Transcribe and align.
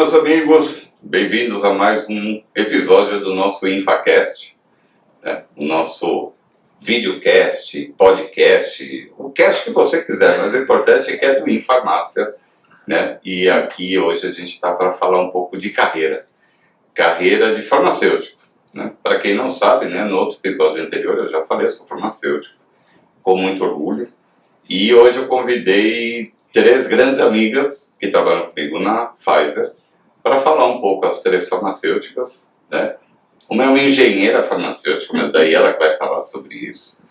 meus 0.00 0.14
amigos, 0.14 0.94
bem-vindos 1.02 1.62
a 1.62 1.74
mais 1.74 2.08
um 2.08 2.42
episódio 2.56 3.20
do 3.20 3.34
nosso 3.34 3.68
InfaCast, 3.68 4.56
né? 5.22 5.44
o 5.54 5.62
nosso 5.62 6.32
videocast, 6.80 7.92
podcast, 7.98 9.12
o 9.18 9.28
cast 9.28 9.64
que 9.64 9.70
você 9.72 10.02
quiser, 10.02 10.38
mas 10.38 10.54
o 10.54 10.56
importante 10.56 11.10
é 11.10 11.18
que 11.18 11.24
é 11.26 11.40
do 11.40 11.50
Infarmácia, 11.50 12.34
né? 12.86 13.18
E 13.22 13.50
aqui 13.50 13.98
hoje 13.98 14.26
a 14.26 14.30
gente 14.30 14.54
está 14.54 14.72
para 14.72 14.90
falar 14.90 15.20
um 15.20 15.28
pouco 15.28 15.58
de 15.58 15.68
carreira, 15.68 16.24
carreira 16.94 17.54
de 17.54 17.60
farmacêutico. 17.60 18.40
Né? 18.72 18.92
Para 19.02 19.18
quem 19.18 19.34
não 19.34 19.50
sabe, 19.50 19.84
né, 19.84 20.02
no 20.04 20.16
outro 20.16 20.38
episódio 20.38 20.82
anterior 20.82 21.18
eu 21.18 21.28
já 21.28 21.42
falei, 21.42 21.68
sou 21.68 21.86
farmacêutico, 21.86 22.56
com 23.22 23.36
muito 23.36 23.62
orgulho, 23.62 24.10
e 24.66 24.94
hoje 24.94 25.18
eu 25.18 25.28
convidei 25.28 26.32
três 26.50 26.86
grandes 26.86 27.20
amigas 27.20 27.92
que 28.00 28.08
trabalham 28.08 28.46
comigo 28.46 28.80
na 28.80 29.04
Pfizer 29.04 29.78
para 30.22 30.38
falar 30.38 30.66
um 30.66 30.80
pouco 30.80 31.06
as 31.06 31.22
três 31.22 31.48
farmacêuticas, 31.48 32.50
né? 32.70 32.96
Uma 33.48 33.64
é 33.64 33.68
uma 33.68 33.80
engenheira 33.80 34.42
farmacêutica, 34.44 35.12
mas 35.16 35.32
daí 35.32 35.52
ela 35.54 35.72
vai 35.72 35.96
falar 35.96 36.20
sobre 36.20 36.54
isso. 36.54 37.02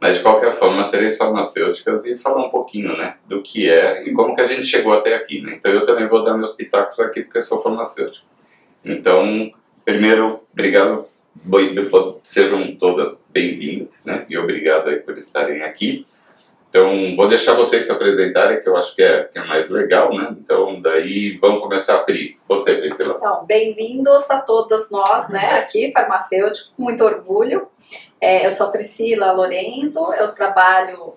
Mas 0.00 0.16
de 0.16 0.22
qualquer 0.22 0.52
forma, 0.52 0.90
três 0.90 1.16
farmacêuticas 1.16 2.04
e 2.06 2.16
falar 2.16 2.46
um 2.46 2.50
pouquinho, 2.50 2.96
né, 2.96 3.16
do 3.26 3.42
que 3.42 3.68
é 3.68 4.08
e 4.08 4.12
como 4.12 4.34
que 4.36 4.40
a 4.40 4.46
gente 4.46 4.64
chegou 4.64 4.92
até 4.92 5.16
aqui, 5.16 5.40
né? 5.40 5.54
Então 5.58 5.72
eu 5.72 5.84
também 5.84 6.06
vou 6.06 6.22
dar 6.22 6.36
meus 6.36 6.52
pitacos 6.52 7.00
aqui 7.00 7.22
porque 7.22 7.38
eu 7.38 7.42
sou 7.42 7.60
farmacêutico. 7.60 8.24
Então, 8.84 9.50
primeiro, 9.84 10.40
obrigado, 10.52 11.08
sejam 12.22 12.76
todas 12.76 13.24
bem-vindas, 13.30 14.04
né? 14.04 14.24
E 14.28 14.38
obrigado 14.38 14.88
aí 14.88 15.00
por 15.00 15.18
estarem 15.18 15.62
aqui. 15.62 16.06
Então, 16.68 17.16
vou 17.16 17.26
deixar 17.28 17.54
vocês 17.54 17.86
se 17.86 17.92
apresentarem, 17.92 18.60
que 18.60 18.68
eu 18.68 18.76
acho 18.76 18.94
que 18.94 19.02
é, 19.02 19.24
que 19.24 19.38
é 19.38 19.44
mais 19.44 19.70
legal, 19.70 20.14
né? 20.14 20.36
Então, 20.38 20.80
daí 20.82 21.38
vamos 21.38 21.62
começar 21.62 21.94
a 21.94 22.02
Pri. 22.02 22.38
Você, 22.46 22.74
Priscila. 22.74 23.14
Então, 23.16 23.46
bem-vindos 23.46 24.30
a 24.30 24.38
todos 24.40 24.90
nós, 24.90 25.30
né? 25.30 25.60
Aqui, 25.60 25.90
farmacêuticos, 25.92 26.74
com 26.76 26.82
muito 26.82 27.02
orgulho. 27.02 27.68
É, 28.20 28.46
eu 28.46 28.50
sou 28.50 28.66
a 28.66 28.70
Priscila 28.70 29.32
Lorenzo, 29.32 30.12
eu 30.12 30.34
trabalho 30.34 31.14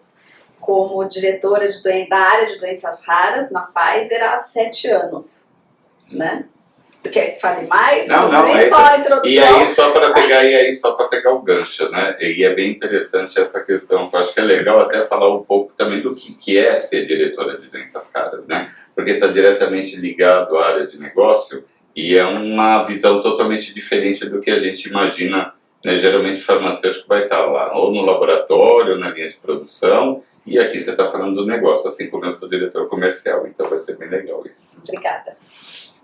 como 0.61 1.03
diretora 1.03 1.67
da 2.07 2.17
área 2.17 2.47
de 2.47 2.59
doenças 2.59 3.03
raras 3.03 3.51
na 3.51 3.61
Pfizer 3.61 4.23
há 4.23 4.37
sete 4.37 4.87
anos, 4.87 5.49
né? 6.09 6.45
Quer 7.09 7.35
que 7.35 7.41
fale 7.41 7.67
mais? 7.67 8.07
Não, 8.07 8.31
não, 8.31 8.47
é 8.47 8.69
só 8.69 8.77
a 8.77 8.97
introdução. 8.97 9.31
E 9.31 9.39
aí 9.39 9.67
só 9.69 9.91
para 9.91 10.13
pegar 10.13 10.43
e 10.43 10.53
aí 10.53 10.75
só 10.75 10.91
para 10.91 11.07
pegar 11.07 11.31
o 11.31 11.41
gancho, 11.41 11.89
né? 11.89 12.15
E 12.19 12.43
é 12.43 12.53
bem 12.53 12.71
interessante 12.71 13.39
essa 13.39 13.59
questão. 13.61 14.09
Eu 14.11 14.19
acho 14.19 14.33
que 14.33 14.39
é 14.39 14.43
legal 14.43 14.79
até 14.79 15.03
falar 15.05 15.33
um 15.33 15.43
pouco 15.43 15.73
também 15.75 16.01
do 16.01 16.13
que, 16.13 16.33
que 16.33 16.57
é 16.57 16.77
ser 16.77 17.07
diretora 17.07 17.57
de 17.57 17.67
doenças 17.67 18.11
caras, 18.11 18.47
né? 18.47 18.71
Porque 18.95 19.11
está 19.11 19.27
diretamente 19.27 19.95
ligado 19.95 20.57
à 20.57 20.67
área 20.67 20.85
de 20.85 20.99
negócio 20.99 21.65
e 21.95 22.15
é 22.15 22.25
uma 22.25 22.83
visão 22.83 23.21
totalmente 23.21 23.73
diferente 23.73 24.29
do 24.29 24.39
que 24.39 24.51
a 24.51 24.59
gente 24.59 24.87
imagina. 24.87 25.53
Né? 25.83 25.97
Geralmente 25.97 26.41
o 26.41 26.45
farmacêutico 26.45 27.07
vai 27.07 27.23
estar 27.23 27.43
lá, 27.45 27.75
ou 27.75 27.91
no 27.91 28.01
laboratório, 28.01 28.93
ou 28.93 28.99
na 28.99 29.09
linha 29.09 29.27
de 29.27 29.37
produção, 29.37 30.23
e 30.45 30.57
aqui 30.59 30.79
você 30.79 30.91
está 30.91 31.09
falando 31.09 31.35
do 31.35 31.45
negócio, 31.45 31.87
assim 31.87 32.09
como 32.09 32.25
eu 32.25 32.31
sou 32.31 32.49
diretor 32.49 32.87
comercial, 32.87 33.45
então 33.47 33.67
vai 33.67 33.79
ser 33.79 33.97
bem 33.97 34.09
legal 34.09 34.43
isso. 34.45 34.81
Obrigada. 34.83 35.35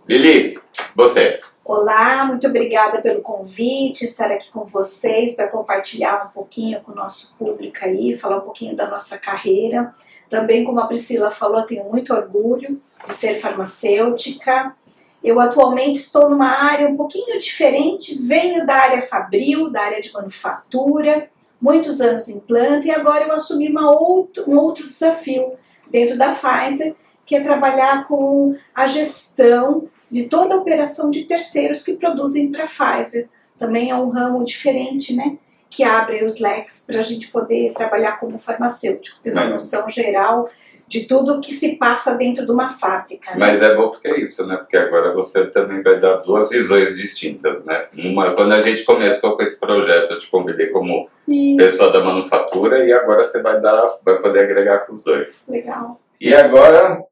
Lili, 0.07 0.57
você. 0.95 1.41
Olá, 1.65 2.23
muito 2.23 2.47
obrigada 2.47 3.01
pelo 3.01 3.21
convite, 3.21 4.05
estar 4.05 4.31
aqui 4.31 4.49
com 4.49 4.63
vocês 4.63 5.35
para 5.35 5.49
compartilhar 5.49 6.27
um 6.27 6.29
pouquinho 6.29 6.79
com 6.79 6.93
o 6.93 6.95
nosso 6.95 7.35
público 7.37 7.79
aí, 7.81 8.13
falar 8.13 8.37
um 8.37 8.41
pouquinho 8.41 8.73
da 8.73 8.89
nossa 8.89 9.17
carreira. 9.17 9.93
Também, 10.29 10.63
como 10.63 10.79
a 10.79 10.87
Priscila 10.87 11.29
falou, 11.29 11.61
tenho 11.63 11.83
muito 11.83 12.13
orgulho 12.13 12.81
de 13.05 13.13
ser 13.13 13.37
farmacêutica. 13.37 14.73
Eu 15.21 15.41
atualmente 15.41 15.97
estou 15.99 16.29
numa 16.29 16.51
área 16.51 16.87
um 16.87 16.95
pouquinho 16.95 17.37
diferente, 17.37 18.17
venho 18.17 18.65
da 18.65 18.75
área 18.75 19.01
fabril, 19.01 19.69
da 19.69 19.81
área 19.81 19.99
de 19.99 20.13
manufatura, 20.13 21.29
muitos 21.59 21.99
anos 21.99 22.29
em 22.29 22.39
planta 22.39 22.87
e 22.87 22.91
agora 22.91 23.25
eu 23.25 23.33
assumi 23.33 23.67
uma 23.67 23.91
outro, 23.91 24.49
um 24.49 24.57
outro 24.57 24.87
desafio 24.87 25.51
dentro 25.91 26.17
da 26.17 26.33
Pfizer, 26.33 26.95
que 27.25 27.35
é 27.35 27.41
trabalhar 27.41 28.07
com 28.07 28.55
a 28.73 28.87
gestão 28.87 29.89
de 30.09 30.23
toda 30.23 30.55
a 30.55 30.57
operação 30.57 31.11
de 31.11 31.23
terceiros 31.23 31.83
que 31.83 31.95
produzem 31.95 32.51
para 32.51 32.65
a 32.65 32.67
Pfizer. 32.67 33.29
Também 33.57 33.89
é 33.89 33.95
um 33.95 34.09
ramo 34.09 34.45
diferente, 34.45 35.15
né? 35.15 35.37
Que 35.69 35.83
abre 35.83 36.23
os 36.23 36.39
leques 36.39 36.85
para 36.85 36.99
a 36.99 37.01
gente 37.01 37.27
poder 37.29 37.73
trabalhar 37.73 38.19
como 38.19 38.37
farmacêutico, 38.37 39.19
ter 39.21 39.31
uma 39.31 39.45
noção 39.45 39.89
geral 39.89 40.49
de 40.87 41.05
tudo 41.05 41.41
que 41.41 41.53
se 41.53 41.75
passa 41.75 42.15
dentro 42.15 42.45
de 42.45 42.51
uma 42.51 42.69
fábrica. 42.69 43.31
Né? 43.31 43.37
Mas 43.37 43.61
é 43.61 43.75
bom 43.75 43.89
porque 43.89 44.07
é 44.07 44.19
isso, 44.19 44.47
né? 44.47 44.55
Porque 44.55 44.77
agora 44.77 45.13
você 45.13 45.45
também 45.47 45.83
vai 45.83 45.99
dar 45.99 46.17
duas 46.17 46.49
visões 46.49 46.95
distintas, 46.95 47.65
né? 47.65 47.87
Uma, 47.97 48.33
quando 48.33 48.53
a 48.53 48.61
gente 48.61 48.83
começou 48.83 49.35
com 49.35 49.43
esse 49.43 49.59
projeto, 49.59 50.13
eu 50.13 50.19
te 50.19 50.29
convidei 50.29 50.67
como 50.67 51.09
isso. 51.27 51.57
pessoa 51.57 51.91
da 51.91 52.03
manufatura 52.03 52.85
e 52.85 52.93
agora 52.93 53.25
você 53.25 53.41
vai 53.41 53.59
dar, 53.59 53.97
vai 54.03 54.21
poder 54.21 54.39
agregar 54.39 54.79
com 54.79 54.93
os 54.93 55.03
dois. 55.03 55.45
Legal. 55.49 55.99
E 56.21 56.33
agora 56.33 57.03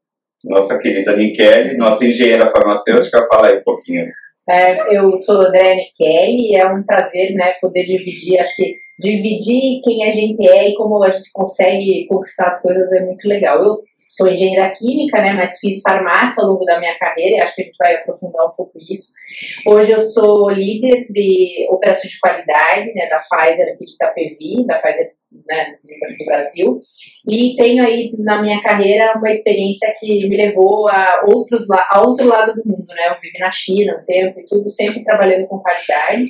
nossa 0.46 0.78
querida 0.78 1.16
Nikele, 1.16 1.78
nossa 1.78 2.06
engenheira 2.06 2.50
farmacêutica, 2.50 3.26
fala 3.28 3.48
aí 3.48 3.58
um 3.58 3.64
pouquinho. 3.64 4.06
É, 4.48 4.96
eu 4.96 5.16
sou 5.18 5.42
André 5.42 5.76
Nikele 5.76 6.52
e 6.52 6.56
é 6.56 6.68
um 6.68 6.84
prazer 6.84 7.34
né, 7.34 7.54
poder 7.60 7.84
dividir, 7.84 8.40
acho 8.40 8.56
que 8.56 8.76
dividir 8.98 9.82
quem 9.84 10.08
a 10.08 10.12
gente 10.12 10.48
é 10.48 10.70
e 10.70 10.76
como 10.76 11.04
a 11.04 11.12
gente 11.12 11.32
consegue 11.34 12.06
conquistar 12.08 12.48
as 12.48 12.62
coisas 12.62 12.92
é 12.94 13.04
muito 13.04 13.28
legal. 13.28 13.62
Eu 13.62 13.82
sou 14.00 14.28
engenheira 14.28 14.70
química, 14.70 15.20
né, 15.20 15.34
mas 15.34 15.60
fiz 15.60 15.82
farmácia 15.82 16.44
ao 16.44 16.52
longo 16.52 16.64
da 16.64 16.80
minha 16.80 16.98
carreira 17.00 17.38
e 17.38 17.40
acho 17.40 17.56
que 17.56 17.64
a 17.64 17.66
gente 17.66 17.78
vai 17.78 17.96
aprofundar 17.96 18.46
um 18.46 18.52
pouco 18.52 18.78
isso. 18.80 19.14
Hoje 19.66 19.92
eu 19.92 20.00
sou 20.00 20.50
líder 20.52 21.08
de 21.10 21.68
operações 21.72 22.14
de 22.14 22.20
qualidade 22.20 22.94
né, 22.94 23.10
da 23.10 23.20
Pfizer 23.20 23.74
aqui 23.74 23.84
de 23.84 23.94
Itapevi, 23.94 24.68
da 24.68 24.78
Pfizer 24.78 25.12
né, 25.48 25.76
do 26.18 26.26
Brasil, 26.26 26.80
e 27.30 27.56
tenho 27.56 27.84
aí 27.84 28.12
na 28.20 28.42
minha 28.42 28.62
carreira 28.62 29.14
uma 29.18 29.30
experiência 29.30 29.94
que 30.00 30.28
me 30.28 30.38
levou 30.38 30.88
a, 30.88 31.24
outros, 31.28 31.70
a 31.72 32.02
outro 32.06 32.28
lado 32.28 32.54
do 32.54 32.68
mundo, 32.68 32.88
né, 32.88 33.10
eu 33.10 33.22
vivi 33.22 33.38
na 33.40 33.52
China 33.52 34.00
um 34.00 34.06
tempo 34.06 34.40
e 34.40 34.46
tudo, 34.46 34.68
sempre 34.70 35.04
trabalhando 35.04 35.48
com 35.48 35.60
qualidade, 35.60 36.30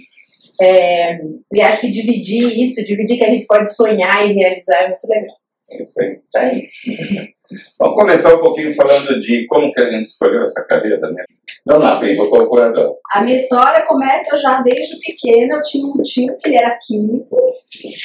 é, 0.62 1.18
e 1.54 1.62
acho 1.62 1.82
que 1.82 1.92
dividir 1.92 2.62
isso, 2.62 2.86
dividir 2.86 3.18
que 3.18 3.24
a 3.26 3.30
gente 3.30 3.46
pode 3.46 3.74
sonhar 3.74 4.26
e 4.26 4.34
realizar 4.34 4.84
é 4.84 4.90
muito 4.90 5.08
legal. 5.08 5.36
Isso 5.82 6.02
aí, 6.02 6.20
tá 6.32 6.42
aí. 6.42 6.68
Vamos 7.80 7.96
começar 7.96 8.36
um 8.36 8.40
pouquinho 8.40 8.74
falando 8.74 9.20
de 9.22 9.46
como 9.48 9.72
que 9.72 9.82
a 9.82 9.90
gente 9.90 10.08
escolheu 10.08 10.42
essa 10.42 10.66
carreira, 10.68 11.12
né? 11.12 11.24
Não, 11.66 11.80
não, 11.80 12.00
vou 12.16 12.30
procurador. 12.30 12.98
A 13.12 13.22
minha 13.22 13.38
história 13.38 13.86
começa 13.86 14.38
já 14.38 14.62
desde 14.62 15.00
pequena. 15.00 15.56
Eu 15.56 15.62
tinha 15.62 15.86
um 15.86 16.02
tio 16.02 16.36
que 16.38 16.48
ele 16.48 16.58
era 16.58 16.78
químico 16.86 17.38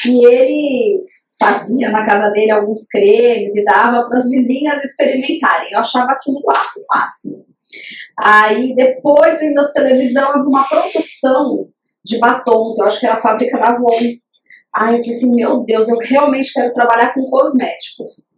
e 0.07 0.27
ele 0.27 1.05
fazia 1.39 1.91
na 1.91 2.05
casa 2.05 2.31
dele 2.31 2.51
alguns 2.51 2.87
cremes 2.87 3.55
e 3.57 3.65
dava 3.65 4.07
para 4.09 4.19
as 4.19 4.29
vizinhas 4.29 4.85
experimentarem. 4.85 5.73
Eu 5.73 5.79
achava 5.79 6.13
aquilo 6.13 6.41
lá 6.45 6.63
o 6.77 6.85
máximo. 6.95 7.47
Aí 8.19 8.75
depois, 8.75 9.41
vendo 9.41 9.55
na 9.55 9.73
televisão, 9.73 10.33
eu 10.35 10.43
vi 10.43 10.49
uma 10.49 10.69
produção 10.69 11.69
de 12.05 12.19
batons. 12.19 12.79
Eu 12.79 12.87
acho 12.87 13.01
que 13.01 13.07
era 13.07 13.17
a 13.17 13.23
fábrica 13.23 13.59
da 13.59 13.71
Avon. 13.71 13.89
Aí 14.75 14.97
eu 14.97 15.03
falei 15.03 15.17
assim, 15.17 15.35
meu 15.35 15.65
Deus, 15.65 15.89
eu 15.89 15.99
realmente 15.99 16.53
quero 16.53 16.73
trabalhar 16.73 17.15
com 17.15 17.29
cosméticos. 17.29 18.31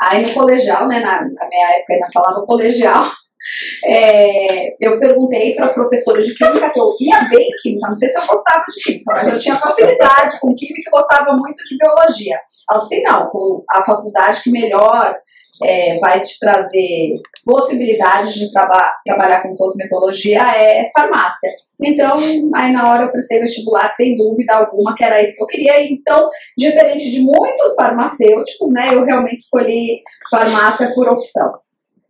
Aí 0.00 0.26
no 0.26 0.34
colegial, 0.34 0.86
né, 0.86 1.00
na, 1.00 1.22
na 1.22 1.48
minha 1.48 1.70
época 1.76 1.94
ainda 1.94 2.08
falava 2.12 2.44
colegial, 2.44 3.10
é, 3.86 4.74
eu 4.80 4.98
perguntei 4.98 5.54
para 5.54 5.68
professora 5.68 6.22
de 6.22 6.34
química, 6.34 6.70
que 6.70 6.80
eu 6.80 6.94
ia 7.00 7.28
bem 7.28 7.48
em 7.48 7.56
química, 7.62 7.88
não 7.88 7.96
sei 7.96 8.08
se 8.08 8.18
eu 8.18 8.26
gostava 8.26 8.64
de 8.68 8.82
química, 8.82 9.12
mas 9.12 9.32
eu 9.32 9.38
tinha 9.38 9.56
facilidade 9.56 10.40
com 10.40 10.54
química 10.54 10.88
e 10.88 10.90
gostava 10.90 11.32
muito 11.32 11.64
de 11.64 11.76
biologia. 11.76 12.38
Assim, 12.70 13.02
não, 13.02 13.30
a 13.70 13.84
faculdade 13.84 14.42
que 14.42 14.50
melhor 14.50 15.16
é, 15.64 15.98
vai 15.98 16.20
te 16.20 16.38
trazer 16.38 17.14
possibilidades 17.44 18.34
de 18.34 18.52
traba 18.52 18.92
trabalhar 19.04 19.42
com 19.42 19.56
cosmetologia 19.56 20.42
é 20.56 20.90
farmácia. 20.92 21.50
Então, 21.80 22.18
aí 22.54 22.72
na 22.72 22.90
hora 22.90 23.04
eu 23.04 23.12
prestei 23.12 23.40
vestibular, 23.40 23.88
sem 23.90 24.16
dúvida 24.16 24.54
alguma, 24.54 24.94
que 24.94 25.04
era 25.04 25.22
isso 25.22 25.36
que 25.36 25.42
eu 25.42 25.46
queria. 25.46 25.90
Então, 25.90 26.28
diferente 26.56 27.10
de 27.10 27.20
muitos 27.20 27.74
farmacêuticos, 27.76 28.72
né, 28.72 28.94
eu 28.94 29.04
realmente 29.04 29.38
escolhi 29.38 30.00
farmácia 30.30 30.92
por 30.94 31.08
opção. 31.08 31.52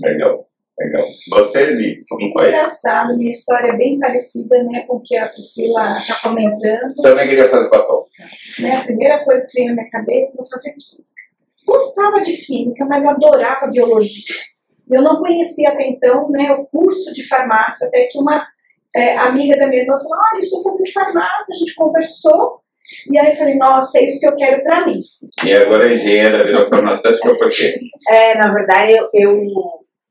Legal. 0.00 0.48
Legal. 0.78 1.04
Você, 1.30 1.66
Li, 1.72 1.98
como 2.08 2.32
foi? 2.32 2.48
Engraçado, 2.48 3.18
minha 3.18 3.30
história 3.30 3.72
é 3.72 3.76
bem 3.76 3.98
parecida 3.98 4.62
né, 4.62 4.84
com 4.86 4.96
o 4.96 5.02
que 5.04 5.16
a 5.16 5.28
Priscila 5.28 5.98
está 5.98 6.14
comentando. 6.22 6.94
Também 7.02 7.28
queria 7.28 7.48
fazer 7.48 7.68
batom. 7.68 8.04
Né, 8.60 8.76
a 8.76 8.84
primeira 8.84 9.24
coisa 9.24 9.44
que 9.50 9.58
veio 9.58 9.70
na 9.70 9.82
minha 9.82 9.90
cabeça 9.90 10.36
foi 10.36 10.46
fazer 10.48 10.70
química. 10.70 11.08
Gostava 11.66 12.20
de 12.22 12.36
química, 12.38 12.84
mas 12.84 13.04
adorava 13.04 13.66
biologia. 13.66 14.36
Eu 14.88 15.02
não 15.02 15.18
conhecia 15.18 15.70
até 15.70 15.86
então 15.86 16.30
né, 16.30 16.52
o 16.52 16.64
curso 16.66 17.12
de 17.12 17.26
farmácia, 17.26 17.88
até 17.88 18.04
que 18.04 18.18
uma 18.18 18.46
é, 18.94 19.16
amiga 19.16 19.56
da 19.56 19.66
minha 19.66 19.82
irmã 19.82 19.96
falou: 19.96 20.14
Ah, 20.14 20.36
eu 20.36 20.40
estou 20.40 20.62
fazendo 20.62 20.92
farmácia, 20.92 21.54
a 21.54 21.58
gente 21.58 21.74
conversou. 21.74 22.60
E 23.12 23.18
aí 23.18 23.30
eu 23.30 23.36
falei: 23.36 23.56
Nossa, 23.56 23.98
é 23.98 24.04
isso 24.04 24.20
que 24.20 24.26
eu 24.26 24.36
quero 24.36 24.62
para 24.62 24.86
mim. 24.86 25.00
E 25.44 25.52
agora 25.52 25.90
é 25.90 25.94
engenheira, 25.94 26.44
virou 26.44 26.68
farmacêutica 26.68 27.34
por 27.36 27.50
quê? 27.50 27.78
É, 28.08 28.38
na 28.38 28.52
verdade, 28.52 28.92
eu, 28.92 29.08
eu 29.12 29.46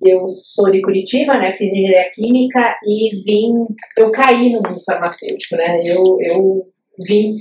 eu 0.02 0.28
sou 0.28 0.70
de 0.70 0.82
Curitiba, 0.82 1.38
né? 1.38 1.52
Fiz 1.52 1.72
engenharia 1.72 2.12
química 2.14 2.78
e 2.86 3.16
vim. 3.24 3.64
Eu 3.98 4.12
caí 4.12 4.52
no 4.52 4.62
mundo 4.62 4.80
farmacêutico, 4.86 5.56
né? 5.56 5.82
Eu, 5.84 6.18
eu 6.22 6.64
vim 7.00 7.38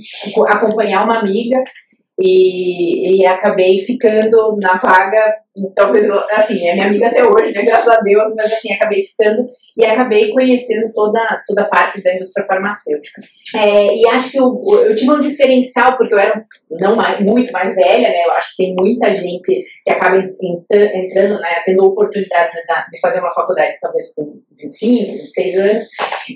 acompanhar 0.47 1.03
uma 1.03 1.19
amiga 1.19 1.63
e, 2.19 3.21
e 3.21 3.25
acabei 3.25 3.81
ficando 3.81 4.57
na 4.59 4.75
vaga, 4.77 5.35
talvez, 5.75 6.09
assim, 6.31 6.67
é 6.67 6.73
minha 6.73 6.87
amiga 6.87 7.07
até 7.07 7.23
hoje, 7.23 7.53
né, 7.53 7.63
graças 7.63 7.87
a 7.87 7.99
Deus, 8.01 8.33
mas 8.35 8.51
assim, 8.51 8.73
acabei 8.73 9.03
ficando 9.03 9.49
e 9.77 9.85
acabei 9.85 10.31
conhecendo 10.31 10.91
toda, 10.93 11.43
toda 11.45 11.61
a 11.61 11.67
parte 11.67 12.01
da 12.01 12.15
indústria 12.15 12.45
farmacêutica. 12.45 13.21
É, 13.55 13.95
e 13.95 14.07
acho 14.07 14.31
que 14.31 14.39
eu, 14.39 14.63
eu 14.85 14.95
tive 14.95 15.11
um 15.11 15.19
diferencial, 15.19 15.97
porque 15.97 16.13
eu 16.13 16.19
era 16.19 16.45
não 16.71 16.95
mais, 16.95 17.19
muito 17.19 17.51
mais 17.51 17.75
velha, 17.75 18.09
né, 18.09 18.25
eu 18.25 18.31
acho 18.31 18.55
que 18.55 18.63
tem 18.63 18.75
muita 18.79 19.13
gente 19.13 19.41
que 19.83 19.91
acaba 19.91 20.17
entrando, 20.17 21.39
né, 21.39 21.61
tendo 21.65 21.83
a 21.83 21.87
oportunidade 21.87 22.51
de 22.91 22.99
fazer 22.99 23.19
uma 23.19 23.33
faculdade, 23.33 23.77
talvez 23.81 24.13
com 24.15 24.41
25, 24.49 25.11
26 25.11 25.59
anos. 25.59 25.87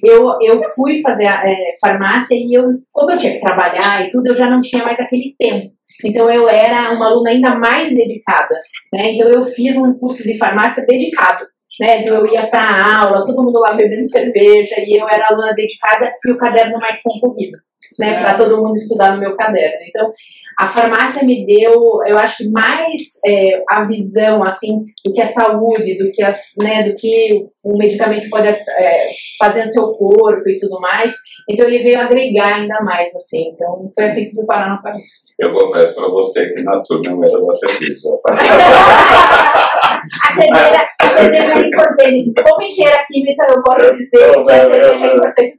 Eu, 0.03 0.37
eu 0.41 0.63
fui 0.75 1.01
fazer 1.01 1.25
é, 1.25 1.73
farmácia 1.79 2.35
e 2.35 2.53
eu, 2.53 2.79
como 2.91 3.11
eu 3.11 3.17
tinha 3.17 3.33
que 3.33 3.41
trabalhar 3.41 4.05
e 4.05 4.09
tudo, 4.09 4.27
eu 4.27 4.35
já 4.35 4.49
não 4.49 4.61
tinha 4.61 4.83
mais 4.83 4.99
aquele 4.99 5.35
tempo. 5.37 5.73
Então 6.03 6.29
eu 6.29 6.47
era 6.49 6.91
uma 6.93 7.07
aluna 7.07 7.29
ainda 7.29 7.55
mais 7.55 7.93
dedicada, 7.95 8.55
né? 8.93 9.11
Então 9.13 9.29
eu 9.29 9.43
fiz 9.45 9.77
um 9.77 9.93
curso 9.97 10.23
de 10.23 10.37
farmácia 10.37 10.85
dedicado, 10.85 11.45
né? 11.79 12.01
Então 12.01 12.15
eu 12.17 12.27
ia 12.27 12.47
para 12.47 12.99
aula, 12.99 13.23
todo 13.23 13.43
mundo 13.43 13.59
lá 13.59 13.73
bebendo 13.73 14.05
cerveja 14.05 14.75
e 14.79 14.99
eu 14.99 15.07
era 15.07 15.27
aluna 15.27 15.53
dedicada 15.53 16.13
e 16.25 16.31
o 16.31 16.37
caderno 16.37 16.77
mais 16.79 17.01
concorrido 17.01 17.57
né, 17.99 18.19
para 18.19 18.37
todo 18.37 18.57
mundo 18.57 18.75
estudar 18.75 19.13
no 19.13 19.19
meu 19.19 19.35
caderno. 19.35 19.79
Então, 19.87 20.11
a 20.59 20.67
farmácia 20.67 21.23
me 21.23 21.45
deu, 21.45 21.99
eu 22.05 22.17
acho 22.17 22.37
que 22.37 22.49
mais 22.49 23.19
é, 23.25 23.63
a 23.69 23.81
visão, 23.81 24.43
assim, 24.43 24.85
do 25.03 25.11
que 25.13 25.21
a 25.21 25.25
saúde, 25.25 25.97
do 25.97 26.11
que, 26.11 26.23
as, 26.23 26.53
né, 26.61 26.83
do 26.83 26.95
que 26.95 27.47
um 27.63 27.77
medicamento 27.77 28.29
pode 28.29 28.47
é, 28.47 29.07
fazer 29.39 29.65
no 29.65 29.71
seu 29.71 29.93
corpo 29.93 30.47
e 30.47 30.59
tudo 30.59 30.79
mais. 30.79 31.13
Então, 31.49 31.67
ele 31.67 31.83
veio 31.83 31.99
agregar 31.99 32.57
ainda 32.57 32.81
mais, 32.81 33.15
assim. 33.15 33.49
Então, 33.53 33.89
foi 33.93 34.05
assim 34.05 34.25
que 34.29 34.35
fui 34.35 34.45
parar 34.45 34.81
farmácia. 34.81 35.35
Eu 35.39 35.53
confesso 35.53 35.95
para 35.95 36.09
você 36.09 36.53
que 36.53 36.63
na 36.63 36.81
turma 36.81 37.25
eu 37.25 37.37
era 37.37 37.45
da 37.45 37.53
cerveja. 37.53 38.09
a 39.81 40.31
cerveja, 40.31 40.87
a 40.99 41.09
cerveja 41.09 41.53
é 41.53 41.67
importante. 41.67 42.33
Como 42.43 42.61
engenheira 42.61 43.05
química, 43.07 43.47
eu 43.49 43.63
posso 43.63 43.97
dizer 43.97 44.43
que 44.43 44.51
a 44.51 44.69
cerveja 44.69 45.05
é 45.05 45.15
importante. 45.15 45.53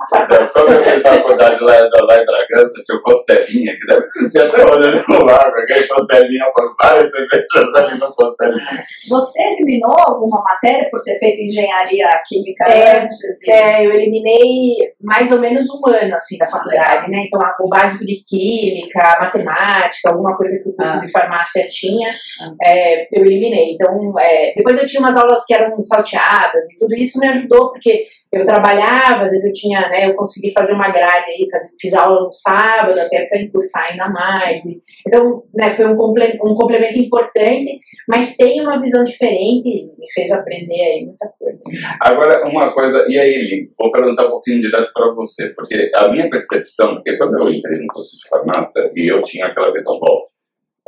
Como 0.53 0.73
eu 0.73 0.85
fiz 0.85 1.03
faculdade 1.03 1.65
lá, 1.65 1.73
lá 1.73 2.23
em 2.23 2.27
Bragança, 2.27 2.83
tinha 2.85 2.99
o 2.99 3.03
Costelinha, 3.03 3.73
que 3.73 3.87
deve 3.87 4.07
existir 4.17 4.41
até 4.41 4.65
hoje 4.65 4.89
ali 4.89 5.05
no 5.09 5.25
lago, 5.25 5.57
aquele 5.57 5.87
Costelinha 5.87 6.45
por 6.55 6.75
várias 6.81 7.11
cervejas 7.11 7.75
ali 7.75 7.99
no 7.99 8.15
Costelinha. 8.15 8.85
Você 9.09 9.43
eliminou 9.43 9.95
alguma 9.99 10.43
matéria 10.43 10.89
por 10.91 11.03
ter 11.03 11.19
feito 11.19 11.41
engenharia 11.41 12.09
química 12.29 12.65
é, 12.65 13.03
antes? 13.03 13.17
É, 13.49 13.87
eu 13.87 13.93
eliminei 13.93 14.93
mais 15.01 15.31
ou 15.33 15.39
menos 15.39 15.67
um 15.71 15.89
ano, 15.89 16.15
assim, 16.15 16.39
da 16.39 16.49
faculdade, 16.49 17.11
né? 17.11 17.25
Então, 17.27 17.41
o 17.61 17.69
básico 17.69 18.05
de 18.05 18.23
química, 18.25 19.19
matemática, 19.21 20.11
alguma 20.11 20.37
coisa 20.37 20.63
que 20.63 20.69
o 20.69 20.73
curso 20.73 20.99
ah. 20.99 21.01
de 21.01 21.11
farmácia 21.11 21.69
tinha, 21.69 22.11
ah. 22.41 22.55
é, 22.63 23.09
eu 23.13 23.25
eliminei. 23.25 23.73
Então, 23.73 24.12
é, 24.19 24.55
depois 24.57 24.79
eu 24.79 24.87
tinha 24.87 25.01
umas 25.01 25.17
aulas 25.17 25.45
que 25.47 25.55
eram 25.55 25.81
salteadas 25.83 26.65
e 26.73 26.79
tudo 26.79 26.95
isso 26.95 27.19
me 27.19 27.29
ajudou, 27.29 27.71
porque 27.71 28.07
eu 28.33 28.47
trabalhava, 28.47 29.25
às 29.25 29.31
vezes 29.31 29.45
eu 29.45 29.53
tinha, 29.53 29.81
né, 29.91 30.09
eu 30.09 30.15
consegui 30.15 30.51
fazer 30.53 30.73
uma 30.73 30.91
grade 30.91 31.31
aí, 31.31 31.47
faz, 31.51 31.77
fiz 31.79 31.93
aula 31.93 32.23
no 32.23 32.33
sábado 32.33 32.99
até 32.99 33.27
para 33.27 33.43
encurtar 33.43 33.89
ainda 33.91 34.09
mais. 34.09 34.65
E, 34.65 34.81
então, 35.07 35.43
né, 35.55 35.75
foi 35.75 35.87
um, 35.87 35.97
comple 35.97 36.41
um 36.43 36.55
complemento 36.55 36.99
importante, 36.99 37.79
mas 38.09 38.35
tem 38.35 38.63
uma 38.63 38.81
visão 38.81 39.05
diferente 39.05 39.69
e 39.69 39.85
me 39.99 40.11
fez 40.15 40.33
aprender 40.33 40.81
aí 40.81 41.05
muita 41.05 41.31
coisa. 41.39 41.61
Agora, 42.01 42.49
uma 42.49 42.73
coisa, 42.73 43.05
e 43.07 43.19
aí, 43.19 43.37
Lili, 43.37 43.71
vou 43.79 43.93
perguntar 43.93 44.27
um 44.27 44.31
pouquinho 44.31 44.63
direto 44.63 44.91
para 44.95 45.13
você, 45.13 45.51
porque 45.51 45.91
a 45.95 46.09
minha 46.09 46.31
percepção, 46.31 46.95
porque 46.95 47.19
quando 47.19 47.39
eu 47.39 47.53
entrei 47.53 47.81
no 47.81 47.87
curso 47.89 48.17
de 48.17 48.27
farmácia, 48.31 48.91
e 48.97 49.13
eu 49.13 49.21
tinha 49.23 49.47
aquela 49.47 49.71
visão, 49.71 50.01
bom, 50.01 50.23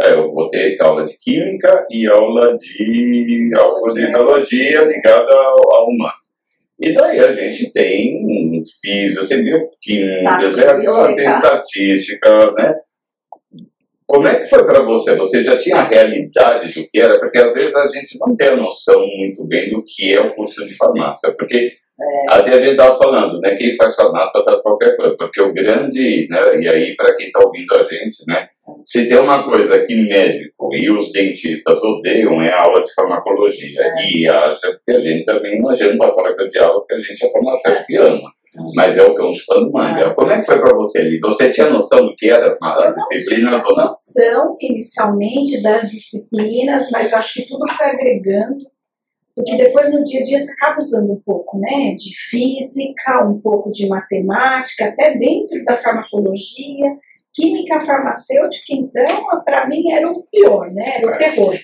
é, 0.00 0.12
eu 0.12 0.32
vou 0.32 0.50
ter 0.50 0.76
aula 0.80 1.06
de 1.06 1.16
química 1.18 1.86
e 1.90 2.06
aula 2.08 2.58
de, 2.58 3.50
aula 3.56 3.94
de 3.94 4.06
biologia 4.06 4.84
ligada 4.84 5.32
ao, 5.32 5.74
ao 5.74 5.88
humano. 5.88 6.24
E 6.80 6.92
daí 6.92 7.20
a 7.20 7.32
gente 7.32 7.72
tem 7.72 8.62
físico, 8.82 9.28
tem 9.28 9.44
bioquímica, 9.44 10.50
tem 11.14 11.26
estatística, 11.26 12.52
né? 12.52 12.74
Como 14.06 14.28
é 14.28 14.40
que 14.40 14.44
foi 14.46 14.64
para 14.66 14.82
você? 14.82 15.14
Você 15.16 15.42
já 15.42 15.56
tinha 15.56 15.76
a 15.76 15.84
realidade 15.84 16.74
do 16.74 16.88
que 16.88 17.00
era? 17.00 17.18
Porque 17.18 17.38
às 17.38 17.54
vezes 17.54 17.74
a 17.74 17.86
gente 17.88 18.18
não 18.20 18.36
tem 18.36 18.48
a 18.48 18.56
noção 18.56 19.06
muito 19.16 19.44
bem 19.44 19.70
do 19.70 19.82
que 19.82 20.12
é 20.12 20.20
o 20.20 20.34
curso 20.34 20.66
de 20.66 20.76
farmácia. 20.76 21.32
Porque 21.32 21.72
é. 22.00 22.34
até 22.34 22.52
a 22.52 22.58
gente 22.58 22.72
estava 22.72 22.98
falando, 22.98 23.40
né? 23.40 23.54
Quem 23.54 23.74
faz 23.76 23.94
farmácia 23.94 24.42
faz 24.44 24.60
qualquer 24.60 24.96
coisa. 24.96 25.16
Porque 25.16 25.40
o 25.40 25.54
grande, 25.54 26.28
né? 26.28 26.60
E 26.60 26.68
aí, 26.68 26.96
para 26.96 27.14
quem 27.16 27.26
está 27.26 27.44
ouvindo 27.44 27.74
a 27.74 27.82
gente, 27.84 28.24
né? 28.28 28.48
Se 28.84 29.08
tem 29.08 29.18
uma 29.18 29.44
coisa 29.44 29.84
que 29.86 29.94
médico 29.94 30.68
e 30.74 30.90
os 30.90 31.10
dentistas 31.10 31.82
odeiam 31.82 32.40
é 32.42 32.50
a 32.50 32.62
aula 32.62 32.82
de 32.82 32.92
farmacologia. 32.92 33.80
É. 33.80 34.10
E 34.12 34.28
acha 34.28 34.78
que 34.84 34.92
a 34.92 34.98
gente 34.98 35.24
também, 35.24 35.58
a 35.66 35.74
gente 35.74 35.92
não 35.92 35.98
pode 35.98 36.14
falar 36.14 36.34
que 36.34 36.48
diálogo, 36.48 36.80
porque 36.80 36.94
a 36.94 36.98
gente 36.98 37.24
é 37.24 37.30
farmacêutico 37.30 37.86
que 37.86 37.96
ama. 37.96 38.30
Mas 38.76 38.96
é 38.96 39.02
o 39.02 39.14
que 39.14 39.20
eu 39.20 39.32
chupando 39.32 39.72
manga. 39.72 40.04
É. 40.04 40.14
Como 40.14 40.30
é 40.30 40.38
que 40.38 40.46
foi 40.46 40.60
para 40.60 40.76
você 40.76 40.98
ali? 41.00 41.18
Você 41.18 41.50
tinha 41.50 41.70
noção 41.70 42.06
do 42.06 42.14
que 42.14 42.30
eram 42.30 42.52
as, 42.62 42.84
as 42.84 42.94
disciplinas 43.08 43.64
ou 43.64 43.76
não? 43.76 43.82
noção 43.82 44.56
inicialmente 44.60 45.62
das 45.62 45.90
disciplinas, 45.90 46.90
mas 46.92 47.12
acho 47.12 47.34
que 47.34 47.48
tudo 47.48 47.64
foi 47.72 47.86
agregando, 47.86 48.64
porque 49.34 49.56
depois 49.56 49.92
no 49.92 50.04
dia 50.04 50.20
a 50.20 50.24
dia 50.24 50.38
você 50.38 50.52
acaba 50.52 50.78
usando 50.78 51.12
um 51.12 51.20
pouco 51.24 51.58
né, 51.58 51.96
de 51.98 52.14
física, 52.16 53.26
um 53.26 53.40
pouco 53.40 53.72
de 53.72 53.88
matemática, 53.88 54.86
até 54.86 55.16
dentro 55.16 55.64
da 55.64 55.74
farmacologia. 55.74 56.96
Química 57.34 57.80
farmacêutica, 57.80 58.64
então, 58.70 59.04
para 59.44 59.66
mim 59.68 59.90
era 59.90 60.08
o 60.08 60.22
pior, 60.30 60.70
né? 60.72 60.98
Era 60.98 61.14
o 61.14 61.18
terror. 61.18 61.54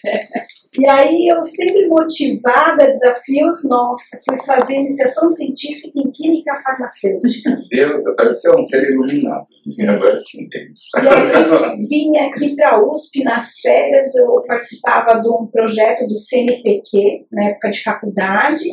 E 0.78 0.88
aí 0.88 1.28
eu 1.28 1.44
sempre 1.44 1.86
motivada 1.88 2.84
a 2.84 2.86
desafios, 2.86 3.68
nossa, 3.68 4.20
fui 4.24 4.38
fazer 4.44 4.76
iniciação 4.76 5.28
científica 5.28 5.92
em 5.96 6.10
química 6.10 6.56
farmacêutica. 6.62 7.56
Deus, 7.70 8.04
parece 8.16 8.50
um 8.50 8.62
ser 8.62 8.90
iluminado. 8.90 9.46
Agora 9.88 10.22
te 10.22 10.42
entendo. 10.42 10.72
E 10.96 11.08
aí 11.08 11.86
vim 11.88 12.16
aqui 12.18 12.56
para 12.56 12.76
a 12.76 12.82
USP 12.84 13.22
nas 13.24 13.60
férias, 13.60 14.14
eu 14.14 14.42
participava 14.46 15.20
de 15.20 15.28
um 15.28 15.46
projeto 15.46 16.06
do 16.06 16.16
CNPq, 16.16 17.26
na 17.32 17.44
época 17.46 17.70
de 17.70 17.82
faculdade, 17.82 18.64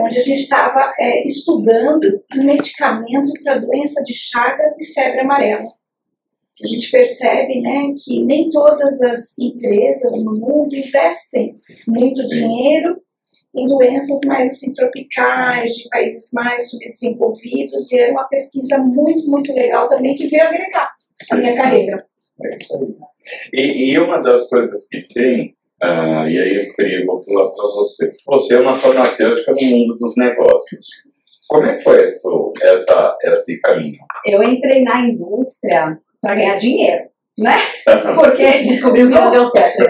onde 0.00 0.18
a 0.18 0.22
gente 0.22 0.42
estava 0.42 0.92
é, 0.98 1.24
estudando 1.26 2.22
um 2.36 2.44
medicamento 2.44 3.32
para 3.42 3.58
doença 3.58 4.02
de 4.04 4.14
Chagas 4.14 4.80
e 4.80 4.92
febre 4.92 5.20
amarela 5.20 5.76
a 6.62 6.66
gente 6.66 6.90
percebe 6.90 7.60
né, 7.60 7.94
que 8.02 8.24
nem 8.24 8.50
todas 8.50 9.02
as 9.02 9.38
empresas 9.38 10.24
no 10.24 10.32
mundo 10.32 10.74
investem 10.74 11.54
muito 11.86 12.26
dinheiro 12.26 12.96
em 13.54 13.66
doenças 13.66 14.20
mais 14.26 14.50
assim, 14.50 14.72
tropicais, 14.74 15.72
de 15.72 15.88
países 15.88 16.30
mais 16.32 16.70
subdesenvolvidos, 16.70 17.90
e 17.90 17.98
era 17.98 18.12
uma 18.12 18.28
pesquisa 18.28 18.78
muito, 18.78 19.30
muito 19.30 19.52
legal 19.52 19.88
também 19.88 20.14
que 20.14 20.28
veio 20.28 20.44
agregar 20.44 20.92
a 21.30 21.36
minha 21.36 21.56
carreira. 21.56 21.96
É 22.42 22.54
isso 22.54 22.76
aí. 22.76 22.94
E, 23.52 23.92
e 23.92 23.98
uma 23.98 24.18
das 24.18 24.48
coisas 24.48 24.86
que 24.88 25.02
tem, 25.08 25.54
uh, 25.82 26.28
e 26.28 26.38
aí 26.38 26.54
eu 26.54 26.74
queria 26.74 27.06
vou 27.06 27.24
falar 27.24 27.50
para 27.50 27.66
você, 27.68 28.12
você 28.26 28.54
é 28.54 28.60
uma 28.60 28.76
farmacêutica 28.76 29.52
no 29.52 29.62
mundo 29.62 29.98
dos 29.98 30.14
negócios. 30.16 30.86
Como 31.48 31.64
é 31.64 31.76
que 31.76 31.82
foi 31.82 32.04
esse, 32.04 32.28
essa, 32.60 33.16
esse 33.24 33.60
caminho? 33.60 33.98
Eu 34.26 34.42
entrei 34.42 34.82
na 34.82 35.00
indústria 35.00 35.98
para 36.26 36.34
ganhar 36.34 36.58
dinheiro, 36.58 37.04
né? 37.38 37.54
Porque 38.16 38.58
descobriu 38.62 39.08
que 39.08 39.14
não 39.14 39.30
deu 39.30 39.44
certo. 39.46 39.78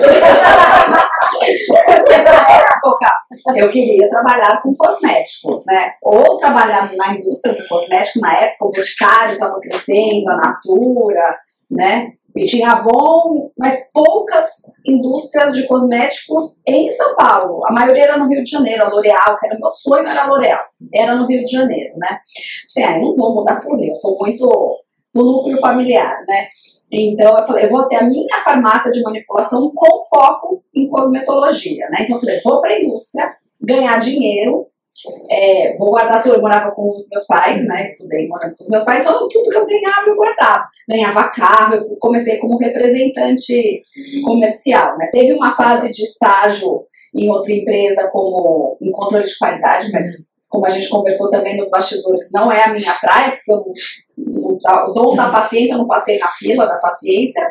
Eu 3.57 3.71
queria 3.71 4.09
trabalhar 4.09 4.61
com 4.63 4.75
cosméticos, 4.75 5.65
né? 5.67 5.93
Ou 6.03 6.39
trabalhar 6.39 6.93
na 6.95 7.15
indústria 7.15 7.55
do 7.55 7.67
cosmético, 7.67 8.21
na 8.21 8.35
época 8.35 8.67
o 8.67 8.71
Boticário 8.71 9.33
estava 9.33 9.59
crescendo, 9.61 10.29
a 10.29 10.37
Natura, 10.37 11.39
né? 11.71 12.13
E 12.37 12.45
tinha 12.45 12.73
Avon, 12.73 13.51
mas 13.59 13.89
poucas 13.93 14.47
indústrias 14.87 15.55
de 15.55 15.67
cosméticos 15.67 16.61
em 16.67 16.91
São 16.91 17.17
Paulo. 17.17 17.63
A 17.67 17.73
maioria 17.73 18.05
era 18.05 18.19
no 18.19 18.29
Rio 18.29 18.45
de 18.45 18.51
Janeiro, 18.51 18.85
a 18.85 18.89
L'Oréal, 18.89 19.39
que 19.39 19.47
era 19.47 19.59
meu 19.59 19.71
sonho, 19.71 20.07
era 20.07 20.23
a 20.23 20.27
L'Oréal. 20.27 20.61
Era 20.93 21.15
no 21.15 21.27
Rio 21.27 21.45
de 21.45 21.51
Janeiro, 21.51 21.95
né? 21.97 22.19
Assim, 22.69 22.85
aí 22.85 23.01
não 23.01 23.17
vou 23.17 23.37
mudar 23.37 23.61
por 23.63 23.79
Rio, 23.79 23.89
eu 23.89 23.95
sou 23.95 24.19
muito 24.19 24.85
no 25.17 25.25
núcleo 25.25 25.61
familiar, 25.61 26.23
né? 26.29 26.47
Então, 26.91 27.37
eu 27.37 27.45
falei, 27.45 27.65
eu 27.65 27.71
vou 27.71 27.89
ter 27.89 27.97
a 27.97 28.05
minha 28.05 28.43
farmácia 28.45 28.93
de 28.93 29.03
manipulação 29.03 29.73
com 29.75 30.01
foco 30.09 30.63
em 30.75 30.89
cosmetologia, 30.89 31.89
né? 31.91 31.99
Então, 32.03 32.17
eu 32.17 32.21
falei, 32.21 32.41
vou 32.45 32.61
para 32.61 32.71
a 32.71 32.81
indústria, 32.81 33.33
ganhar 33.61 33.99
dinheiro, 33.99 34.67
é, 35.31 35.77
vou 35.77 35.91
guardar 35.91 36.23
tudo. 36.23 36.37
Eu 36.37 36.41
morava 36.41 36.71
com 36.71 36.97
os 36.97 37.09
meus 37.11 37.27
pais, 37.27 37.65
né? 37.67 37.83
Estudei 37.83 38.27
morando 38.27 38.55
com 38.57 38.65
os 38.65 38.71
meus 38.71 38.85
pais, 38.85 39.03
então 39.03 39.29
tudo 39.29 39.51
que 39.51 39.57
eu 39.57 39.67
ganhava 39.67 40.09
eu 40.09 40.17
guardava. 40.17 40.65
Ganhava 40.89 41.29
carro, 41.29 41.75
eu 41.75 41.97
comecei 41.99 42.39
como 42.39 42.59
representante 42.59 43.83
comercial, 44.25 44.97
né? 44.97 45.09
Teve 45.13 45.33
uma 45.33 45.55
fase 45.55 45.91
de 45.91 46.05
estágio 46.05 46.85
em 47.15 47.29
outra 47.31 47.53
empresa 47.53 48.09
como 48.11 48.79
em 48.81 48.91
controle 48.91 49.25
de 49.25 49.39
qualidade, 49.39 49.91
mas 49.93 50.07
como 50.49 50.67
a 50.67 50.71
gente 50.71 50.89
conversou 50.89 51.31
também 51.31 51.57
nos 51.57 51.71
bastidores, 51.71 52.31
não 52.33 52.51
é 52.51 52.65
a 52.65 52.73
minha 52.73 52.93
praia, 52.95 53.33
porque 53.33 53.53
eu 53.53 53.65
não, 54.17 54.87
o 54.89 54.93
dom 54.93 55.15
da 55.15 55.31
paciência, 55.31 55.75
eu 55.75 55.79
não 55.79 55.87
passei 55.87 56.19
na 56.19 56.29
fila 56.29 56.67
da 56.67 56.79
paciência, 56.79 57.47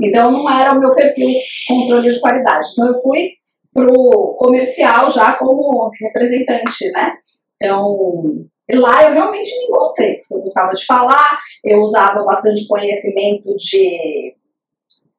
então 0.00 0.30
não 0.30 0.48
era 0.50 0.72
o 0.72 0.80
meu 0.80 0.90
perfil 0.94 1.28
controle 1.66 2.12
de 2.12 2.20
qualidade. 2.20 2.68
Então 2.72 2.86
eu 2.86 3.02
fui 3.02 3.30
pro 3.72 4.36
comercial 4.38 5.10
já 5.10 5.32
como 5.34 5.90
representante, 6.00 6.90
né? 6.92 7.14
Então, 7.60 8.46
lá 8.72 9.02
eu 9.04 9.14
realmente 9.14 9.50
me 9.58 9.64
encontrei. 9.64 10.20
Eu 10.30 10.40
gostava 10.40 10.72
de 10.72 10.86
falar, 10.86 11.38
eu 11.64 11.80
usava 11.80 12.22
bastante 12.24 12.66
conhecimento 12.68 13.54
de 13.56 14.34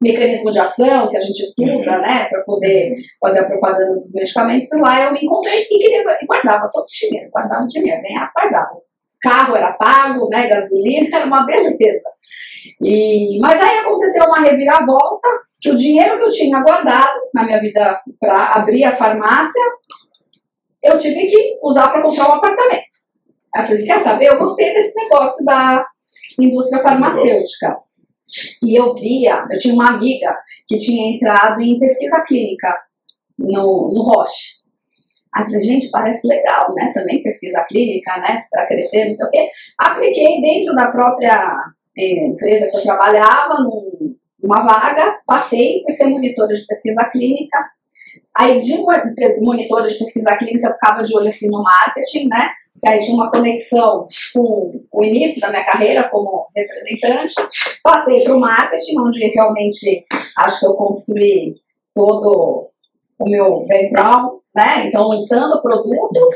mecanismo 0.02 0.52
de 0.52 0.60
ação 0.60 1.10
que 1.10 1.18
a 1.18 1.20
gente 1.20 1.42
estuda, 1.42 1.72
uhum. 1.72 2.02
né, 2.02 2.26
para 2.30 2.42
poder 2.44 2.94
fazer 3.20 3.40
a 3.40 3.46
propaganda 3.46 3.96
dos 3.96 4.14
medicamentos, 4.14 4.72
e 4.72 4.80
lá 4.80 5.06
eu 5.06 5.14
me 5.14 5.20
encontrei 5.24 5.62
e 5.62 5.66
queria 5.66 6.04
e 6.22 6.26
guardava 6.26 6.70
todo 6.72 6.84
o 6.84 6.88
dinheiro, 6.88 7.30
guardava 7.32 7.64
o 7.64 7.68
dinheiro, 7.68 8.02
ganhava, 8.02 8.32
guardava. 8.36 8.86
Carro 9.22 9.56
era 9.56 9.74
pago, 9.74 10.30
né, 10.30 10.48
gasolina, 10.48 11.10
era 11.18 11.26
uma 11.26 11.46
beleza. 11.46 12.10
E, 12.82 13.40
mas 13.42 13.62
aí 13.62 13.80
aconteceu 13.80 14.26
uma 14.26 14.42
reviravolta, 14.42 15.28
que 15.60 15.72
o 15.72 15.76
dinheiro 15.76 16.18
que 16.18 16.24
eu 16.26 16.30
tinha 16.30 16.62
guardado 16.62 17.20
na 17.34 17.44
minha 17.44 17.60
vida 17.60 18.00
para 18.20 18.54
abrir 18.54 18.84
a 18.84 18.96
farmácia, 18.96 19.62
eu 20.84 21.00
tive 21.00 21.28
que 21.28 21.60
usar 21.64 21.90
para 21.90 22.04
comprar 22.04 22.30
um 22.30 22.34
apartamento. 22.34 22.84
Aí 23.56 23.64
eu 23.64 23.68
falei, 23.68 23.86
quer 23.86 24.00
saber, 24.00 24.28
eu 24.28 24.38
gostei 24.38 24.74
desse 24.74 24.94
negócio 24.96 25.44
da 25.46 25.86
indústria 26.40 26.84
farmacêutica. 26.84 27.78
E 28.64 28.76
eu 28.76 28.94
via, 28.96 29.46
eu 29.50 29.60
tinha 29.60 29.74
uma 29.74 29.90
amiga 29.90 30.38
que 30.68 30.78
tinha 30.78 31.16
entrado 31.16 31.62
em 31.62 31.80
pesquisa 31.80 32.22
clínica 32.22 32.74
no, 33.38 33.92
no 33.94 34.02
Roche. 34.04 34.66
Aí 35.34 35.44
falei, 35.44 35.62
gente, 35.62 35.90
parece 35.90 36.26
legal, 36.26 36.74
né? 36.74 36.92
Também 36.94 37.22
pesquisa 37.22 37.66
clínica, 37.68 38.18
né? 38.20 38.46
Para 38.50 38.68
crescer, 38.68 39.06
não 39.06 39.14
sei 39.14 39.26
o 39.26 39.30
quê. 39.30 39.50
Apliquei 39.78 40.42
dentro 40.42 40.74
da 40.74 40.92
própria 40.92 41.58
eh, 41.98 42.28
empresa 42.28 42.70
que 42.70 42.78
eu 42.78 42.82
trabalhava, 42.82 43.56
num, 43.56 44.16
numa 44.42 44.64
vaga, 44.64 45.20
passei, 45.26 45.82
fui 45.84 45.92
ser 45.92 46.06
monitora 46.06 46.54
de 46.54 46.66
pesquisa 46.66 47.04
clínica. 47.12 47.58
Aí, 48.34 48.62
de 48.62 48.78
monitora 49.42 49.90
de 49.90 50.00
pesquisa 50.00 50.38
clínica, 50.38 50.68
eu 50.68 50.74
ficava 50.74 51.04
de 51.04 51.14
olho 51.16 51.28
assim 51.28 51.50
no 51.50 51.62
marketing, 51.62 52.30
né? 52.30 52.52
Tinha 53.00 53.16
uma 53.16 53.32
conexão 53.32 54.08
com 54.34 54.72
o 54.92 55.04
início 55.04 55.42
da 55.42 55.50
minha 55.50 55.64
carreira 55.64 56.10
como 56.10 56.48
representante. 56.56 57.34
Passei 57.84 58.24
para 58.24 58.36
o 58.36 58.40
marketing, 58.40 59.00
onde 59.00 59.26
realmente 59.28 60.06
acho 60.38 60.60
que 60.60 60.66
eu 60.68 60.76
construí 60.76 61.56
todo 61.94 62.70
o 63.18 63.30
meu 63.30 63.66
background, 63.68 64.40
né? 64.54 64.88
Então, 64.88 65.08
lançando 65.08 65.62
produtos. 65.62 66.30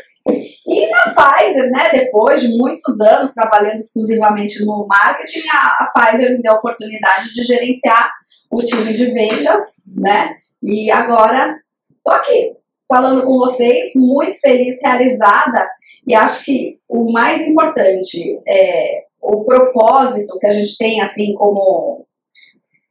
E 0.66 0.88
na 0.90 1.14
Pfizer, 1.14 1.70
né? 1.70 1.90
Depois 1.92 2.42
de 2.42 2.58
muitos 2.58 3.00
anos 3.02 3.34
trabalhando 3.34 3.80
exclusivamente 3.80 4.64
no 4.66 4.86
marketing, 4.88 5.48
a, 5.52 5.84
a 5.84 5.92
Pfizer 5.94 6.32
me 6.32 6.42
deu 6.42 6.54
a 6.54 6.58
oportunidade 6.58 7.34
de 7.34 7.44
gerenciar 7.44 8.12
o 8.52 8.64
time 8.64 8.94
de 8.94 9.12
vendas, 9.12 9.82
né? 9.88 10.36
E 10.64 10.90
agora 10.92 11.56
estou 11.98 12.14
aqui 12.14 12.59
falando 12.90 13.24
com 13.24 13.38
vocês, 13.38 13.92
muito 13.96 14.40
feliz, 14.40 14.80
realizada, 14.84 15.70
e 16.06 16.16
acho 16.16 16.44
que 16.44 16.80
o 16.90 17.12
mais 17.12 17.48
importante 17.48 18.42
é 18.48 19.04
o 19.22 19.46
propósito 19.46 20.40
que 20.40 20.48
a 20.48 20.52
gente 20.52 20.76
tem, 20.76 21.00
assim, 21.00 21.36
como 21.36 22.08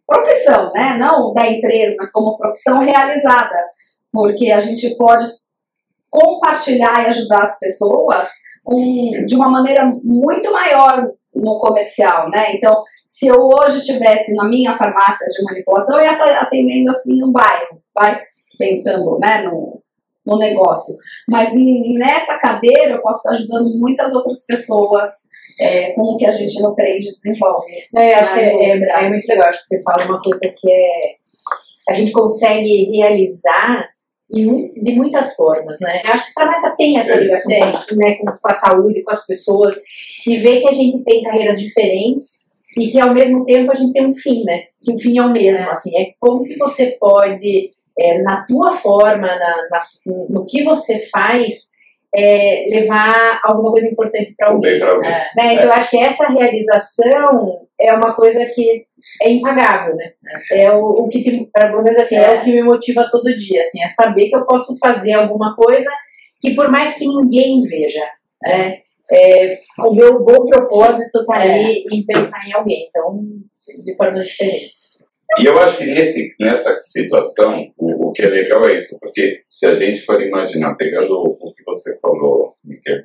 profissão, 0.07 0.73
né? 0.73 0.97
Não 0.97 1.33
da 1.33 1.51
empresa, 1.51 1.97
mas 1.99 2.13
como 2.13 2.39
profissão 2.39 2.79
realizada, 2.79 3.57
porque 4.13 4.53
a 4.53 4.61
gente 4.61 4.97
pode 4.97 5.27
compartilhar 6.09 7.05
e 7.05 7.09
ajudar 7.09 7.43
as 7.43 7.59
pessoas 7.59 8.29
um, 8.67 9.27
de 9.27 9.35
uma 9.35 9.49
maneira 9.49 9.85
muito 10.03 10.53
maior 10.53 11.11
no 11.35 11.59
comercial, 11.59 12.31
né? 12.31 12.55
Então, 12.55 12.83
se 13.05 13.27
eu 13.27 13.37
hoje 13.41 13.83
tivesse 13.83 14.33
na 14.35 14.49
minha 14.49 14.77
farmácia 14.77 15.27
de 15.27 15.43
manipulação, 15.43 15.99
eu 15.99 16.05
ia 16.05 16.13
estar 16.13 16.43
atendendo 16.43 16.91
assim 16.93 17.23
um 17.23 17.33
bairro, 17.33 17.83
vai 17.95 18.23
pensando, 18.59 19.19
né, 19.19 19.43
no, 19.43 19.81
no 20.29 20.39
negócio. 20.39 20.95
Mas 21.27 21.51
nessa 21.55 22.39
cadeira 22.39 22.93
eu 22.93 23.03
posso 23.03 23.19
estar 23.19 23.31
ajudando 23.31 23.79
muitas 23.79 24.13
outras 24.13 24.45
pessoas 24.45 25.09
é, 25.59 25.93
com 25.93 26.03
o 26.03 26.17
que 26.17 26.27
a 26.27 26.31
gente 26.31 26.65
aprende 26.65 27.09
e 27.09 27.15
desenvolve. 27.15 27.67
É, 27.97 28.15
acho 28.15 28.35
que 28.35 28.41
é, 28.41 28.65
é, 28.65 29.05
é, 29.05 29.09
muito 29.09 29.27
legal, 29.27 29.49
acho 29.49 29.61
que 29.61 29.67
você 29.67 29.83
fala 29.83 30.05
uma 30.05 30.21
coisa 30.21 30.55
que 30.57 30.71
é 30.71 31.15
a 31.89 31.95
gente 31.95 32.13
consegue 32.13 32.85
realizar 32.95 33.89
de 34.31 34.93
muitas 34.93 35.35
formas, 35.35 35.81
né? 35.81 36.03
Eu 36.05 36.13
acho 36.13 36.25
que 36.27 36.33
a 36.37 36.43
farmácia 36.43 36.75
tem 36.77 36.99
essa 36.99 37.15
ligação 37.15 37.51
né, 37.97 38.15
com 38.17 38.49
a 38.49 38.55
saúde, 38.55 39.03
com 39.03 39.11
as 39.11 39.25
pessoas, 39.27 39.75
e 40.27 40.37
vê 40.37 40.61
que 40.61 40.69
a 40.69 40.73
gente 40.73 41.03
tem 41.03 41.23
carreiras 41.23 41.59
diferentes 41.59 42.47
e 42.77 42.89
que 42.89 43.01
ao 43.01 43.15
mesmo 43.15 43.47
tempo 43.47 43.73
a 43.73 43.75
gente 43.75 43.95
tem 43.95 44.07
um 44.07 44.13
fim, 44.13 44.45
né? 44.45 44.65
Que 44.83 44.93
o 44.93 44.99
fim 44.99 45.19
é 45.19 45.23
o 45.23 45.33
mesmo, 45.33 45.67
é. 45.67 45.71
assim, 45.71 45.99
é 45.99 46.13
como 46.21 46.45
que 46.45 46.59
você 46.59 46.97
pode 47.01 47.73
é, 47.99 48.23
na 48.23 48.45
tua 48.47 48.73
forma, 48.73 49.27
na, 49.27 49.69
na, 49.71 49.83
no 50.31 50.45
que 50.45 50.63
você 50.63 51.07
faz, 51.11 51.73
é, 52.15 52.67
levar 52.71 53.41
alguma 53.45 53.73
coisa 53.73 53.89
importante 53.89 54.35
para 54.37 54.49
alguém. 54.49 54.81
alguém. 54.81 55.11
É, 55.11 55.29
né? 55.37 55.55
Então, 55.55 55.65
eu 55.65 55.73
acho 55.73 55.91
que 55.91 55.99
essa 55.99 56.29
realização 56.29 57.67
é 57.79 57.93
uma 57.93 58.15
coisa 58.15 58.47
que 58.47 58.87
é 59.23 59.31
impagável, 59.31 59.95
né? 59.97 60.13
É 60.53 60.71
o, 60.73 60.85
o 60.85 61.09
que, 61.09 61.49
pelo 61.53 61.83
menos 61.83 61.99
assim, 61.99 62.17
é. 62.17 62.37
é. 62.37 62.39
o 62.39 62.45
que 62.45 62.53
me 62.53 62.63
motiva 62.63 63.09
todo 63.11 63.37
dia, 63.37 63.61
assim, 63.61 63.83
é 63.83 63.89
saber 63.89 64.29
que 64.29 64.37
eu 64.37 64.47
posso 64.47 64.79
fazer 64.79 65.13
alguma 65.13 65.55
coisa 65.55 65.91
que 66.41 66.55
por 66.55 66.71
mais 66.71 66.97
que 66.97 67.07
ninguém 67.07 67.63
veja, 67.63 68.05
né? 68.43 68.79
É, 69.11 69.59
o 69.79 69.95
meu 69.95 70.23
bom 70.23 70.47
propósito 70.47 71.21
está 71.21 71.45
é. 71.45 71.53
ali 71.53 71.85
em 71.91 72.05
pensar 72.05 72.47
em 72.47 72.53
alguém, 72.53 72.89
então, 72.89 73.19
de 73.83 73.97
formas 73.97 74.27
diferentes. 74.27 75.08
E 75.39 75.45
eu 75.45 75.59
acho 75.59 75.79
que 75.79 75.85
nesse, 75.85 76.35
nessa 76.41 76.81
situação, 76.81 77.71
o, 77.77 78.09
o, 78.09 78.13
que 78.13 78.23
é 78.23 78.29
legal 78.29 78.67
é 78.67 78.75
isso, 78.75 78.99
porque 78.99 79.43
se 79.49 79.67
a 79.67 79.75
gente 79.75 80.01
for 80.01 80.21
imaginar, 80.23 80.75
pegando 80.75 81.13
o, 81.13 81.37
o 81.39 81.55
que 81.55 81.63
você 81.65 81.99
falou, 82.01 82.55
Miquel, 82.65 83.03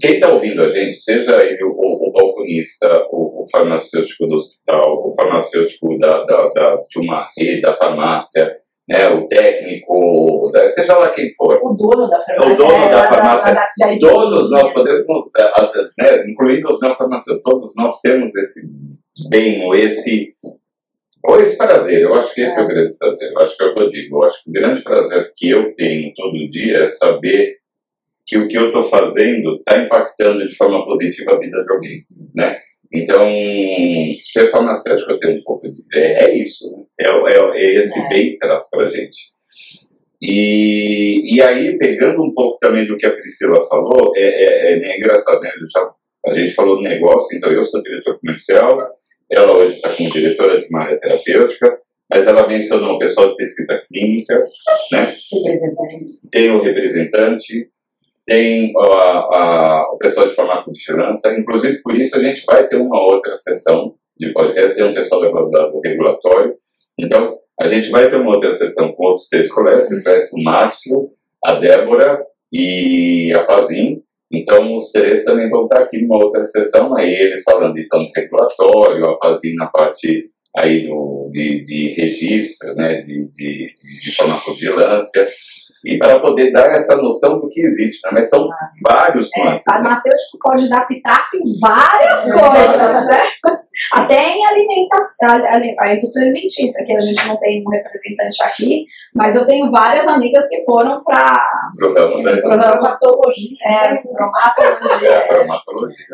quem 0.00 0.14
está 0.14 0.28
ouvindo 0.28 0.62
a 0.62 0.68
gente, 0.68 0.96
seja 0.96 1.36
ele 1.44 1.62
o, 1.62 1.70
o 1.70 2.12
balconista, 2.12 2.88
o, 3.10 3.44
farmacêutico 3.50 4.26
do 4.26 4.36
hospital, 4.36 5.08
o 5.08 5.14
farmacêutico 5.14 5.98
da, 5.98 6.24
da, 6.24 6.48
da, 6.48 6.76
de 6.88 6.98
uma 6.98 7.28
rede 7.36 7.60
da 7.60 7.76
farmácia, 7.76 8.56
né, 8.88 9.08
o 9.08 9.28
técnico, 9.28 10.50
seja 10.74 10.96
lá 10.96 11.10
quem 11.10 11.32
for. 11.34 11.58
O 11.62 11.74
dono 11.74 12.08
da 12.08 12.18
farmácia. 12.18 12.52
O 12.52 12.56
dono 12.56 12.90
da 12.90 13.04
farmácia. 13.04 13.54
Da, 13.54 13.62
da 13.62 13.98
todos 13.98 14.50
nós 14.50 14.72
podemos, 14.72 15.06
né, 15.98 16.24
incluindo 16.28 16.70
os 16.70 16.80
não 16.80 16.96
farmacêuticos, 16.96 17.52
todos 17.52 17.72
nós 17.76 18.00
temos 18.00 18.34
esse 18.34 18.66
bem 19.28 19.64
ou 19.64 19.74
esse 19.74 20.34
ou 21.24 21.40
esse 21.40 21.56
prazer, 21.56 22.02
eu 22.02 22.14
acho 22.14 22.34
que 22.34 22.40
esse 22.40 22.58
é. 22.58 22.60
é 22.60 22.64
o 22.64 22.68
grande 22.68 22.98
prazer, 22.98 23.32
eu 23.32 23.38
acho 23.38 23.56
que 23.56 23.62
é 23.62 23.66
o 23.66 23.74
que 23.74 23.80
eu 23.80 23.90
digo, 23.90 24.16
eu 24.16 24.24
acho 24.24 24.44
que 24.44 24.50
o 24.50 24.52
grande 24.52 24.82
prazer 24.82 25.32
que 25.36 25.50
eu 25.50 25.74
tenho 25.74 26.12
todo 26.14 26.50
dia 26.50 26.78
é 26.78 26.90
saber 26.90 27.56
que 28.26 28.38
o 28.38 28.48
que 28.48 28.56
eu 28.56 28.68
estou 28.68 28.84
fazendo 28.84 29.56
está 29.56 29.78
impactando 29.78 30.46
de 30.46 30.54
forma 30.54 30.84
positiva 30.84 31.32
a 31.32 31.38
vida 31.38 31.62
de 31.62 31.72
alguém, 31.72 32.04
né? 32.34 32.58
Então, 32.94 33.26
ser 34.22 34.48
farmacêutico 34.48 35.12
eu 35.12 35.18
tenho 35.18 35.38
um 35.38 35.42
pouco 35.42 35.70
de... 35.70 35.82
É, 35.94 36.24
é 36.24 36.34
isso, 36.36 36.70
né? 36.76 36.84
é, 37.00 37.06
é, 37.06 37.56
é 37.56 37.74
esse 37.80 37.98
é. 37.98 38.08
bem 38.08 38.32
que 38.32 38.38
traz 38.38 38.68
para 38.68 38.90
gente. 38.90 39.32
E, 40.20 41.34
e 41.34 41.42
aí, 41.42 41.76
pegando 41.78 42.22
um 42.22 42.32
pouco 42.34 42.58
também 42.60 42.86
do 42.86 42.96
que 42.96 43.06
a 43.06 43.10
Priscila 43.10 43.66
falou, 43.66 44.12
é, 44.14 44.22
é, 44.22 44.72
é 44.78 44.98
engraçado, 44.98 45.40
né? 45.40 45.50
Já, 45.74 45.90
a 46.26 46.32
gente 46.32 46.54
falou 46.54 46.76
do 46.76 46.82
negócio, 46.82 47.36
então 47.36 47.50
eu 47.50 47.64
sou 47.64 47.82
diretor 47.82 48.20
comercial, 48.20 48.78
ela 49.32 49.56
hoje 49.56 49.76
está 49.76 49.88
como 49.88 50.10
diretora 50.10 50.58
de 50.58 50.66
uma 50.68 50.82
área 50.82 51.00
terapêutica, 51.00 51.78
mas 52.10 52.26
ela 52.26 52.46
mencionou 52.46 52.96
o 52.96 52.98
pessoal 52.98 53.30
de 53.30 53.36
pesquisa 53.36 53.82
clínica, 53.88 54.38
né? 54.92 55.14
Tem 56.30 56.50
o 56.50 56.60
representante, 56.60 57.70
tem 58.26 58.72
a, 58.76 58.82
a, 58.82 59.90
o 59.92 59.98
pessoal 59.98 60.28
de 60.28 60.34
farmacovigilância, 60.34 61.36
inclusive 61.38 61.80
por 61.82 61.94
isso 61.94 62.16
a 62.16 62.20
gente 62.20 62.44
vai 62.44 62.68
ter 62.68 62.76
uma 62.76 63.02
outra 63.02 63.34
sessão 63.36 63.94
de 64.18 64.32
podcast, 64.32 64.76
tem 64.76 64.84
um 64.84 64.94
pessoal 64.94 65.22
do, 65.22 65.30
do 65.30 65.80
regulatório, 65.82 66.54
então 66.98 67.38
a 67.58 67.66
gente 67.66 67.90
vai 67.90 68.10
ter 68.10 68.16
uma 68.16 68.34
outra 68.34 68.52
sessão 68.52 68.92
com 68.92 69.04
outros 69.04 69.28
três 69.28 69.50
colegas, 69.50 69.88
ser 69.88 70.18
o 70.34 70.42
Márcio, 70.42 71.10
a 71.42 71.54
Débora 71.54 72.22
e 72.52 73.32
a 73.34 73.44
Pazin, 73.44 74.02
então, 74.32 74.74
os 74.74 74.90
três 74.90 75.24
também 75.24 75.50
vão 75.50 75.64
estar 75.64 75.82
aqui 75.82 76.00
numa 76.00 76.16
outra 76.16 76.42
sessão, 76.42 76.96
aí 76.96 77.12
eles 77.12 77.42
falando 77.42 77.74
de 77.74 77.86
tanto 77.86 78.10
regulatório, 78.16 79.06
a 79.06 79.18
fazendo 79.22 79.56
na 79.56 79.66
parte 79.66 80.30
aí 80.56 80.86
do, 80.86 81.30
de, 81.32 81.64
de 81.64 81.94
registro, 81.94 82.74
né, 82.74 83.02
de, 83.02 83.28
de, 83.34 83.74
de 84.02 84.16
farmacovigilância, 84.16 85.28
e 85.84 85.98
para 85.98 86.20
poder 86.20 86.52
dar 86.52 86.74
essa 86.74 86.96
noção 86.96 87.40
do 87.40 87.48
que 87.48 87.60
existe, 87.60 88.00
né? 88.04 88.10
mas 88.14 88.28
são 88.28 88.46
Nossa. 88.46 88.72
vários 88.82 89.30
é, 89.36 89.44
nuances. 89.44 89.66
É, 89.66 89.72
farmacêutico 89.72 90.36
né? 90.36 90.40
pode 90.42 90.68
dar 90.68 90.86
pitaco 90.86 91.36
em 91.36 91.60
várias 91.60 92.26
é. 92.26 92.32
coisas, 92.32 93.06
né? 93.06 93.22
Até 93.92 94.32
em 94.32 94.44
alimentação, 94.44 95.30
a, 95.30 95.84
a 95.84 95.94
indústria 95.94 96.26
alimentícia, 96.26 96.84
que 96.84 96.92
a 96.92 97.00
gente 97.00 97.26
não 97.26 97.38
tem 97.38 97.64
um 97.66 97.70
representante 97.70 98.42
aqui, 98.42 98.84
mas 99.14 99.34
eu 99.34 99.46
tenho 99.46 99.70
várias 99.70 100.06
amigas 100.06 100.46
que 100.48 100.62
foram 100.64 101.02
para 101.02 101.48
Bromatologia. 101.78 103.58
é, 103.64 104.02
bromatologia. 104.02 105.08
É, 105.08 105.28
bromatologia. 105.28 106.06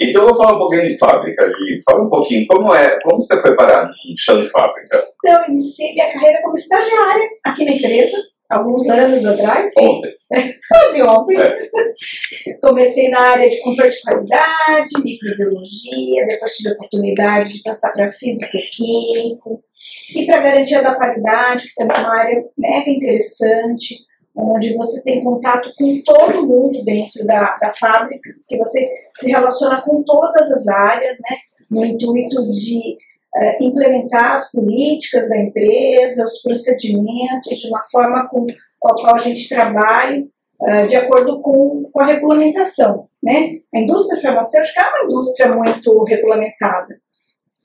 Então, 0.00 0.26
vou 0.26 0.34
falar 0.34 0.56
um 0.56 0.58
pouquinho 0.58 0.88
de 0.88 0.98
fábrica, 0.98 1.46
Lili. 1.46 1.82
Fala 1.82 2.02
um 2.02 2.10
pouquinho, 2.10 2.46
como 2.48 2.74
é, 2.74 2.98
como 3.00 3.22
você 3.22 3.40
foi 3.40 3.54
parar 3.54 3.86
no 3.86 3.92
chão 4.16 4.42
de 4.42 4.48
fábrica? 4.48 5.04
Então, 5.24 5.42
eu 5.44 5.50
iniciei 5.50 5.92
minha 5.92 6.12
carreira 6.12 6.40
como 6.42 6.54
estagiária 6.54 7.28
aqui 7.44 7.64
na 7.64 7.72
empresa, 7.72 8.16
alguns 8.50 8.88
anos 8.90 9.24
atrás, 9.24 9.72
Ontem. 9.78 10.12
quase 10.68 11.02
ontem. 11.02 11.38
É. 11.38 12.58
Comecei 12.60 13.08
na 13.08 13.20
área 13.20 13.48
de 13.48 13.60
controle 13.60 13.90
de 13.90 14.02
qualidade, 14.02 15.04
microbiologia, 15.04 16.26
depois 16.28 16.52
tive 16.52 16.70
a 16.70 16.72
oportunidade 16.72 17.52
de 17.52 17.62
passar 17.62 17.92
para 17.92 18.10
físico-químico 18.10 19.62
e 20.14 20.26
para 20.26 20.40
garantia 20.40 20.82
da 20.82 20.94
qualidade, 20.94 21.68
que 21.68 21.74
também 21.74 21.96
é 21.96 22.00
uma 22.00 22.18
área 22.18 22.44
mega 22.58 22.90
interessante, 22.90 23.98
onde 24.34 24.74
você 24.74 25.02
tem 25.04 25.22
contato 25.22 25.70
com 25.76 26.00
todo 26.02 26.46
mundo 26.46 26.84
dentro 26.84 27.24
da, 27.24 27.56
da 27.58 27.70
fábrica, 27.70 28.30
que 28.48 28.56
você 28.56 28.88
se 29.14 29.30
relaciona 29.30 29.80
com 29.82 30.02
todas 30.02 30.50
as 30.50 30.66
áreas, 30.66 31.18
né, 31.28 31.36
no 31.70 31.84
intuito 31.84 32.42
de 32.50 32.96
eh, 33.36 33.58
implementar 33.60 34.32
as 34.32 34.50
políticas 34.50 35.28
da 35.28 35.38
empresa, 35.38 36.24
os 36.24 36.42
procedimentos, 36.42 37.58
de 37.58 37.68
uma 37.68 37.82
forma 37.90 38.28
com, 38.28 38.46
com 38.78 38.88
a 38.88 38.94
qual 38.94 39.14
a 39.14 39.18
gente 39.18 39.48
trabalhe 39.48 40.30
ah, 40.62 40.84
de 40.84 40.94
acordo 40.94 41.40
com, 41.40 41.82
com 41.90 42.00
a 42.00 42.06
regulamentação. 42.06 43.08
Né? 43.22 43.60
A 43.74 43.80
indústria 43.80 44.20
farmacêutica 44.20 44.82
é 44.82 44.88
uma 44.88 45.04
indústria 45.04 45.54
muito 45.54 46.04
regulamentada. 46.04 47.00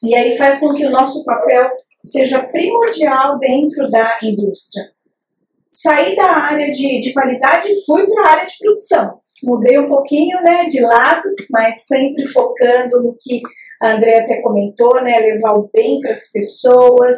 E 0.04 0.16
aí 0.16 0.38
faz 0.38 0.60
com 0.60 0.74
que 0.74 0.86
o 0.86 0.92
nosso 0.92 1.24
papel 1.26 1.70
seja 2.04 2.44
primordial 2.48 3.38
dentro 3.40 3.90
da 3.90 4.18
indústria. 4.24 4.86
Saí 5.70 6.16
da 6.16 6.26
área 6.26 6.72
de, 6.72 7.02
de 7.02 7.12
qualidade 7.12 7.70
e 7.70 7.86
fui 7.86 8.08
para 8.08 8.24
a 8.24 8.32
área 8.32 8.48
de 8.48 8.58
produção. 8.60 9.20
Mudei 9.44 9.78
um 9.78 9.90
pouquinho 9.90 10.42
né, 10.42 10.66
de 10.66 10.82
lado, 10.82 11.30
mas 11.50 11.86
sempre 11.86 12.26
focando 12.26 13.04
no 13.04 13.16
que 13.20 13.42
a 13.82 13.94
Andrea 13.94 14.22
até 14.22 14.42
comentou, 14.42 15.02
né, 15.04 15.20
levar 15.20 15.54
o 15.54 15.70
bem 15.74 16.00
para 16.00 16.12
as 16.12 16.32
pessoas, 16.32 17.18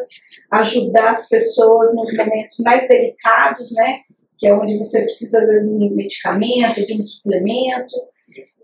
ajudar 0.51 1.11
as 1.11 1.27
pessoas 1.29 1.95
nos 1.95 2.15
momentos 2.15 2.57
mais 2.63 2.87
delicados, 2.87 3.73
né, 3.75 3.99
que 4.37 4.47
é 4.47 4.53
onde 4.53 4.77
você 4.77 5.01
precisa, 5.01 5.39
às 5.39 5.47
vezes, 5.47 5.67
de 5.67 5.73
um 5.73 5.95
medicamento, 5.95 6.85
de 6.85 6.93
um 6.93 7.03
suplemento. 7.03 7.95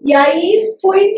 E 0.06 0.14
aí 0.14 0.74
me, 0.84 1.12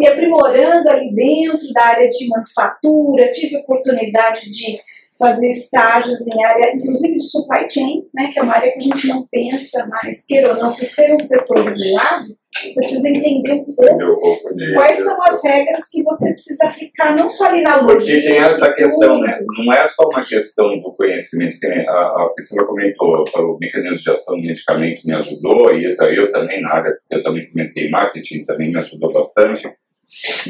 me 0.00 0.06
aprimorando 0.06 0.88
ali 0.88 1.14
dentro 1.14 1.72
da 1.72 1.84
área 1.84 2.08
de 2.08 2.28
manufatura, 2.28 3.30
tive 3.30 3.56
oportunidade 3.56 4.50
de 4.50 4.78
fazer 5.22 5.48
estágios 5.48 6.26
em 6.26 6.44
área, 6.44 6.74
inclusive 6.74 7.16
de 7.16 7.24
supply 7.24 7.70
chain, 7.70 8.02
né, 8.12 8.30
que 8.32 8.38
é 8.38 8.42
uma 8.42 8.54
área 8.54 8.72
que 8.72 8.78
a 8.78 8.82
gente 8.82 9.06
não 9.08 9.26
pensa, 9.30 9.88
mas 9.88 10.26
queira 10.26 10.52
ou 10.52 10.60
não, 10.60 10.74
por 10.74 10.84
ser 10.84 11.14
um 11.14 11.20
setor 11.20 11.58
regulado, 11.58 12.26
você 12.54 12.80
precisa 12.82 13.08
entender 13.08 13.52
um 13.54 13.64
pouco 13.64 14.42
quais 14.74 14.98
são 14.98 15.18
as 15.26 15.42
regras 15.42 15.88
que 15.90 16.02
você 16.02 16.32
precisa 16.32 16.66
aplicar, 16.66 17.16
não 17.16 17.28
só 17.28 17.46
ali 17.46 17.62
na 17.62 17.78
Porque 17.78 17.94
logística. 17.94 18.28
tem 18.28 18.38
essa 18.38 18.72
questão, 18.74 19.20
né? 19.20 19.40
Não 19.58 19.72
é 19.72 19.86
só 19.86 20.04
uma 20.08 20.22
questão 20.22 20.68
do 20.80 20.92
conhecimento, 20.92 21.58
que 21.58 21.66
a, 21.66 21.92
a 21.92 22.30
Priscila 22.34 22.66
comentou, 22.66 23.24
o 23.34 23.58
mecanismo 23.58 23.96
de 23.96 24.10
ação 24.10 24.36
do 24.36 24.46
medicamento 24.46 25.00
me 25.04 25.14
ajudou, 25.14 25.74
e 25.74 25.84
eu, 25.84 26.06
eu 26.12 26.30
também 26.30 26.60
na 26.60 26.74
área, 26.74 26.92
porque 26.92 27.16
eu 27.16 27.22
também 27.22 27.48
comecei 27.50 27.86
em 27.86 27.90
marketing, 27.90 28.44
também 28.44 28.70
me 28.70 28.78
ajudou 28.78 29.12
bastante. 29.12 29.72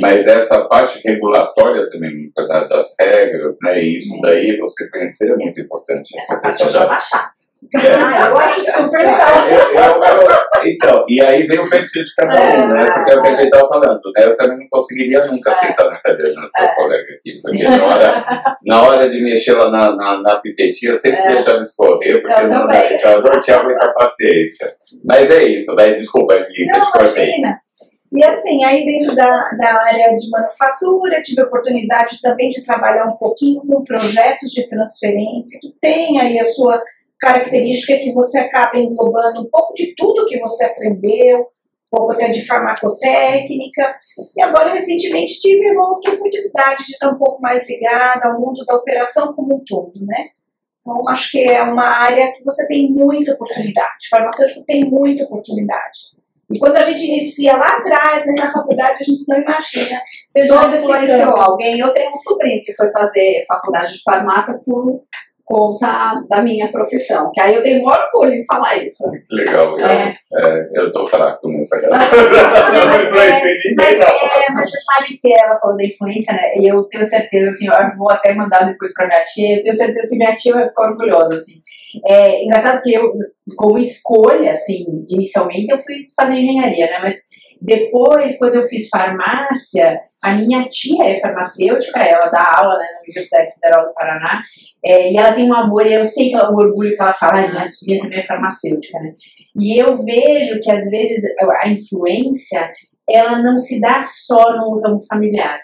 Mas 0.01 0.27
essa 0.27 0.65
parte 0.65 1.01
regulatória 1.07 1.89
também, 1.91 2.31
da- 2.37 2.65
das 2.65 2.95
regras, 3.01 3.57
né? 3.63 3.83
E 3.83 3.99
isso 3.99 4.21
daí, 4.21 4.57
você 4.59 4.89
conhecer 4.91 5.31
é 5.33 5.37
muito 5.37 5.61
importante. 5.61 6.17
Essa 6.19 6.41
parte 6.41 6.63
eu 6.63 6.69
já 6.69 6.85
da- 6.85 6.93
achava. 6.97 7.31
É. 7.77 7.95
Ah, 7.95 8.29
eu 8.29 8.39
acho 8.39 8.61
super 8.73 8.99
legal. 8.99 9.37
Eu- 9.49 9.73
eu- 9.73 10.69
então, 10.69 11.05
e 11.09 11.21
aí 11.21 11.45
vem 11.47 11.61
o 11.61 11.71
perfil 11.71 12.03
de 12.03 12.13
cada 12.17 12.35
um, 12.35 12.69
né? 12.69 12.87
Porque 12.93 13.13
é 13.13 13.17
o 13.17 13.23
que 13.23 13.29
a 13.29 13.35
gente 13.37 13.45
estava 13.45 13.69
falando, 13.69 14.01
né? 14.17 14.25
Eu 14.25 14.37
também 14.37 14.59
não 14.59 14.67
conseguiria 14.69 15.25
nunca 15.27 15.55
sentar 15.55 15.89
na 15.89 15.97
cadeira 16.01 16.35
da 16.35 16.49
sua 16.49 16.75
colega 16.75 17.07
aqui, 17.21 17.41
porque 17.41 17.63
na 17.63 17.85
hora, 17.85 18.43
na 18.67 18.83
hora 18.83 19.09
de 19.09 19.21
mexer 19.23 19.53
lá 19.53 19.71
na, 19.71 19.95
na, 19.95 20.23
na 20.23 20.37
pipetinha, 20.41 20.91
eu 20.91 20.97
sempre 20.97 21.21
É. 21.21 21.29
deixava 21.37 21.61
escorrer, 21.61 22.21
porque 22.21 22.35
Eu 22.41 22.49
não, 22.49 22.61
também. 22.63 22.95
então, 22.97 23.13
eu 23.13 23.23
não 23.23 23.41
tinha 23.41 23.63
muita 23.63 23.93
paciência. 23.95 24.73
Mas 25.05 25.31
é 25.31 25.45
isso, 25.45 25.73
daí, 25.77 25.97
desculpa, 25.97 26.35
Lili, 26.35 26.53
que 26.53 26.63
eu 26.63 26.79
Não, 26.79 26.85
te 26.85 26.93
cortei. 26.93 27.25
imagina. 27.29 27.61
E 28.15 28.23
assim, 28.23 28.63
aí 28.63 28.85
dentro 28.85 29.15
da, 29.15 29.51
da 29.57 29.75
área 29.87 30.15
de 30.15 30.29
manufatura, 30.29 31.23
tive 31.23 31.41
a 31.41 31.47
oportunidade 31.47 32.21
também 32.21 32.51
de 32.51 32.63
trabalhar 32.63 33.07
um 33.07 33.17
pouquinho 33.17 33.63
com 33.63 33.83
projetos 33.85 34.51
de 34.51 34.69
transferência, 34.69 35.59
que 35.61 35.73
tem 35.81 36.21
aí 36.21 36.39
a 36.39 36.45
sua 36.45 36.83
característica 37.19 37.99
que 37.99 38.13
você 38.13 38.39
acaba 38.39 38.79
englobando 38.79 39.41
um 39.41 39.49
pouco 39.49 39.73
de 39.75 39.95
tudo 39.97 40.27
que 40.27 40.39
você 40.41 40.65
aprendeu, 40.65 41.41
um 41.41 41.97
pouco 41.97 42.13
até 42.13 42.29
de 42.29 42.45
farmacotécnica. 42.45 43.95
E 44.37 44.43
agora, 44.43 44.75
recentemente, 44.75 45.41
tive 45.41 45.71
uma 45.71 45.93
oportunidade 45.93 46.85
de 46.85 46.93
estar 46.93 47.09
um 47.09 47.19
pouco 47.19 47.41
mais 47.41 47.67
ligada 47.67 48.29
ao 48.29 48.39
mundo 48.39 48.63
da 48.67 48.77
operação 48.77 49.33
como 49.33 49.57
um 49.57 49.65
todo, 49.67 50.05
né? 50.05 50.31
Então, 50.83 51.09
acho 51.09 51.31
que 51.31 51.41
é 51.41 51.63
uma 51.63 51.87
área 51.87 52.33
que 52.33 52.45
você 52.45 52.67
tem 52.67 52.91
muita 52.91 53.33
oportunidade. 53.33 54.09
Farmacêutico 54.11 54.67
tem 54.67 54.85
muita 54.85 55.25
oportunidade. 55.25 56.13
E 56.53 56.59
quando 56.59 56.77
a 56.77 56.83
gente 56.83 57.05
inicia 57.05 57.57
lá 57.57 57.69
atrás, 57.69 58.27
né, 58.27 58.35
na 58.37 58.53
faculdade, 58.53 58.99
a 59.01 59.05
gente 59.05 59.25
não 59.29 59.37
imagina. 59.39 60.01
Você 60.29 60.47
já 60.47 60.77
influenciou 60.77 61.33
campo. 61.35 61.41
alguém? 61.41 61.79
Eu 61.79 61.93
tenho 61.93 62.13
um 62.13 62.17
sobrinho 62.17 62.63
que 62.63 62.75
foi 62.75 62.91
fazer 62.93 63.45
faculdade 63.49 63.93
de 63.95 64.03
farmácia 64.03 64.59
por 64.65 65.01
conta 65.45 66.23
da 66.31 66.41
minha 66.43 66.71
profissão. 66.71 67.31
Que 67.33 67.41
aí 67.41 67.55
eu 67.55 67.63
tenho 67.63 67.85
maior 67.85 68.09
orgulho 68.15 68.33
em 68.35 68.45
falar 68.47 68.77
isso. 68.77 69.05
Legal, 69.31 69.79
eu, 69.79 69.87
É. 69.87 70.15
é, 70.35 70.69
eu 70.75 70.93
tô 70.93 71.05
fraco 71.05 71.49
nessa 71.49 71.79
cara. 71.81 71.97
Mas, 71.99 72.11
não 72.11 73.03
influenciei 73.03 73.55
ninguém, 73.55 73.75
Mas, 73.77 74.01
é, 74.01 74.53
mas 74.55 74.71
você 74.71 74.79
sabe 74.81 75.17
que 75.21 75.33
ela 75.35 75.59
falou 75.59 75.77
da 75.77 75.85
influência, 75.85 76.33
né? 76.35 76.55
E 76.59 76.69
eu 76.73 76.83
tenho 76.85 77.05
certeza, 77.05 77.51
assim, 77.51 77.67
eu 77.67 77.97
vou 77.99 78.11
até 78.11 78.35
mandar 78.35 78.65
depois 78.65 78.95
pra 78.95 79.07
minha 79.07 79.23
tia, 79.25 79.57
eu 79.59 79.63
tenho 79.63 79.75
certeza 79.75 80.09
que 80.09 80.17
minha 80.17 80.35
tia 80.35 80.55
vai 80.55 80.69
ficar 80.69 80.91
orgulhosa, 80.91 81.35
assim. 81.35 81.61
É 82.07 82.45
engraçado 82.45 82.83
que 82.83 82.93
eu, 82.93 83.13
como 83.57 83.79
escolha, 83.79 84.53
assim, 84.53 84.85
inicialmente 85.09 85.71
eu 85.71 85.79
fui 85.79 85.97
fazer 86.17 86.35
engenharia, 86.35 86.87
né? 86.87 86.99
Mas 87.03 87.17
depois, 87.61 88.39
quando 88.39 88.57
eu 88.57 88.65
fiz 88.65 88.89
farmácia, 88.89 90.01
a 90.23 90.33
minha 90.33 90.65
tia 90.69 91.05
é 91.05 91.21
farmacêutica, 91.21 92.01
ela 92.01 92.27
dá 92.27 92.45
aula 92.57 92.79
né, 92.79 92.87
na 92.93 93.01
Universidade 93.01 93.55
Federal 93.55 93.87
do 93.87 93.95
Paraná, 93.95 94.43
é, 94.85 95.13
e 95.13 95.17
ela 95.17 95.33
tem 95.33 95.49
um 95.49 95.55
amor, 95.55 95.87
eu 95.87 96.05
sei 96.05 96.29
que 96.31 96.35
ela- 96.35 96.51
o 96.51 96.57
orgulho 96.57 96.95
que 96.95 97.03
ela 97.03 97.15
fala, 97.15 97.35
"Ai, 97.35 97.51
minha 97.51 97.67
sobrinha 97.67 98.03
também 98.03 98.19
é 98.19 98.23
farmacêutica, 98.23 98.99
né? 99.01 99.15
E 99.61 99.81
eu 99.81 99.97
vejo 99.97 100.61
que 100.61 100.71
às 100.71 100.89
vezes 100.91 101.23
a 101.63 101.69
influência 101.69 102.73
ela 103.09 103.43
não 103.43 103.57
se 103.59 103.81
dá 103.81 104.03
só 104.05 104.57
no 104.57 104.81
ramo 104.81 105.01
familiar. 105.09 105.61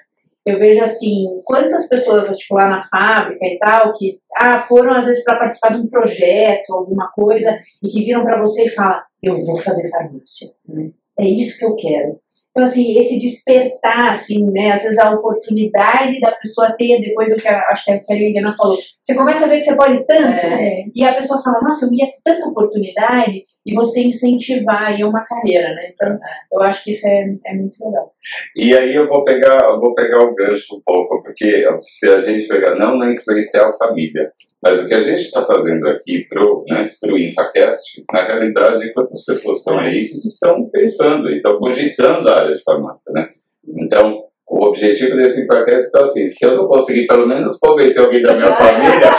Eu 0.48 0.58
vejo 0.58 0.82
assim, 0.82 1.40
quantas 1.44 1.88
pessoas 1.88 2.26
tipo, 2.36 2.54
lá 2.54 2.68
na 2.68 2.82
fábrica 2.84 3.44
e 3.44 3.58
tal, 3.58 3.92
que 3.94 4.18
ah, 4.36 4.58
foram 4.60 4.92
às 4.92 5.06
vezes 5.06 5.22
para 5.24 5.38
participar 5.38 5.74
de 5.74 5.80
um 5.80 5.88
projeto, 5.88 6.72
alguma 6.72 7.08
coisa, 7.08 7.58
e 7.82 7.88
que 7.88 8.04
viram 8.04 8.22
para 8.22 8.40
você 8.40 8.64
e 8.64 8.70
falam, 8.70 9.00
eu 9.22 9.36
vou 9.36 9.56
fazer 9.56 9.90
farmácia. 9.90 10.48
né? 10.66 10.90
É 11.18 11.26
isso 11.26 11.58
que 11.58 11.64
eu 11.66 11.76
quero. 11.76 12.20
Então, 12.50 12.64
assim, 12.64 12.98
esse 12.98 13.20
despertar, 13.20 14.10
assim, 14.10 14.50
né? 14.50 14.72
Às 14.72 14.82
vezes 14.82 14.98
a 14.98 15.12
oportunidade 15.12 16.18
da 16.20 16.32
pessoa 16.32 16.72
ter, 16.72 17.00
depois 17.00 17.32
o 17.32 17.36
que 17.36 17.46
a, 17.46 17.68
acho 17.68 17.84
que 17.84 18.12
a 18.12 18.16
Helena 18.16 18.54
falou, 18.56 18.76
você 19.00 19.14
começa 19.14 19.46
a 19.46 19.48
ver 19.48 19.58
que 19.58 19.64
você 19.64 19.76
pode 19.76 20.04
tanto, 20.06 20.22
É, 20.22 20.84
e 20.94 21.04
a 21.04 21.14
pessoa 21.14 21.42
fala, 21.42 21.60
nossa, 21.62 21.86
eu 21.86 21.92
ia 21.92 22.06
ter 22.06 22.18
tanta 22.24 22.48
oportunidade, 22.48 23.44
e 23.68 23.74
você 23.74 24.00
incentivar 24.00 24.86
aí 24.86 25.04
uma 25.04 25.22
carreira, 25.22 25.74
né? 25.74 25.90
Então, 25.92 26.18
eu 26.52 26.62
acho 26.62 26.82
que 26.82 26.90
isso 26.90 27.06
é, 27.06 27.26
é 27.46 27.54
muito 27.54 27.84
legal. 27.84 28.12
E 28.56 28.74
aí 28.74 28.94
eu 28.94 29.06
vou 29.06 29.22
pegar, 29.24 29.62
eu 29.68 29.78
vou 29.78 29.94
pegar 29.94 30.24
o 30.24 30.34
gancho 30.34 30.76
um 30.76 30.82
pouco, 30.84 31.22
porque 31.22 31.64
se 31.80 32.08
a 32.08 32.22
gente 32.22 32.48
pegar, 32.48 32.76
não 32.76 32.96
na 32.96 33.12
influenciar 33.12 33.68
a 33.68 33.72
família, 33.72 34.32
mas 34.62 34.80
o 34.80 34.88
que 34.88 34.94
a 34.94 35.02
gente 35.02 35.20
está 35.20 35.44
fazendo 35.44 35.88
aqui 35.88 36.22
pro, 36.28 36.64
né, 36.68 36.90
pro 37.00 37.16
InfaCast, 37.16 38.04
na 38.12 38.26
realidade, 38.26 38.92
quantas 38.92 39.24
pessoas 39.24 39.58
estão 39.58 39.78
aí 39.78 40.08
que 40.08 40.28
estão 40.28 40.68
pensando, 40.70 41.30
e 41.30 41.36
estão 41.36 41.58
cogitando 41.58 42.28
a 42.28 42.40
área 42.40 42.56
de 42.56 42.62
farmácia, 42.62 43.12
né? 43.12 43.28
Então, 43.76 44.24
o 44.48 44.64
objetivo 44.64 45.14
desse 45.14 45.42
InfaCast 45.42 45.86
está 45.86 46.02
assim, 46.02 46.28
se 46.28 46.44
eu 46.44 46.56
não 46.56 46.66
conseguir 46.66 47.06
pelo 47.06 47.26
menos 47.26 47.58
convencer 47.58 48.02
alguém 48.02 48.22
da 48.22 48.34
minha 48.34 48.52
família, 48.56 49.10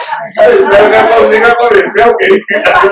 eu 0.43 0.61
espero 0.61 0.89
que 0.89 0.97
eu 0.97 1.21
consiga 1.21 1.55
convencer 1.55 2.03
alguém. 2.03 2.39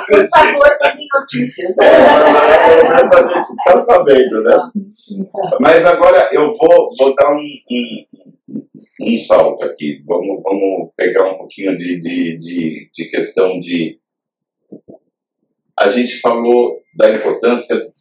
Por 0.07 0.27
favor, 0.29 0.77
mandem 0.81 1.07
notícias. 1.19 1.75
Pelo 1.75 1.89
menos 1.89 3.11
a 3.11 3.33
gente 3.33 3.39
está 3.39 3.77
sabendo, 3.85 4.43
né? 4.43 4.55
Mas 5.59 5.85
agora 5.85 6.29
eu 6.31 6.55
vou, 6.55 6.89
vou 6.97 7.15
dar 7.15 7.31
um, 7.31 7.39
um, 7.39 8.05
um 9.01 9.17
salto 9.17 9.63
aqui. 9.63 10.03
Vamos, 10.05 10.41
vamos 10.43 10.91
pegar 10.95 11.31
um 11.31 11.37
pouquinho 11.37 11.77
de, 11.77 11.99
de, 11.99 12.37
de, 12.37 12.89
de 12.93 13.05
questão 13.09 13.59
de. 13.59 13.99
A 15.79 15.89
gente 15.89 16.19
falou 16.19 16.81
da 16.95 17.11
importância 17.11 17.91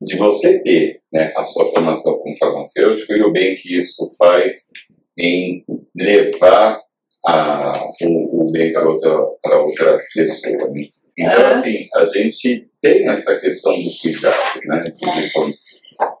de 0.00 0.16
você 0.16 0.58
ter 0.60 1.00
né, 1.12 1.32
a 1.36 1.44
sua 1.44 1.70
formação 1.70 2.18
como 2.18 2.36
farmacêutico 2.36 3.12
e 3.12 3.22
o 3.22 3.32
bem 3.32 3.54
que 3.56 3.78
isso 3.78 4.08
faz 4.18 4.70
em 5.18 5.64
levar 5.94 6.80
a, 7.26 7.72
o, 8.02 8.48
o 8.48 8.50
bem 8.50 8.72
para 8.72 8.88
outra, 8.88 9.24
para 9.42 9.62
outra 9.62 9.98
pessoa. 10.14 10.68
Né? 10.70 10.86
Então, 11.16 11.46
assim, 11.48 11.88
a 11.94 12.04
gente 12.06 12.66
tem 12.80 13.08
essa 13.08 13.38
questão 13.38 13.72
do 13.72 13.90
cuidado, 14.00 14.60
né? 14.64 14.80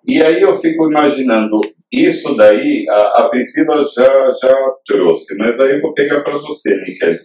E 0.06 0.22
aí 0.22 0.42
eu 0.42 0.54
fico 0.56 0.90
imaginando, 0.90 1.58
isso 1.92 2.34
daí 2.36 2.86
a, 2.88 3.22
a 3.22 3.28
Priscila 3.28 3.84
já, 3.84 4.30
já 4.30 4.72
trouxe, 4.86 5.36
mas 5.36 5.60
aí 5.60 5.76
eu 5.76 5.82
vou 5.82 5.92
pegar 5.92 6.22
para 6.22 6.38
você, 6.38 6.74
Nickel. 6.80 7.18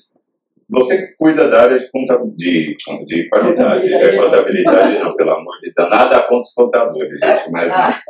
Você 0.70 1.16
cuida 1.18 1.48
da 1.48 1.62
área 1.62 1.80
de, 1.80 1.90
de, 2.36 2.76
de 3.06 3.30
qualidade, 3.30 3.90
contabilidade, 3.90 3.94
é, 3.94 4.18
contabilidade 4.18 5.00
não, 5.00 5.16
pelo 5.16 5.32
amor 5.32 5.58
de 5.62 5.72
Deus, 5.72 5.90
nada 5.90 6.20
contra 6.24 6.42
os 6.42 6.54
contadores, 6.54 7.20
gente, 7.22 7.52
mas 7.52 8.02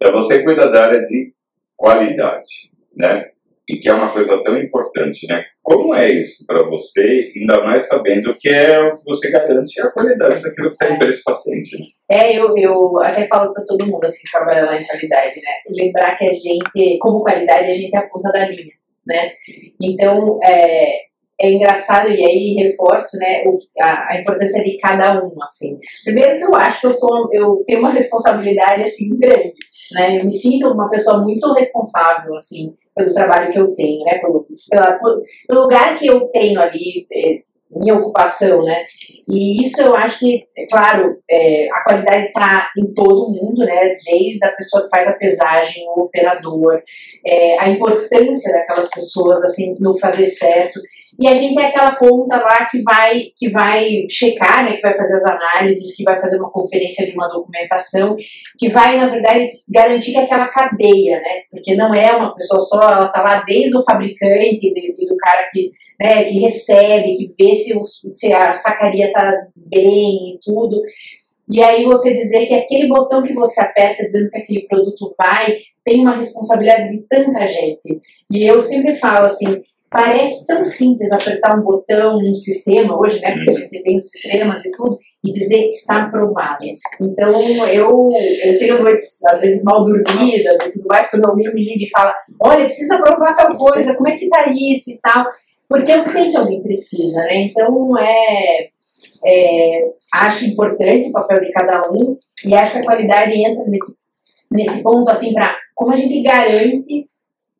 é, 0.00 0.10
você 0.10 0.42
cuida 0.42 0.70
da 0.70 0.86
área 0.86 1.02
de 1.02 1.34
qualidade, 1.76 2.72
né? 2.96 3.26
E 3.68 3.76
que 3.76 3.88
é 3.88 3.92
uma 3.92 4.10
coisa 4.10 4.42
tão 4.42 4.56
importante, 4.56 5.26
né? 5.26 5.44
Como 5.62 5.94
é 5.94 6.10
isso 6.10 6.46
para 6.46 6.64
você, 6.64 7.30
ainda 7.36 7.62
mais 7.62 7.86
sabendo 7.86 8.34
que 8.34 8.48
é 8.48 8.80
o 8.80 8.96
que 8.96 9.04
você 9.04 9.30
garante 9.30 9.78
a 9.80 9.90
qualidade 9.90 10.42
daquilo 10.42 10.72
que 10.72 10.84
indo 10.86 10.98
para 10.98 11.08
esse 11.08 11.22
paciente? 11.22 11.76
Né? 11.78 11.86
É, 12.08 12.38
eu, 12.38 12.54
eu 12.56 12.98
até 13.02 13.26
falo 13.26 13.52
para 13.52 13.64
todo 13.66 13.86
mundo 13.86 14.02
assim, 14.04 14.24
que 14.24 14.32
trabalha 14.32 14.64
lá 14.64 14.80
em 14.80 14.86
qualidade, 14.86 15.36
né? 15.36 15.52
Lembrar 15.68 16.16
que 16.16 16.28
a 16.28 16.32
gente, 16.32 16.98
como 16.98 17.22
qualidade, 17.22 17.70
a 17.70 17.74
gente 17.74 17.94
é 17.94 17.98
a 17.98 18.08
ponta 18.08 18.32
da 18.32 18.46
linha, 18.46 18.72
né? 19.06 19.32
Então, 19.80 20.40
é, 20.42 21.07
é 21.40 21.52
engraçado 21.52 22.08
e 22.08 22.24
aí 22.24 22.54
reforço 22.54 23.16
né 23.18 23.44
a, 23.80 24.12
a, 24.12 24.20
importância 24.20 24.62
de 24.62 24.76
cada 24.78 25.22
um 25.22 25.42
assim. 25.42 25.78
Primeiro 26.04 26.38
que 26.38 26.44
eu 26.44 26.54
acho 26.56 26.80
que 26.80 26.86
eu 26.86 26.92
sou 26.92 27.28
eu 27.32 27.62
tenho 27.66 27.80
uma 27.80 27.90
responsabilidade 27.90 28.82
assim 28.82 29.16
grande 29.18 29.54
né. 29.92 30.18
Eu 30.18 30.24
me 30.24 30.30
sinto 30.30 30.68
uma 30.68 30.90
pessoa 30.90 31.22
muito 31.22 31.52
responsável 31.52 32.34
assim 32.34 32.74
pelo 32.94 33.14
trabalho 33.14 33.52
que 33.52 33.58
eu 33.58 33.74
tenho 33.74 34.04
né 34.04 34.18
pelo, 34.18 34.46
pela, 34.68 34.98
pelo 34.98 35.62
lugar 35.62 35.96
que 35.96 36.06
eu 36.06 36.26
tenho 36.28 36.60
ali 36.60 37.06
é, 37.12 37.47
minha 37.70 37.94
ocupação, 37.94 38.62
né? 38.62 38.84
E 39.28 39.62
isso 39.62 39.82
eu 39.82 39.94
acho 39.94 40.18
que, 40.20 40.46
é 40.56 40.66
claro, 40.66 41.18
é, 41.30 41.68
a 41.70 41.84
qualidade 41.84 42.26
está 42.28 42.70
em 42.78 42.92
todo 42.94 43.30
mundo, 43.30 43.64
né? 43.64 43.96
Desde 44.06 44.44
a 44.44 44.52
pessoa 44.52 44.84
que 44.84 44.88
faz 44.88 45.06
a 45.06 45.18
pesagem, 45.18 45.84
o 45.88 46.04
operador, 46.04 46.80
é, 47.26 47.58
a 47.58 47.68
importância 47.68 48.52
daquelas 48.52 48.88
pessoas, 48.88 49.44
assim, 49.44 49.74
no 49.80 49.98
fazer 49.98 50.26
certo. 50.26 50.80
E 51.20 51.26
a 51.26 51.34
gente 51.34 51.60
é 51.60 51.66
aquela 51.66 51.94
ponta 51.94 52.36
lá 52.36 52.66
que 52.70 52.80
vai, 52.82 53.24
que 53.36 53.50
vai 53.50 54.04
checar, 54.08 54.64
né? 54.64 54.76
Que 54.76 54.82
vai 54.82 54.94
fazer 54.94 55.16
as 55.16 55.26
análises, 55.26 55.94
que 55.94 56.04
vai 56.04 56.18
fazer 56.18 56.38
uma 56.38 56.50
conferência 56.50 57.04
de 57.04 57.12
uma 57.12 57.28
documentação, 57.28 58.16
que 58.58 58.70
vai, 58.70 58.96
na 58.96 59.08
verdade, 59.08 59.50
garantir 59.68 60.12
que 60.12 60.18
aquela 60.18 60.48
cadeia, 60.48 61.20
né? 61.20 61.42
Porque 61.50 61.74
não 61.74 61.94
é 61.94 62.16
uma 62.16 62.34
pessoa 62.34 62.60
só, 62.60 62.82
ela 62.82 63.06
está 63.06 63.20
lá 63.20 63.42
desde 63.46 63.76
o 63.76 63.84
fabricante 63.84 64.60
e 64.62 65.06
do 65.06 65.16
cara 65.16 65.48
que 65.52 65.70
né, 66.00 66.24
que 66.24 66.38
recebe, 66.38 67.14
que 67.14 67.34
vê 67.38 67.54
se, 67.54 67.76
o, 67.76 67.84
se 67.84 68.32
a 68.32 68.52
sacaria 68.52 69.06
está 69.06 69.46
bem 69.56 70.34
e 70.34 70.38
tudo. 70.44 70.80
E 71.50 71.62
aí 71.62 71.84
você 71.84 72.12
dizer 72.12 72.46
que 72.46 72.54
aquele 72.54 72.88
botão 72.88 73.22
que 73.22 73.32
você 73.32 73.60
aperta 73.60 74.04
dizendo 74.04 74.30
que 74.30 74.38
aquele 74.38 74.66
produto 74.68 75.14
vai, 75.16 75.58
tem 75.84 76.00
uma 76.00 76.16
responsabilidade 76.16 76.90
de 76.90 77.02
tanta 77.08 77.46
gente. 77.46 78.00
E 78.30 78.46
eu 78.46 78.62
sempre 78.62 78.94
falo 78.94 79.26
assim, 79.26 79.62
parece 79.90 80.46
tão 80.46 80.62
simples 80.62 81.10
apertar 81.10 81.58
um 81.58 81.64
botão 81.64 82.20
num 82.20 82.34
sistema 82.34 82.98
hoje, 82.98 83.20
né, 83.20 83.32
porque 83.32 83.50
a 83.50 83.54
gente 83.54 83.82
tem 83.82 83.96
os 83.96 84.10
sistemas 84.10 84.64
e 84.64 84.70
tudo, 84.72 84.98
e 85.24 85.30
dizer 85.32 85.62
que 85.62 85.70
está 85.70 86.04
aprovado. 86.04 86.58
Então, 87.00 87.40
eu, 87.68 88.10
eu 88.44 88.58
tenho 88.58 88.82
noites, 88.82 89.24
às 89.24 89.40
vezes, 89.40 89.64
mal 89.64 89.82
dormidas 89.84 90.58
e 90.66 90.70
tudo 90.72 90.86
mais, 90.86 91.10
quando 91.10 91.24
alguém 91.24 91.52
me 91.52 91.64
liga 91.64 91.84
e 91.84 91.90
fala, 91.90 92.14
olha, 92.40 92.64
precisa 92.64 92.96
aprovar 92.96 93.34
tal 93.34 93.56
coisa, 93.56 93.94
como 93.96 94.08
é 94.08 94.12
que 94.12 94.24
está 94.26 94.52
isso 94.52 94.90
e 94.90 94.98
tal. 95.00 95.24
Porque 95.68 95.92
eu 95.92 96.02
sei 96.02 96.30
que 96.30 96.36
alguém 96.36 96.62
precisa, 96.62 97.20
né? 97.24 97.42
Então, 97.42 97.98
é, 97.98 98.68
é, 99.24 99.90
acho 100.14 100.46
importante 100.46 101.08
o 101.08 101.12
papel 101.12 101.40
de 101.40 101.52
cada 101.52 101.82
um 101.90 102.16
e 102.44 102.54
acho 102.54 102.72
que 102.72 102.78
a 102.78 102.84
qualidade 102.84 103.34
entra 103.34 103.64
nesse, 103.66 104.02
nesse 104.50 104.82
ponto, 104.82 105.10
assim, 105.10 105.34
para 105.34 105.56
como 105.74 105.92
a 105.92 105.96
gente 105.96 106.22
garante 106.22 107.06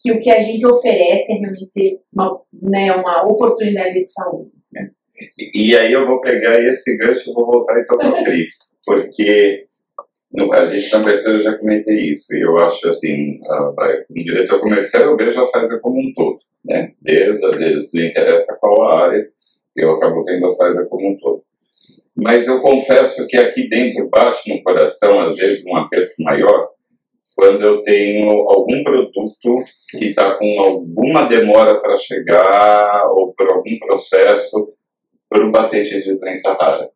que 0.00 0.12
o 0.12 0.20
que 0.20 0.30
a 0.30 0.40
gente 0.40 0.64
oferece 0.64 1.32
é 1.32 1.36
realmente 1.36 2.00
uma, 2.12 2.40
né, 2.62 2.92
uma 2.92 3.26
oportunidade 3.26 3.94
de 3.94 4.06
saúde. 4.06 4.52
Né? 4.72 4.90
E, 5.38 5.70
e 5.70 5.76
aí 5.76 5.92
eu 5.92 6.06
vou 6.06 6.20
pegar 6.20 6.58
esse 6.62 6.96
gancho 6.96 7.30
e 7.30 7.34
vou 7.34 7.46
voltar 7.46 7.78
então 7.80 7.98
para 7.98 8.20
o 8.20 8.24
CRI, 8.24 8.46
porque 8.86 9.66
no 10.32 10.48
caso, 10.48 10.70
a 10.70 10.76
gente 10.76 10.92
na 10.92 10.98
abertura 11.00 11.36
eu 11.36 11.42
já 11.42 11.58
comentei 11.58 11.96
isso, 11.96 12.34
e 12.36 12.40
eu 12.40 12.56
acho 12.58 12.88
assim, 12.88 13.40
um 14.10 14.22
diretor 14.22 14.60
comercial 14.60 15.04
eu 15.04 15.16
vejo 15.16 15.40
a 15.40 15.46
Pfizer 15.46 15.80
como 15.80 15.98
um 15.98 16.12
todo 16.14 16.38
né? 16.64 16.92
Desde, 17.00 17.50
desde 17.58 17.98
lhe 17.98 18.08
interessa 18.08 18.56
qual 18.60 18.82
a 18.82 19.04
área, 19.04 19.28
eu 19.76 19.92
acabo 19.92 20.24
vendo 20.24 20.46
a 20.46 20.56
Pfizer 20.56 20.88
como 20.88 21.08
um 21.08 21.18
todo. 21.18 21.42
Mas 22.16 22.48
eu 22.48 22.60
confesso 22.60 23.26
que 23.28 23.36
aqui 23.36 23.68
dentro 23.68 24.08
bate 24.08 24.52
no 24.52 24.62
coração, 24.62 25.20
às 25.20 25.36
vezes, 25.36 25.64
um 25.66 25.76
aperto 25.76 26.14
maior, 26.18 26.70
quando 27.36 27.62
eu 27.62 27.82
tenho 27.84 28.28
algum 28.30 28.82
produto 28.82 29.62
que 29.90 30.06
está 30.06 30.36
com 30.36 30.60
alguma 30.60 31.28
demora 31.28 31.80
para 31.80 31.96
chegar 31.96 33.08
ou 33.12 33.32
por 33.32 33.48
algum 33.48 33.78
processo 33.78 34.76
para 35.28 35.46
um 35.46 35.52
paciente 35.52 36.02
de 36.02 36.18
doença 36.18 36.52
rara. 36.54 36.90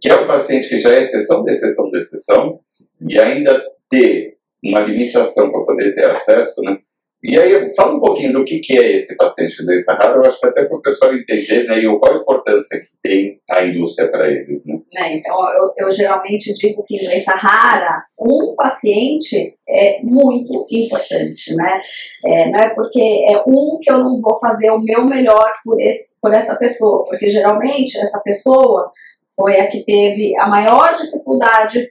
Que 0.00 0.10
é 0.10 0.16
um 0.16 0.26
paciente 0.26 0.68
que 0.68 0.78
já 0.78 0.92
é 0.92 1.02
exceção 1.02 1.44
de 1.44 1.52
exceção 1.52 1.88
de 1.88 1.98
exceção 1.98 2.60
e 3.08 3.20
ainda 3.20 3.62
ter 3.88 4.38
uma 4.64 4.80
limitação 4.80 5.52
para 5.52 5.64
poder 5.64 5.94
ter 5.94 6.06
acesso, 6.06 6.60
né? 6.62 6.78
E 7.22 7.38
aí, 7.38 7.72
fala 7.76 7.94
um 7.94 8.00
pouquinho 8.00 8.32
do 8.32 8.44
que, 8.44 8.58
que 8.58 8.76
é 8.76 8.96
esse 8.96 9.16
paciente 9.16 9.64
de 9.64 9.84
rara, 9.86 10.16
eu 10.16 10.22
acho 10.22 10.40
que 10.40 10.46
até 10.46 10.64
para 10.64 10.76
o 10.76 10.82
pessoal 10.82 11.14
entender 11.14 11.68
né, 11.68 11.78
e 11.78 11.98
qual 11.98 12.14
a 12.14 12.16
importância 12.16 12.80
que 12.80 12.88
tem 13.00 13.40
a 13.48 13.64
indústria 13.64 14.10
para 14.10 14.28
eles. 14.28 14.66
Né? 14.66 14.80
É, 14.96 15.16
então, 15.16 15.38
eu, 15.54 15.72
eu 15.76 15.92
geralmente 15.92 16.52
digo 16.54 16.82
que 16.84 16.98
doença 16.98 17.32
rara, 17.32 18.04
um 18.18 18.56
paciente 18.56 19.56
é 19.68 20.02
muito 20.02 20.66
importante, 20.68 21.54
né? 21.54 21.80
É, 22.26 22.50
não 22.50 22.58
é 22.58 22.74
porque 22.74 23.24
é 23.28 23.40
um 23.46 23.78
que 23.80 23.90
eu 23.90 23.98
não 23.98 24.20
vou 24.20 24.36
fazer 24.40 24.70
o 24.70 24.80
meu 24.80 25.06
melhor 25.06 25.52
por, 25.64 25.80
esse, 25.80 26.20
por 26.20 26.32
essa 26.32 26.56
pessoa, 26.56 27.04
porque 27.04 27.30
geralmente 27.30 27.98
essa 27.98 28.20
pessoa 28.20 28.90
foi 29.36 29.60
a 29.60 29.68
que 29.68 29.84
teve 29.84 30.36
a 30.38 30.48
maior 30.48 30.94
dificuldade 30.96 31.88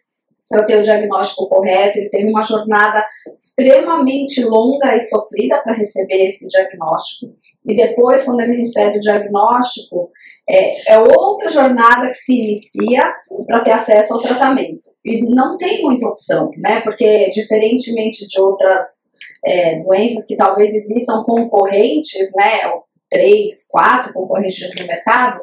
para 0.51 0.65
ter 0.65 0.77
o 0.77 0.83
diagnóstico 0.83 1.47
correto, 1.47 1.97
ele 1.97 2.09
teve 2.09 2.29
uma 2.29 2.43
jornada 2.43 3.03
extremamente 3.37 4.43
longa 4.43 4.95
e 4.95 4.99
sofrida 4.99 5.61
para 5.63 5.73
receber 5.73 6.27
esse 6.27 6.45
diagnóstico. 6.49 7.33
E 7.65 7.75
depois, 7.75 8.23
quando 8.23 8.41
ele 8.41 8.57
recebe 8.57 8.97
o 8.97 8.99
diagnóstico, 8.99 10.11
é, 10.49 10.93
é 10.93 10.99
outra 10.99 11.47
jornada 11.47 12.09
que 12.09 12.15
se 12.15 12.33
inicia 12.33 13.03
para 13.45 13.61
ter 13.61 13.71
acesso 13.71 14.13
ao 14.13 14.21
tratamento. 14.21 14.91
E 15.05 15.21
não 15.33 15.57
tem 15.57 15.81
muita 15.81 16.07
opção, 16.07 16.49
né? 16.57 16.81
Porque, 16.81 17.29
diferentemente 17.29 18.27
de 18.27 18.41
outras 18.41 19.13
é, 19.45 19.79
doenças 19.79 20.25
que 20.25 20.35
talvez 20.35 20.73
existam 20.73 21.23
concorrentes, 21.23 22.31
né? 22.35 22.71
Três, 23.09 23.67
quatro 23.69 24.13
concorrentes 24.13 24.75
no 24.75 24.87
mercado, 24.87 25.41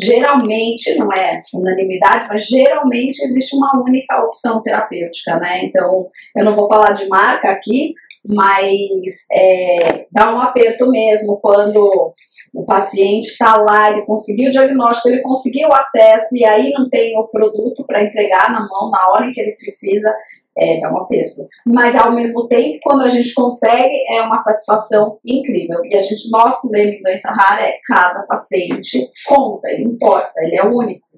geralmente, 0.00 0.94
não 0.96 1.12
é 1.12 1.42
unanimidade, 1.54 2.26
mas 2.28 2.46
geralmente 2.46 3.20
existe 3.22 3.56
uma 3.56 3.82
única 3.82 4.24
opção 4.24 4.62
terapêutica, 4.62 5.38
né? 5.38 5.64
Então, 5.64 6.08
eu 6.36 6.44
não 6.44 6.54
vou 6.54 6.68
falar 6.68 6.92
de 6.92 7.08
marca 7.08 7.50
aqui, 7.50 7.94
mas 8.26 9.26
é, 9.32 10.06
dá 10.12 10.34
um 10.34 10.40
aperto 10.40 10.90
mesmo 10.90 11.38
quando 11.40 12.12
o 12.54 12.64
paciente 12.64 13.28
está 13.28 13.56
lá, 13.56 13.90
ele 13.90 14.04
conseguiu 14.04 14.48
o 14.48 14.52
diagnóstico, 14.52 15.08
ele 15.08 15.22
conseguiu 15.22 15.68
o 15.68 15.74
acesso 15.74 16.36
e 16.36 16.44
aí 16.44 16.70
não 16.72 16.88
tem 16.90 17.16
o 17.18 17.28
produto 17.28 17.84
para 17.86 18.02
entregar 18.02 18.52
na 18.52 18.60
mão 18.68 18.90
na 18.90 19.10
hora 19.10 19.26
em 19.26 19.32
que 19.32 19.40
ele 19.40 19.56
precisa, 19.56 20.12
é, 20.60 20.78
dá 20.78 20.92
um 20.92 20.98
aperto. 20.98 21.42
Mas 21.66 21.96
ao 21.96 22.12
mesmo 22.12 22.46
tempo, 22.46 22.78
quando 22.82 23.02
a 23.02 23.08
gente 23.08 23.32
consegue, 23.32 23.94
é 24.10 24.20
uma 24.20 24.36
satisfação 24.36 25.18
incrível. 25.24 25.80
E 25.84 25.96
a 25.96 26.00
gente, 26.00 26.30
nosso 26.30 26.70
lema 26.70 26.90
em 26.90 27.02
doença 27.02 27.30
rara 27.30 27.62
é 27.62 27.78
cada 27.86 28.24
paciente 28.26 29.08
conta, 29.26 29.70
ele 29.70 29.84
importa, 29.84 30.32
ele 30.38 30.56
é 30.56 30.64
único, 30.64 31.08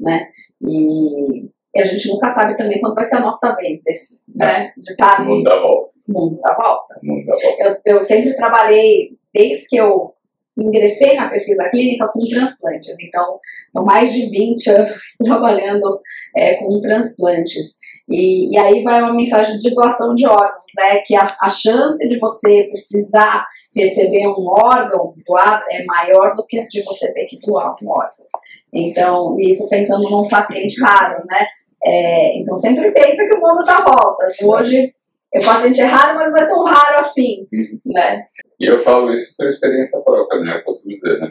né? 0.00 0.28
E, 0.62 1.44
e 1.74 1.80
a 1.80 1.84
gente 1.84 2.08
nunca 2.08 2.30
sabe 2.30 2.56
também 2.56 2.80
quando 2.80 2.94
vai 2.94 3.04
ser 3.04 3.16
a 3.16 3.20
nossa 3.20 3.54
vez 3.54 3.82
desse, 3.82 4.18
né? 4.34 4.72
De 4.78 4.92
estar 4.92 5.18
tá 5.18 5.22
mundo 5.22 5.44
da 5.44 5.60
volta. 5.60 5.92
Mundo 6.08 6.40
da 6.40 6.56
volta. 6.56 6.98
Mundo 7.02 7.26
da 7.26 7.34
volta. 7.34 7.80
Eu, 7.84 7.96
eu 7.96 8.02
sempre 8.02 8.34
trabalhei, 8.34 9.10
desde 9.34 9.68
que 9.68 9.76
eu 9.76 10.16
ingressei 10.58 11.14
na 11.16 11.28
pesquisa 11.28 11.68
clínica 11.68 12.08
com 12.08 12.20
transplantes. 12.20 12.96
Então, 13.00 13.38
são 13.68 13.84
mais 13.84 14.12
de 14.12 14.28
20 14.30 14.70
anos 14.70 14.90
trabalhando 15.22 16.00
é, 16.34 16.54
com 16.54 16.80
transplantes. 16.80 17.76
E, 18.08 18.54
e, 18.54 18.58
aí 18.58 18.84
vai 18.84 19.02
uma 19.02 19.12
mensagem 19.12 19.58
de 19.58 19.74
doação 19.74 20.14
de 20.14 20.26
órgãos, 20.26 20.70
né? 20.76 20.98
Que 21.04 21.16
a, 21.16 21.26
a 21.40 21.48
chance 21.48 22.08
de 22.08 22.18
você 22.20 22.68
precisar 22.70 23.44
receber 23.74 24.28
um 24.28 24.46
órgão 24.46 25.12
doado 25.26 25.64
é 25.70 25.84
maior 25.84 26.34
do 26.36 26.46
que 26.46 26.66
de 26.68 26.82
você 26.84 27.12
ter 27.12 27.26
que 27.26 27.38
doar 27.44 27.74
um 27.82 27.88
órgão. 27.88 28.26
Então, 28.72 29.36
isso 29.38 29.68
pensando 29.68 30.08
num 30.08 30.28
paciente 30.28 30.80
raro, 30.80 31.24
né? 31.26 31.46
É, 31.84 32.38
então 32.38 32.56
sempre 32.56 32.90
pensa 32.92 33.26
que 33.26 33.34
o 33.34 33.40
mundo 33.40 33.64
dá 33.64 33.80
voltas. 33.80 34.34
Hoje 34.40 34.94
é 35.32 35.44
paciente 35.44 35.82
raro, 35.82 36.16
mas 36.16 36.32
não 36.32 36.38
é 36.38 36.46
tão 36.46 36.64
raro 36.64 37.00
assim, 37.00 37.46
né? 37.84 38.24
E 38.58 38.66
eu 38.66 38.78
falo 38.78 39.12
isso 39.12 39.34
por 39.36 39.46
experiência 39.46 40.00
própria, 40.02 40.40
né? 40.40 40.56
Eu 40.56 40.64
posso 40.64 40.88
dizer, 40.88 41.18
né? 41.18 41.30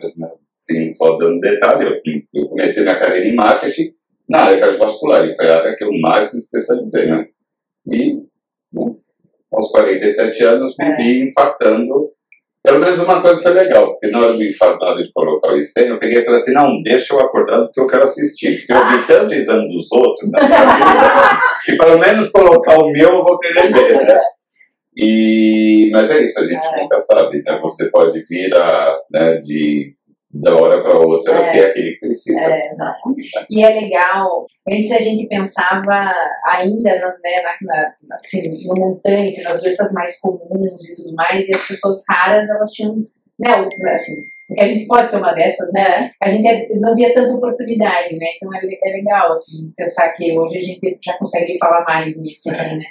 Sim, 0.56 0.92
só 0.92 1.18
dando 1.18 1.40
detalhe, 1.40 2.02
eu 2.34 2.50
comecei 2.50 2.84
minha 2.84 3.00
carreira 3.00 3.28
em 3.28 3.36
marketing 3.36 3.94
na 4.28 4.44
área 4.44 4.60
cardiovascular, 4.60 5.26
e 5.26 5.36
foi 5.36 5.50
a 5.50 5.58
área 5.60 5.76
que 5.76 5.84
eu 5.84 5.92
mais 6.02 6.32
me 6.34 6.40
especializei, 6.40 7.08
né? 7.08 7.28
E 7.88 8.16
né, 8.74 8.96
aos 9.54 9.72
47 9.72 10.44
anos 10.44 10.76
me 10.78 10.96
vi 10.96 11.24
infartando. 11.24 12.12
Pelo 12.64 12.80
menos 12.80 13.00
uma 13.00 13.22
coisa 13.22 13.42
foi 13.42 13.54
legal, 13.54 13.92
porque 13.92 14.08
na 14.08 14.20
hora 14.20 14.34
na 14.34 14.88
hora 14.88 15.04
de 15.04 15.14
colocar 15.14 15.54
o 15.54 15.58
estênio, 15.58 15.94
eu 15.94 16.00
peguei 16.00 16.22
e 16.22 16.26
falei 16.26 16.40
assim, 16.40 16.54
não, 16.54 16.82
deixa 16.82 17.14
eu 17.14 17.20
acordar 17.20 17.62
porque 17.62 17.80
eu 17.80 17.86
quero 17.86 18.04
assistir. 18.04 18.66
Porque 18.66 18.74
eu 18.74 18.88
vi 18.88 19.08
tanto 19.08 19.34
exame 19.36 19.68
dos 19.68 19.92
outros, 19.92 20.32
né, 20.32 20.40
que 21.64 21.78
pelo 21.78 22.00
menos 22.00 22.32
colocar 22.32 22.80
o 22.80 22.90
meu 22.90 23.10
eu 23.10 23.24
vou 23.24 23.38
querer 23.38 23.72
ver, 23.72 24.06
né? 24.06 24.20
E, 24.98 25.90
mas 25.92 26.10
é 26.10 26.24
isso, 26.24 26.40
a 26.40 26.46
gente 26.46 26.66
é. 26.66 26.82
nunca 26.82 26.98
sabe, 26.98 27.44
né? 27.44 27.60
Você 27.62 27.92
pode 27.92 28.24
vir 28.24 28.52
a, 28.56 28.98
né, 29.12 29.38
de 29.38 29.95
da 30.36 30.54
hora 30.56 30.84
para 30.84 31.00
outra, 31.00 31.40
é. 31.40 31.44
se 31.44 31.60
é 31.60 31.66
aquele 31.68 31.92
que 31.94 32.00
precisa. 32.00 32.40
É, 32.40 32.68
e 33.50 33.64
é 33.64 33.70
legal, 33.70 34.46
antes 34.68 34.92
a 34.92 35.00
gente 35.00 35.28
pensava 35.28 36.14
ainda 36.46 36.94
né, 36.94 37.42
na, 37.42 37.96
na, 38.08 38.18
assim, 38.18 38.68
no 38.68 38.76
montante, 38.76 39.42
nas 39.44 39.62
doenças 39.62 39.94
mais 39.94 40.20
comuns 40.20 40.90
e 40.90 40.96
tudo 40.98 41.16
mais, 41.16 41.48
e 41.48 41.56
as 41.56 41.66
pessoas 41.66 42.04
raras, 42.10 42.50
elas 42.50 42.72
tinham, 42.72 42.96
né, 43.40 43.68
assim, 43.94 44.14
porque 44.48 44.62
a 44.64 44.68
gente 44.68 44.86
pode 44.86 45.10
ser 45.10 45.18
uma 45.18 45.34
dessas, 45.34 45.72
né? 45.74 46.12
A 46.22 46.30
gente 46.30 46.48
é, 46.48 46.68
não 46.76 46.94
via 46.94 47.14
tanta 47.14 47.34
oportunidade, 47.34 48.16
né? 48.16 48.26
Então 48.36 48.54
é, 48.54 48.60
é, 48.60 48.94
legal, 48.94 49.32
assim, 49.32 49.74
pensar 49.76 50.10
que 50.12 50.38
hoje 50.38 50.58
a 50.58 50.62
gente 50.62 51.00
já 51.04 51.18
consegue 51.18 51.58
falar 51.58 51.84
mais 51.84 52.16
nisso, 52.18 52.52
assim, 52.52 52.78
né? 52.78 52.86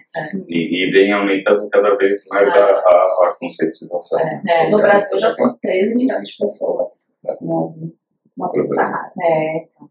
E, 0.48 0.84
e 0.84 0.90
vem 0.90 1.12
aumentando 1.12 1.68
cada 1.70 1.96
vez 1.96 2.24
mais 2.28 2.48
a, 2.48 2.64
a, 2.64 3.28
a 3.28 3.36
conscientização. 3.38 4.20
É, 4.20 4.42
é, 4.48 4.70
no 4.70 4.78
Brasil 4.78 5.18
já 5.18 5.30
são 5.30 5.56
13 5.60 5.94
milhões 5.94 6.28
de 6.28 6.36
pessoas 6.38 7.14
uma 8.36 8.48
doença 8.48 8.82
rara. 8.82 9.12
É, 9.20 9.56
então. 9.58 9.88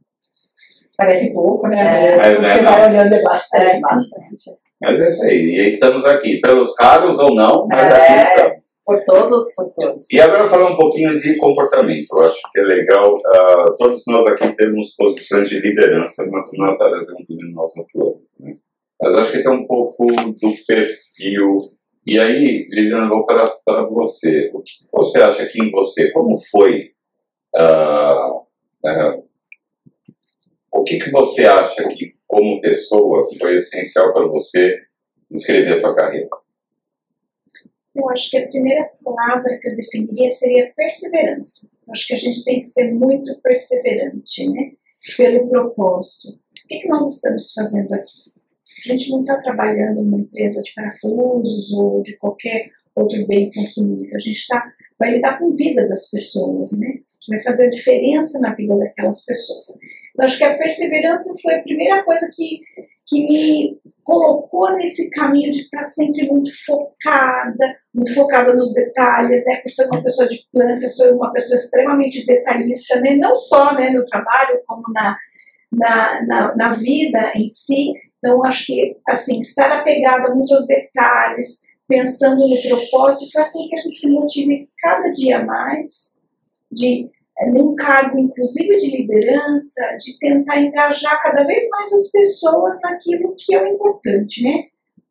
Parece 0.97 1.33
pouco, 1.33 1.67
né? 1.67 2.13
É, 2.13 2.17
mas, 2.17 2.37
você 2.37 2.61
né, 2.61 2.69
vai 2.69 2.89
olhando 2.89 3.13
é 3.13 3.21
bastante. 3.23 3.65
É, 3.65 3.79
bastante. 3.79 4.62
Mas 4.83 4.99
é 4.99 5.07
isso 5.07 5.23
aí. 5.23 5.37
E 5.37 5.67
estamos 5.69 6.03
aqui, 6.03 6.41
pelos 6.41 6.75
caros 6.75 7.17
ou 7.17 7.33
não, 7.33 7.65
mas 7.69 7.85
é, 7.85 7.95
aqui 7.95 8.29
estamos. 8.29 8.83
Por 8.85 9.03
todos, 9.05 9.55
por 9.55 9.73
todos. 9.75 10.11
E 10.11 10.19
agora 10.19 10.49
falar 10.49 10.71
um 10.71 10.75
pouquinho 10.75 11.17
de 11.17 11.37
comportamento. 11.37 12.07
Eu 12.11 12.23
acho 12.23 12.41
que 12.51 12.59
é 12.59 12.63
legal. 12.63 13.13
Uh, 13.15 13.75
todos 13.77 14.03
nós 14.07 14.27
aqui 14.27 14.53
temos 14.57 14.93
posições 14.97 15.47
de 15.47 15.59
liderança 15.59 16.25
nas, 16.25 16.51
nas 16.57 16.81
áreas 16.81 17.07
onde 17.09 17.53
nós 17.53 17.71
atuamos. 17.77 18.23
Né? 18.37 18.55
Mas 19.01 19.17
acho 19.19 19.31
que 19.31 19.43
tem 19.43 19.51
um 19.51 19.65
pouco 19.65 20.05
do 20.05 20.53
perfil. 20.67 21.59
E 22.05 22.19
aí, 22.19 22.67
Liliana, 22.69 23.07
vou 23.07 23.25
para, 23.25 23.49
para 23.65 23.83
você. 23.83 24.51
O 24.53 24.61
que 24.61 24.71
você 24.91 25.21
acha 25.21 25.45
que 25.45 25.63
em 25.63 25.71
você, 25.71 26.11
como 26.11 26.35
foi? 26.51 26.91
Uh, 27.55 28.39
uh, 28.85 29.23
o 30.73 30.83
que, 30.83 30.99
que 30.99 31.09
você 31.09 31.45
acha 31.45 31.87
que 31.87 32.15
como 32.33 32.61
pessoa 32.61 33.27
foi 33.39 33.55
essencial 33.55 34.11
para 34.11 34.25
você 34.25 34.79
escrever 35.29 35.73
a 35.73 35.81
sua 35.81 35.95
carreira? 35.95 36.29
Eu 37.95 38.09
acho 38.09 38.31
que 38.31 38.37
a 38.37 38.47
primeira 38.47 38.89
palavra 39.03 39.59
que 39.61 39.69
eu 39.69 39.75
definiria 39.75 40.31
seria 40.31 40.73
perseverança. 40.75 41.69
Eu 41.85 41.91
acho 41.91 42.07
que 42.07 42.13
a 42.15 42.17
gente 42.17 42.43
tem 42.43 42.59
que 42.59 42.67
ser 42.67 42.91
muito 42.91 43.39
perseverante, 43.41 44.49
né? 44.49 44.71
Pelo 45.15 45.47
propósito. 45.47 46.29
O 46.29 46.67
que, 46.67 46.79
que 46.79 46.87
nós 46.87 47.07
estamos 47.15 47.53
fazendo 47.53 47.93
aqui? 47.93 48.33
A 48.85 48.93
gente 48.93 49.11
não 49.11 49.21
está 49.21 49.39
trabalhando 49.39 50.01
numa 50.01 50.21
empresa 50.21 50.63
de 50.63 50.73
parafusos 50.73 51.71
ou 51.73 52.01
de 52.01 52.17
qualquer 52.17 52.71
outro 52.95 53.27
bem 53.27 53.51
consumível. 53.51 54.15
A 54.15 54.19
gente 54.19 54.39
está 54.39 54.73
vai 54.97 55.11
lidar 55.11 55.37
com 55.37 55.51
a 55.51 55.55
vida 55.55 55.87
das 55.87 56.09
pessoas, 56.09 56.71
né? 56.79 56.87
A 56.87 57.13
gente 57.13 57.27
vai 57.29 57.43
fazer 57.43 57.67
a 57.67 57.69
diferença 57.69 58.39
na 58.39 58.55
vida 58.55 58.75
daquelas 58.75 59.23
pessoas. 59.23 59.65
Então, 60.13 60.25
acho 60.25 60.37
que 60.37 60.43
a 60.43 60.57
perseverança 60.57 61.33
foi 61.41 61.55
a 61.55 61.63
primeira 61.63 62.03
coisa 62.03 62.29
que, 62.35 62.61
que 63.07 63.27
me 63.27 63.79
colocou 64.03 64.71
nesse 64.75 65.09
caminho 65.09 65.51
de 65.51 65.61
estar 65.61 65.83
sempre 65.85 66.27
muito 66.27 66.51
focada, 66.65 67.77
muito 67.93 68.13
focada 68.13 68.53
nos 68.53 68.73
detalhes, 68.73 69.43
né? 69.45 69.57
Por 69.57 69.69
ser 69.69 69.87
uma 69.87 70.03
pessoa 70.03 70.27
de 70.27 70.45
planta, 70.51 70.83
eu 70.83 70.89
sou 70.89 71.15
uma 71.15 71.31
pessoa 71.31 71.57
extremamente 71.57 72.25
detalhista, 72.25 72.99
né? 72.99 73.15
Não 73.15 73.35
só 73.35 73.73
né, 73.73 73.89
no 73.89 74.03
trabalho, 74.05 74.61
como 74.67 74.83
na, 74.93 75.17
na, 75.71 76.25
na, 76.25 76.55
na 76.55 76.71
vida 76.71 77.31
em 77.35 77.47
si. 77.47 77.93
Então, 78.19 78.45
acho 78.45 78.67
que, 78.67 78.95
assim, 79.07 79.41
estar 79.41 79.71
apegada 79.71 80.33
muito 80.33 80.53
aos 80.53 80.67
detalhes, 80.67 81.63
pensando 81.87 82.47
no 82.47 82.61
propósito, 82.61 83.31
faz 83.31 83.51
com 83.51 83.67
que 83.67 83.75
a 83.75 83.81
gente 83.81 83.97
se 83.97 84.11
motive 84.11 84.69
cada 84.79 85.09
dia 85.11 85.43
mais 85.43 86.21
de 86.71 87.09
num 87.47 87.75
cargo, 87.75 88.19
inclusive 88.19 88.77
de 88.77 88.97
liderança, 88.97 89.81
de 89.99 90.17
tentar 90.19 90.61
engajar 90.61 91.21
cada 91.21 91.43
vez 91.43 91.67
mais 91.69 91.91
as 91.91 92.11
pessoas 92.11 92.79
naquilo 92.81 93.35
que 93.37 93.55
é 93.55 93.63
o 93.63 93.67
importante, 93.67 94.43
né? 94.43 94.65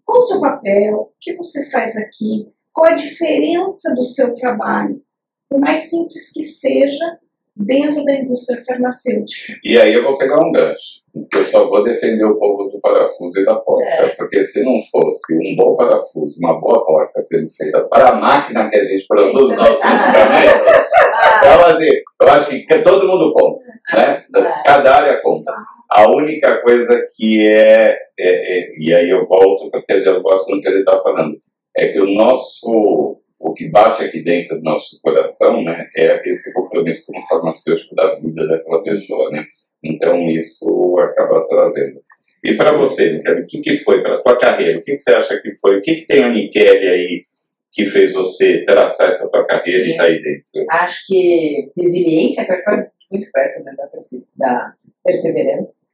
Qual 0.05 0.19
o 0.19 0.23
seu 0.23 0.41
papel? 0.41 0.97
O 0.97 1.13
que 1.21 1.37
você 1.37 1.69
faz 1.71 1.97
aqui? 1.97 2.49
Qual 2.73 2.87
a 2.87 2.95
diferença 2.95 3.95
do 3.95 4.03
seu 4.03 4.35
trabalho? 4.35 5.03
Por 5.49 5.61
mais 5.61 5.91
simples 5.91 6.33
que 6.33 6.45
seja, 6.45 7.19
dentro 7.57 8.05
da 8.05 8.15
indústria 8.15 8.63
farmacêutica. 8.65 9.59
E 9.63 9.79
aí 9.79 9.93
eu 9.93 10.03
vou 10.03 10.17
pegar 10.17 10.43
um 10.43 10.51
gancho. 10.51 11.03
Eu 11.35 11.45
só 11.45 11.69
vou 11.69 11.85
defender 11.85 12.25
o 12.25 12.39
povo 12.39 12.71
do 12.71 12.81
parafuso 12.81 13.39
e 13.39 13.45
da 13.45 13.55
porta, 13.57 13.85
é. 13.85 14.09
porque 14.17 14.43
se 14.45 14.65
não 14.65 14.81
fosse 14.91 15.37
um 15.37 15.55
bom 15.57 15.77
parafuso, 15.77 16.39
uma 16.41 16.59
boa 16.59 16.85
porta 16.85 17.21
sendo 17.21 17.51
feita 17.51 17.83
para 17.85 18.11
a 18.11 18.15
máquina 18.15 18.71
que 18.71 18.77
a 18.77 18.85
gente 18.85 19.07
produz 19.07 19.51
é 19.51 19.57
nossos 19.57 19.81
medicamentos, 19.85 20.63
então, 21.39 21.67
assim, 21.67 21.91
eu 22.23 22.29
acho 22.29 22.49
que 22.49 22.79
todo 22.79 23.07
mundo 23.07 23.33
conta, 23.35 23.61
né? 23.95 24.25
É. 24.35 24.63
Cada 24.65 24.97
área 24.97 25.21
conta. 25.23 25.53
A 25.91 26.11
única 26.11 26.63
coisa 26.63 27.05
que 27.15 27.47
é, 27.47 27.99
é, 28.19 28.61
é 28.61 28.73
e 28.79 28.95
aí 28.95 29.11
eu 29.11 29.27
volto 29.27 29.71
porque 29.71 29.93
eu 29.93 30.23
gosto 30.23 30.55
do 30.55 30.63
que 30.63 30.69
ele 30.69 30.79
está 30.79 30.99
falando, 31.01 31.37
é 31.77 31.89
que 31.89 32.01
o 32.01 32.07
nosso 32.07 33.22
o 33.43 33.53
que 33.53 33.69
bate 33.69 34.05
aqui 34.05 34.23
dentro 34.23 34.57
do 34.57 34.63
nosso 34.63 35.01
coração, 35.03 35.63
né, 35.63 35.89
é 35.97 36.23
esse 36.31 36.53
compromisso 36.55 37.07
com 37.07 37.19
o 37.19 37.27
farmacêutico 37.27 37.95
da 37.95 38.15
vida 38.15 38.47
daquela 38.47 38.83
pessoa, 38.83 39.31
né? 39.31 39.45
Então 39.83 40.29
isso 40.29 40.97
acaba 41.01 41.47
trazendo. 41.49 42.01
E 42.45 42.55
para 42.55 42.73
você, 42.73 43.13
Nicole, 43.13 43.43
o 43.43 43.47
que, 43.47 43.61
que 43.61 43.77
foi 43.79 44.01
para 44.01 44.17
a 44.17 44.23
tua 44.23 44.39
carreira? 44.39 44.79
O 44.79 44.83
que, 44.83 44.93
que 44.93 44.99
você 44.99 45.13
acha 45.13 45.41
que 45.41 45.53
foi? 45.55 45.79
O 45.79 45.83
que, 45.83 45.97
que 45.97 46.07
tem 46.07 46.23
a 46.23 46.29
Nicole 46.29 46.89
aí 46.89 47.25
que 47.73 47.87
fez 47.87 48.13
você 48.13 48.65
traçar 48.65 49.09
essa 49.09 49.29
tua 49.29 49.45
carreira 49.45 49.83
e 49.83 49.91
estar 49.91 50.05
tá 50.05 50.09
aí 50.09 50.23
dentro? 50.23 50.67
Acho 50.71 51.07
que 51.07 51.71
resiliência, 51.77 52.45
foi 52.45 52.77
muito 53.11 53.31
perto 53.33 53.65
né, 53.65 53.75
da, 53.77 53.89
da 54.37 54.73
perseverança. 55.05 55.85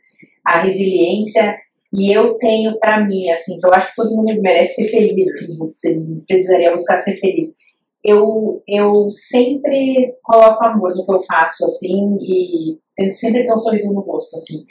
A 0.44 0.60
resiliência 0.60 1.56
e 1.92 2.12
eu 2.12 2.34
tenho 2.34 2.78
para 2.78 3.04
mim, 3.06 3.30
assim, 3.30 3.58
que 3.58 3.66
eu 3.66 3.72
acho 3.72 3.88
que 3.90 3.96
todo 3.96 4.14
mundo 4.14 4.42
merece 4.42 4.74
ser 4.74 4.88
feliz, 4.88 5.26
assim, 5.32 6.24
precisaria 6.26 6.70
buscar 6.70 6.98
ser 6.98 7.16
feliz. 7.16 7.56
Eu, 8.04 8.62
eu 8.68 9.10
sempre 9.10 10.14
coloco 10.22 10.64
amor 10.64 10.94
no 10.94 11.04
que 11.04 11.12
eu 11.12 11.22
faço, 11.22 11.64
assim, 11.64 12.16
e 12.20 12.78
tento 12.96 13.12
sempre 13.12 13.44
ter 13.44 13.52
um 13.52 13.56
sorriso 13.56 13.92
no 13.92 14.00
rosto, 14.00 14.36
assim. 14.36 14.64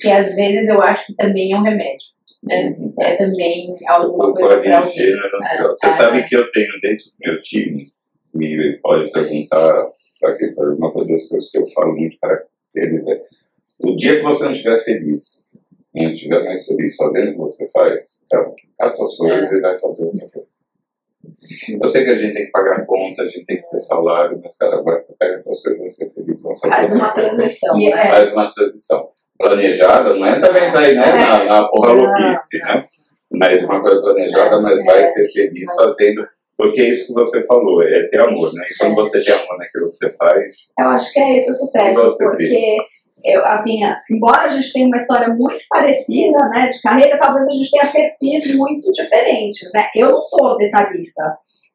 Que 0.00 0.10
às 0.10 0.34
vezes 0.34 0.68
eu 0.68 0.82
acho 0.82 1.06
que 1.06 1.14
também 1.14 1.52
é 1.52 1.56
um 1.56 1.62
remédio. 1.62 2.08
Né? 2.42 2.76
É 3.00 3.16
também 3.16 3.72
alguma 3.86 4.32
coisa 4.32 4.60
para 4.60 4.78
alguém. 4.78 5.12
É, 5.44 5.62
Você 5.62 5.86
é, 5.86 5.90
sabe 5.90 6.28
que 6.28 6.36
eu 6.36 6.50
tenho 6.50 6.80
dentro 6.82 7.06
do 7.06 7.12
meu 7.20 7.40
time, 7.40 7.86
me 8.34 8.76
pode 8.78 9.10
perguntar, 9.10 9.88
aqui, 10.24 10.52
uma 10.58 10.92
das 10.92 11.28
coisas 11.28 11.50
que 11.50 11.58
eu 11.58 11.66
falo 11.68 11.94
muito 11.94 12.18
para 12.20 12.44
eles 12.74 13.06
é, 13.08 13.22
o 13.84 13.94
dia 13.94 14.16
que 14.16 14.22
você 14.22 14.44
não 14.44 14.52
estiver 14.52 14.78
feliz, 14.78 15.65
não 16.04 16.12
estiver 16.12 16.44
mais 16.44 16.66
feliz 16.66 16.96
fazendo 16.96 17.28
o 17.28 17.32
que 17.32 17.38
você 17.38 17.68
faz, 17.70 18.26
a 18.80 18.90
tua 18.90 19.06
coisas 19.18 19.52
é. 19.52 19.54
e 19.54 19.60
vai 19.60 19.78
fazer 19.78 20.04
outra 20.06 20.26
coisa. 20.32 20.66
Eu 21.82 21.88
sei 21.88 22.04
que 22.04 22.10
a 22.10 22.18
gente 22.18 22.34
tem 22.34 22.46
que 22.46 22.52
pagar 22.52 22.86
conta, 22.86 23.22
a 23.22 23.26
gente 23.26 23.46
tem 23.46 23.56
que 23.56 23.68
ter 23.68 23.80
salário, 23.80 24.38
mas 24.42 24.56
cara, 24.56 24.80
vai, 24.82 25.00
pega 25.18 25.38
as 25.38 25.62
coisas 25.62 25.74
e 25.74 25.78
vai 25.78 25.88
ser 25.88 26.10
feliz. 26.10 26.42
Vai 26.42 26.56
fazer 26.56 26.74
Faz 26.74 26.94
uma 26.94 27.12
transição. 27.12 27.80
É. 27.80 28.10
Faz 28.10 28.32
uma 28.32 28.52
transição. 28.52 29.08
Planejada, 29.38 30.14
não 30.14 30.24
é 30.24 30.40
também 30.40 30.72
tá 30.72 30.78
aí, 30.78 30.94
né, 30.94 31.12
na, 31.12 31.44
na 31.44 31.68
porra 31.68 31.92
louquice, 31.92 32.58
né? 32.58 32.86
Mas 33.30 33.62
uma 33.64 33.82
coisa 33.82 34.00
planejada, 34.00 34.60
mas 34.60 34.84
vai 34.84 35.04
ser 35.04 35.26
feliz 35.28 35.74
fazendo 35.74 36.26
porque 36.56 36.80
é 36.80 36.88
isso 36.88 37.08
que 37.08 37.12
você 37.12 37.44
falou, 37.44 37.82
é 37.82 38.08
ter 38.08 38.20
amor, 38.20 38.52
né? 38.54 38.64
E 38.68 38.78
quando 38.78 38.94
você 38.94 39.22
tem 39.22 39.34
amor 39.34 39.58
naquilo 39.58 39.90
que 39.90 39.96
você 39.96 40.10
faz. 40.10 40.54
Eu 40.78 40.88
acho 40.88 41.12
que 41.12 41.20
é 41.20 41.36
esse 41.36 41.50
o 41.50 41.54
sucesso, 41.54 42.16
porque 42.16 42.78
eu, 43.26 43.44
assim, 43.44 43.80
embora 44.10 44.42
a 44.42 44.48
gente 44.48 44.72
tenha 44.72 44.86
uma 44.86 44.96
história 44.96 45.28
muito 45.28 45.58
parecida, 45.68 46.38
né, 46.48 46.68
de 46.68 46.80
carreira, 46.80 47.18
talvez 47.18 47.46
a 47.46 47.52
gente 47.52 47.70
tenha 47.70 47.86
perfis 47.86 48.54
muito 48.54 48.90
diferentes, 48.92 49.70
né? 49.74 49.88
Eu 49.94 50.12
não 50.12 50.22
sou 50.22 50.56
detalhista, 50.56 51.22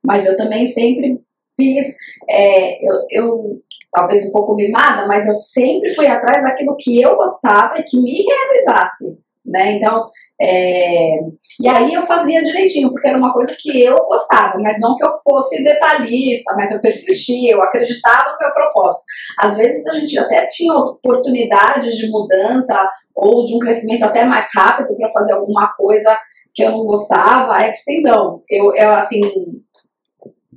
mas 0.04 0.26
eu 0.26 0.38
também 0.38 0.68
sempre 0.68 1.20
fiz, 1.56 1.96
é, 2.30 2.78
eu, 2.84 3.06
eu, 3.10 3.62
talvez 3.92 4.26
um 4.26 4.32
pouco 4.32 4.56
mimada, 4.56 5.08
mas 5.08 5.28
eu 5.28 5.34
sempre 5.34 5.94
fui 5.94 6.08
atrás 6.08 6.44
daquilo 6.44 6.76
que 6.80 7.02
eu 7.02 7.16
gostava 7.16 7.80
e 7.80 7.84
que 7.84 8.02
me 8.02 8.24
realizasse. 8.24 9.18
Né? 9.46 9.74
Então, 9.74 10.08
é... 10.40 11.20
e 11.60 11.68
aí 11.68 11.94
eu 11.94 12.06
fazia 12.06 12.44
direitinho, 12.44 12.92
porque 12.92 13.08
era 13.08 13.18
uma 13.18 13.34
coisa 13.34 13.56
que 13.58 13.84
eu 13.84 13.96
gostava, 13.96 14.60
mas 14.60 14.80
não 14.80 14.96
que 14.96 15.04
eu 15.04 15.12
fosse 15.24 15.64
detalhista, 15.64 16.54
mas 16.56 16.72
eu 16.72 16.82
persistia, 16.82 17.54
eu 17.54 17.62
acreditava 17.62 18.32
no 18.32 18.38
meu 18.40 18.54
propósito. 18.54 19.04
Às 19.40 19.58
vezes 19.58 19.86
a 19.88 19.94
gente 19.94 20.18
até 20.18 20.48
tinha 20.48 20.74
oportunidades 20.74 21.96
de 21.98 22.10
mudança 22.10 22.90
ou 23.16 23.46
de 23.46 23.56
um 23.56 23.60
crescimento 23.60 24.04
até 24.04 24.24
mais 24.24 24.48
rápido 24.54 24.96
para 24.96 25.12
fazer 25.12 25.34
alguma 25.34 25.74
coisa 25.74 26.18
que 26.54 26.64
eu 26.64 26.72
não 26.72 26.86
gostava, 26.86 27.56
aí 27.56 27.70
assim, 27.70 28.02
não, 28.02 28.44
eu, 28.50 28.74
eu 28.76 28.92
assim, 28.92 29.22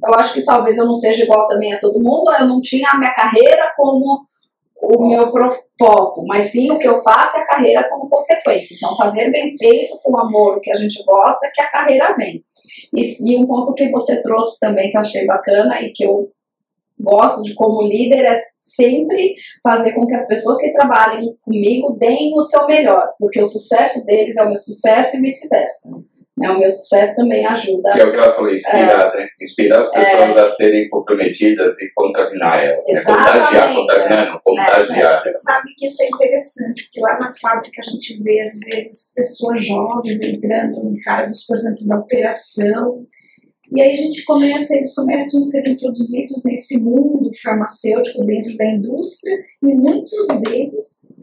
eu 0.02 0.14
acho 0.14 0.34
que 0.34 0.44
talvez 0.44 0.76
eu 0.76 0.84
não 0.84 0.94
seja 0.94 1.22
igual 1.22 1.46
também 1.46 1.72
a 1.72 1.78
todo 1.78 2.02
mundo, 2.02 2.32
eu 2.38 2.46
não 2.46 2.60
tinha 2.60 2.88
a 2.90 2.98
minha 2.98 3.14
carreira 3.14 3.72
como 3.76 4.26
o 4.86 5.08
meu 5.08 5.32
foco, 5.78 6.24
mas 6.26 6.50
sim 6.50 6.70
o 6.70 6.78
que 6.78 6.88
eu 6.88 7.02
faço 7.02 7.38
e 7.38 7.40
a 7.40 7.46
carreira 7.46 7.88
como 7.88 8.08
consequência. 8.08 8.76
Então, 8.76 8.96
fazer 8.96 9.30
bem 9.30 9.56
feito, 9.56 9.98
com 10.02 10.18
amor, 10.18 10.56
o 10.56 10.60
que 10.60 10.70
a 10.70 10.76
gente 10.76 11.02
gosta, 11.04 11.50
que 11.52 11.60
a 11.60 11.70
carreira 11.70 12.14
vem. 12.16 12.44
E, 12.92 13.32
e 13.32 13.36
um 13.36 13.46
ponto 13.46 13.74
que 13.74 13.90
você 13.90 14.20
trouxe 14.22 14.58
também 14.58 14.90
que 14.90 14.96
eu 14.96 15.00
achei 15.00 15.26
bacana 15.26 15.80
e 15.82 15.92
que 15.92 16.04
eu 16.04 16.30
gosto 16.98 17.42
de 17.42 17.54
como 17.54 17.82
líder 17.82 18.24
é 18.24 18.42
sempre 18.58 19.34
fazer 19.62 19.92
com 19.92 20.06
que 20.06 20.14
as 20.14 20.26
pessoas 20.26 20.58
que 20.58 20.72
trabalhem 20.72 21.36
comigo 21.42 21.96
deem 21.98 22.32
o 22.38 22.42
seu 22.42 22.66
melhor, 22.66 23.12
porque 23.18 23.40
o 23.40 23.46
sucesso 23.46 24.04
deles 24.04 24.36
é 24.36 24.42
o 24.42 24.48
meu 24.48 24.58
sucesso 24.58 25.16
e 25.16 25.20
vice-versa. 25.20 25.90
Né? 26.36 26.50
O 26.50 26.58
meu 26.58 26.70
sucesso 26.70 27.14
também 27.14 27.46
ajuda. 27.46 27.92
Que 27.92 28.00
é 28.00 28.04
o 28.04 28.10
que 28.10 28.18
ela 28.18 28.32
falou, 28.32 28.52
inspirar, 28.52 29.14
é, 29.14 29.18
né? 29.18 29.28
Inspirar 29.40 29.80
as 29.80 29.90
pessoas 29.90 30.36
é, 30.36 30.40
a 30.40 30.50
serem 30.50 30.88
comprometidas 30.88 31.80
e 31.80 31.92
contaminar 31.94 32.64
elas. 32.64 32.80
Né? 32.88 33.00
Contagiar, 33.02 33.74
contagiar, 33.74 34.26
não, 34.26 34.40
contagiar. 34.42 35.22
É, 35.24 35.28
é. 35.28 35.32
Sabe 35.32 35.68
que 35.76 35.86
isso 35.86 36.02
é 36.02 36.06
interessante, 36.06 36.84
porque 36.84 37.00
lá 37.00 37.18
na 37.20 37.32
fábrica 37.40 37.80
a 37.80 37.88
gente 37.88 38.20
vê, 38.20 38.40
às 38.40 38.58
vezes, 38.58 39.12
pessoas 39.14 39.64
jovens 39.64 40.20
entrando 40.22 40.88
em 40.88 41.00
cargos, 41.00 41.44
por 41.46 41.56
exemplo, 41.56 41.86
da 41.86 41.98
operação, 41.98 43.06
e 43.72 43.80
aí 43.80 43.92
a 43.92 43.96
gente 43.96 44.24
começa, 44.24 44.74
eles 44.74 44.94
começam 44.94 45.40
a 45.40 45.42
ser 45.42 45.68
introduzidos 45.68 46.42
nesse 46.44 46.78
mundo 46.78 47.30
farmacêutico 47.42 48.24
dentro 48.24 48.56
da 48.56 48.66
indústria, 48.66 49.36
e 49.62 49.66
muitos 49.66 50.26
deles 50.42 51.14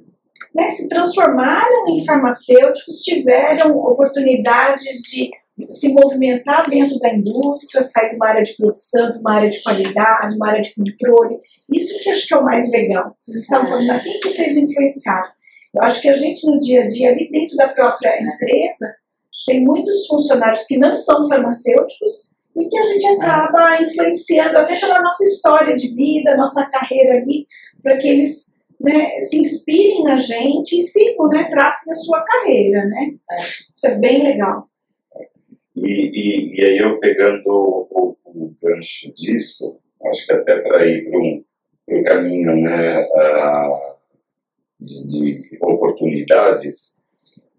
né, 0.54 0.70
se 0.70 0.90
transformaram 0.90 1.88
em 1.90 2.06
farmacêuticos, 2.06 3.02
tiveram 3.02 3.78
oportunidades 3.78 4.84
de 4.84 5.32
se 5.70 5.94
movimentar 5.94 6.70
dentro 6.70 6.98
da 7.00 7.14
indústria, 7.14 7.84
sair 7.84 8.12
de 8.12 8.16
uma 8.16 8.30
área 8.30 8.44
de 8.44 8.56
produção, 8.56 9.12
de 9.12 9.20
uma 9.20 9.34
área 9.34 9.50
de 9.50 9.62
qualidade, 9.62 10.36
uma 10.36 10.50
área 10.50 10.62
de 10.62 10.74
controle. 10.74 11.40
Isso 11.72 12.02
que 12.04 12.10
acho 12.10 12.28
que 12.28 12.34
é 12.34 12.38
o 12.38 12.44
mais 12.44 12.72
legal. 12.72 13.14
Vocês 13.18 13.38
estavam 13.38 13.68
falando, 13.68 14.02
quem 14.02 14.20
vocês 14.24 14.58
influenciaram? 14.58 15.30
Eu 15.74 15.84
acho 15.84 16.02
que 16.02 16.10
a 16.10 16.14
gente 16.14 16.46
no 16.46 16.60
dia 16.60 16.84
a 16.84 16.88
dia, 16.88 17.12
ali 17.12 17.30
dentro 17.30 17.56
da 17.56 17.70
própria 17.70 18.22
empresa, 18.22 18.94
tem 19.46 19.64
muitos 19.64 20.06
funcionários 20.08 20.66
que 20.66 20.78
não 20.78 20.96
são 20.96 21.28
farmacêuticos 21.28 22.36
e 22.58 22.68
que 22.68 22.78
a 22.78 22.84
gente 22.84 23.08
acaba 23.08 23.82
influenciando 23.82 24.58
até 24.58 24.78
pela 24.78 25.02
nossa 25.02 25.24
história 25.24 25.76
de 25.76 25.96
vida, 25.96 26.36
nossa 26.36 26.70
carreira 26.70 27.20
ali, 27.20 27.48
para 27.82 27.98
que 27.98 28.08
eles 28.08 28.60
né, 28.82 29.20
se 29.20 29.38
inspirem 29.38 30.04
na 30.04 30.18
gente 30.18 30.78
e 30.78 30.82
sigam, 30.82 31.28
né, 31.28 31.48
tracem 31.50 31.92
a 31.92 31.96
sua 31.96 32.22
carreira, 32.24 32.86
né? 32.86 33.16
Isso 33.74 33.88
é 33.88 33.98
bem 33.98 34.24
legal. 34.24 34.68
E, 35.76 35.88
e, 35.88 36.60
e 36.60 36.66
aí 36.66 36.78
eu 36.78 37.00
pegando 37.00 37.48
o, 37.48 38.18
o 38.26 38.56
gancho 38.62 39.14
disso, 39.14 39.80
acho 40.06 40.26
que 40.26 40.34
até 40.34 40.60
para 40.60 40.86
ir 40.86 41.10
para 41.10 41.20
um, 41.20 41.44
um 41.90 42.04
caminho 42.04 42.56
né, 42.62 43.02
uh, 43.02 43.96
de, 44.80 45.08
de 45.08 45.58
oportunidades, 45.62 47.01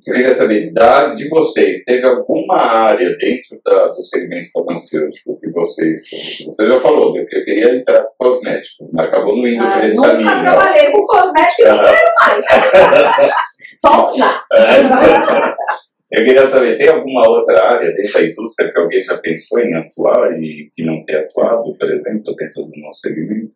eu 0.05 0.15
queria 0.15 0.35
saber, 0.35 0.73
da, 0.73 1.15
de 1.15 1.29
vocês, 1.29 1.85
teve 1.85 2.05
alguma 2.05 2.57
área 2.57 3.17
dentro 3.19 3.61
da, 3.65 3.89
do 3.89 4.03
segmento 4.03 4.51
farmacêutico 4.53 5.39
que 5.41 5.51
vocês. 5.51 6.01
Você 6.45 6.69
já 6.69 6.81
falou, 6.81 7.17
eu 7.17 7.27
queria 7.27 7.77
entrar 7.77 8.03
com 8.03 8.31
cosmético, 8.31 8.89
mas 8.93 9.07
acabou 9.07 9.37
não 9.37 9.47
indo 9.47 9.63
ah, 9.63 9.73
por 9.75 9.85
esse 9.85 9.97
nunca 9.97 10.09
caminho. 10.11 10.31
Nunca 10.31 10.43
trabalhei 10.43 10.91
com 10.91 11.07
cosmético 11.07 11.63
e 11.63 11.65
não 11.65 11.79
quero 11.79 12.13
mais. 12.19 13.33
Só 13.79 14.11
usar. 14.11 14.45
Eu 16.13 16.27
queria 16.27 16.47
saber, 16.47 16.77
tem 16.77 16.91
alguma 16.91 17.27
outra 17.27 17.73
área 17.73 17.91
dentro 17.91 18.13
da 18.13 18.23
indústria 18.23 18.71
que 18.71 18.79
alguém 18.79 19.03
já 19.03 19.17
pensou 19.17 19.59
em 19.61 19.75
atuar 19.75 20.39
e 20.39 20.69
que 20.75 20.85
não 20.85 21.03
tem 21.07 21.17
atuado, 21.17 21.75
por 21.75 21.91
exemplo, 21.91 22.37
dentro 22.37 22.65
do 22.65 22.81
nosso 22.83 23.01
segmento? 23.01 23.51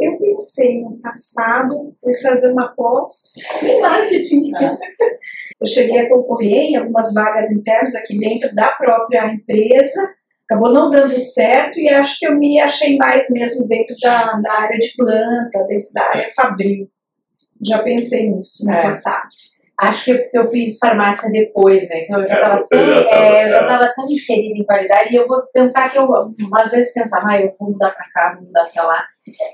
Eu 0.00 0.16
pensei 0.16 0.80
no 0.80 0.98
passado, 0.98 1.92
fui 2.00 2.16
fazer 2.16 2.52
uma 2.52 2.68
pós 2.74 3.32
em 3.62 3.80
marketing. 3.80 4.50
Eu 5.60 5.66
cheguei 5.66 5.98
a 5.98 6.08
concorrer 6.08 6.70
em 6.70 6.76
algumas 6.76 7.12
vagas 7.12 7.50
internas 7.52 7.94
aqui 7.94 8.18
dentro 8.18 8.54
da 8.54 8.70
própria 8.72 9.32
empresa, 9.32 10.14
acabou 10.44 10.72
não 10.72 10.90
dando 10.90 11.20
certo 11.20 11.78
e 11.78 11.88
acho 11.88 12.18
que 12.18 12.26
eu 12.26 12.36
me 12.36 12.58
achei 12.58 12.96
mais 12.96 13.28
mesmo 13.30 13.68
dentro 13.68 13.94
da, 14.02 14.32
da 14.40 14.52
área 14.52 14.78
de 14.78 14.94
planta, 14.96 15.64
dentro 15.68 15.92
da 15.92 16.02
área 16.02 16.26
fabril. 16.34 16.88
Já 17.62 17.82
pensei 17.82 18.30
nisso 18.30 18.64
no 18.64 18.72
é. 18.72 18.82
passado. 18.82 19.28
Acho 19.80 20.04
que 20.04 20.30
eu 20.34 20.46
fiz 20.50 20.78
farmácia 20.78 21.30
depois, 21.30 21.88
né? 21.88 22.02
Então 22.02 22.20
eu 22.20 22.26
já 22.26 22.34
estava 22.34 22.56
é, 22.56 22.58
tão, 22.68 22.78
é, 22.78 23.46
eu 23.46 23.50
já 23.50 23.66
tava 23.66 23.92
tão 23.94 24.04
inserida 24.10 24.58
em 24.58 24.64
qualidade 24.64 25.12
e 25.12 25.16
eu 25.16 25.26
vou 25.26 25.42
pensar 25.54 25.90
que 25.90 25.98
eu, 25.98 26.06
às 26.54 26.70
vezes, 26.70 26.92
pensava, 26.92 27.28
ah, 27.30 27.40
eu 27.40 27.54
vou 27.58 27.70
mudar 27.70 27.90
para 27.90 28.04
cá, 28.12 28.34
vou 28.34 28.44
mudar 28.44 28.68
para 28.72 28.84
lá. 28.84 29.04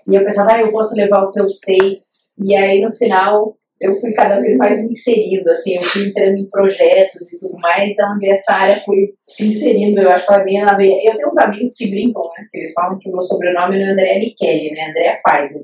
E 0.09 0.15
eu 0.17 0.25
pensava, 0.25 0.55
ah, 0.55 0.61
eu 0.61 0.73
posso 0.73 0.97
levar 0.97 1.23
o 1.23 1.31
que 1.31 1.41
eu 1.41 1.49
sei. 1.49 2.01
E 2.39 2.57
aí 2.57 2.81
no 2.81 2.93
final 2.93 3.57
eu 3.81 3.95
fui 3.95 4.13
cada 4.13 4.41
vez 4.41 4.57
mais 4.57 4.83
me 4.83 4.93
inserindo, 4.93 5.51
assim, 5.51 5.77
eu 5.77 5.83
fui 5.83 6.09
entrando 6.09 6.39
em 6.39 6.49
projetos 6.49 7.33
e 7.33 7.39
tudo 7.39 7.59
mais, 7.59 7.95
onde 8.13 8.31
essa 8.31 8.53
área 8.53 8.77
foi 8.77 9.13
se 9.23 9.49
inserindo, 9.49 10.01
eu 10.01 10.11
acho 10.11 10.27
que 10.27 10.33
ela 10.33 10.45
vem, 10.45 10.59
ela 10.59 10.77
vem. 10.77 11.05
Eu 11.05 11.17
tenho 11.17 11.29
uns 11.29 11.39
amigos 11.39 11.75
que 11.75 11.91
brincam, 11.91 12.23
né, 12.23 12.47
que 12.51 12.59
eles 12.59 12.73
falam 12.73 12.99
que 12.99 13.09
o 13.09 13.13
meu 13.13 13.21
sobrenome 13.21 13.79
não 13.79 13.87
é 13.87 13.93
André 13.93 14.21
Kelly, 14.37 14.71
né, 14.71 14.91
André 14.91 15.21
Pfizer. 15.23 15.63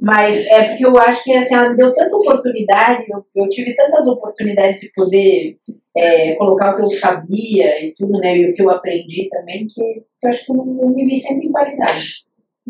Mas 0.00 0.46
é 0.48 0.64
porque 0.64 0.86
eu 0.86 0.96
acho 0.98 1.24
que, 1.24 1.32
assim, 1.32 1.54
ela 1.54 1.70
me 1.70 1.76
deu 1.76 1.92
tanta 1.92 2.14
oportunidade, 2.14 3.04
eu, 3.08 3.24
eu 3.34 3.48
tive 3.48 3.74
tantas 3.74 4.06
oportunidades 4.06 4.80
de 4.80 4.92
poder 4.94 5.56
é, 5.96 6.34
colocar 6.34 6.72
o 6.72 6.76
que 6.76 6.82
eu 6.82 6.90
sabia 6.90 7.84
e 7.84 7.94
tudo, 7.96 8.18
né, 8.18 8.36
e 8.36 8.50
o 8.50 8.54
que 8.54 8.62
eu 8.62 8.68
aprendi 8.68 9.28
também, 9.30 9.66
que 9.66 9.80
eu 9.82 10.30
acho 10.30 10.44
que 10.44 10.52
eu, 10.52 10.56
eu 10.56 10.90
me 10.90 11.06
vi 11.06 11.16
sempre 11.16 11.46
em 11.46 11.52
qualidade. 11.52 12.26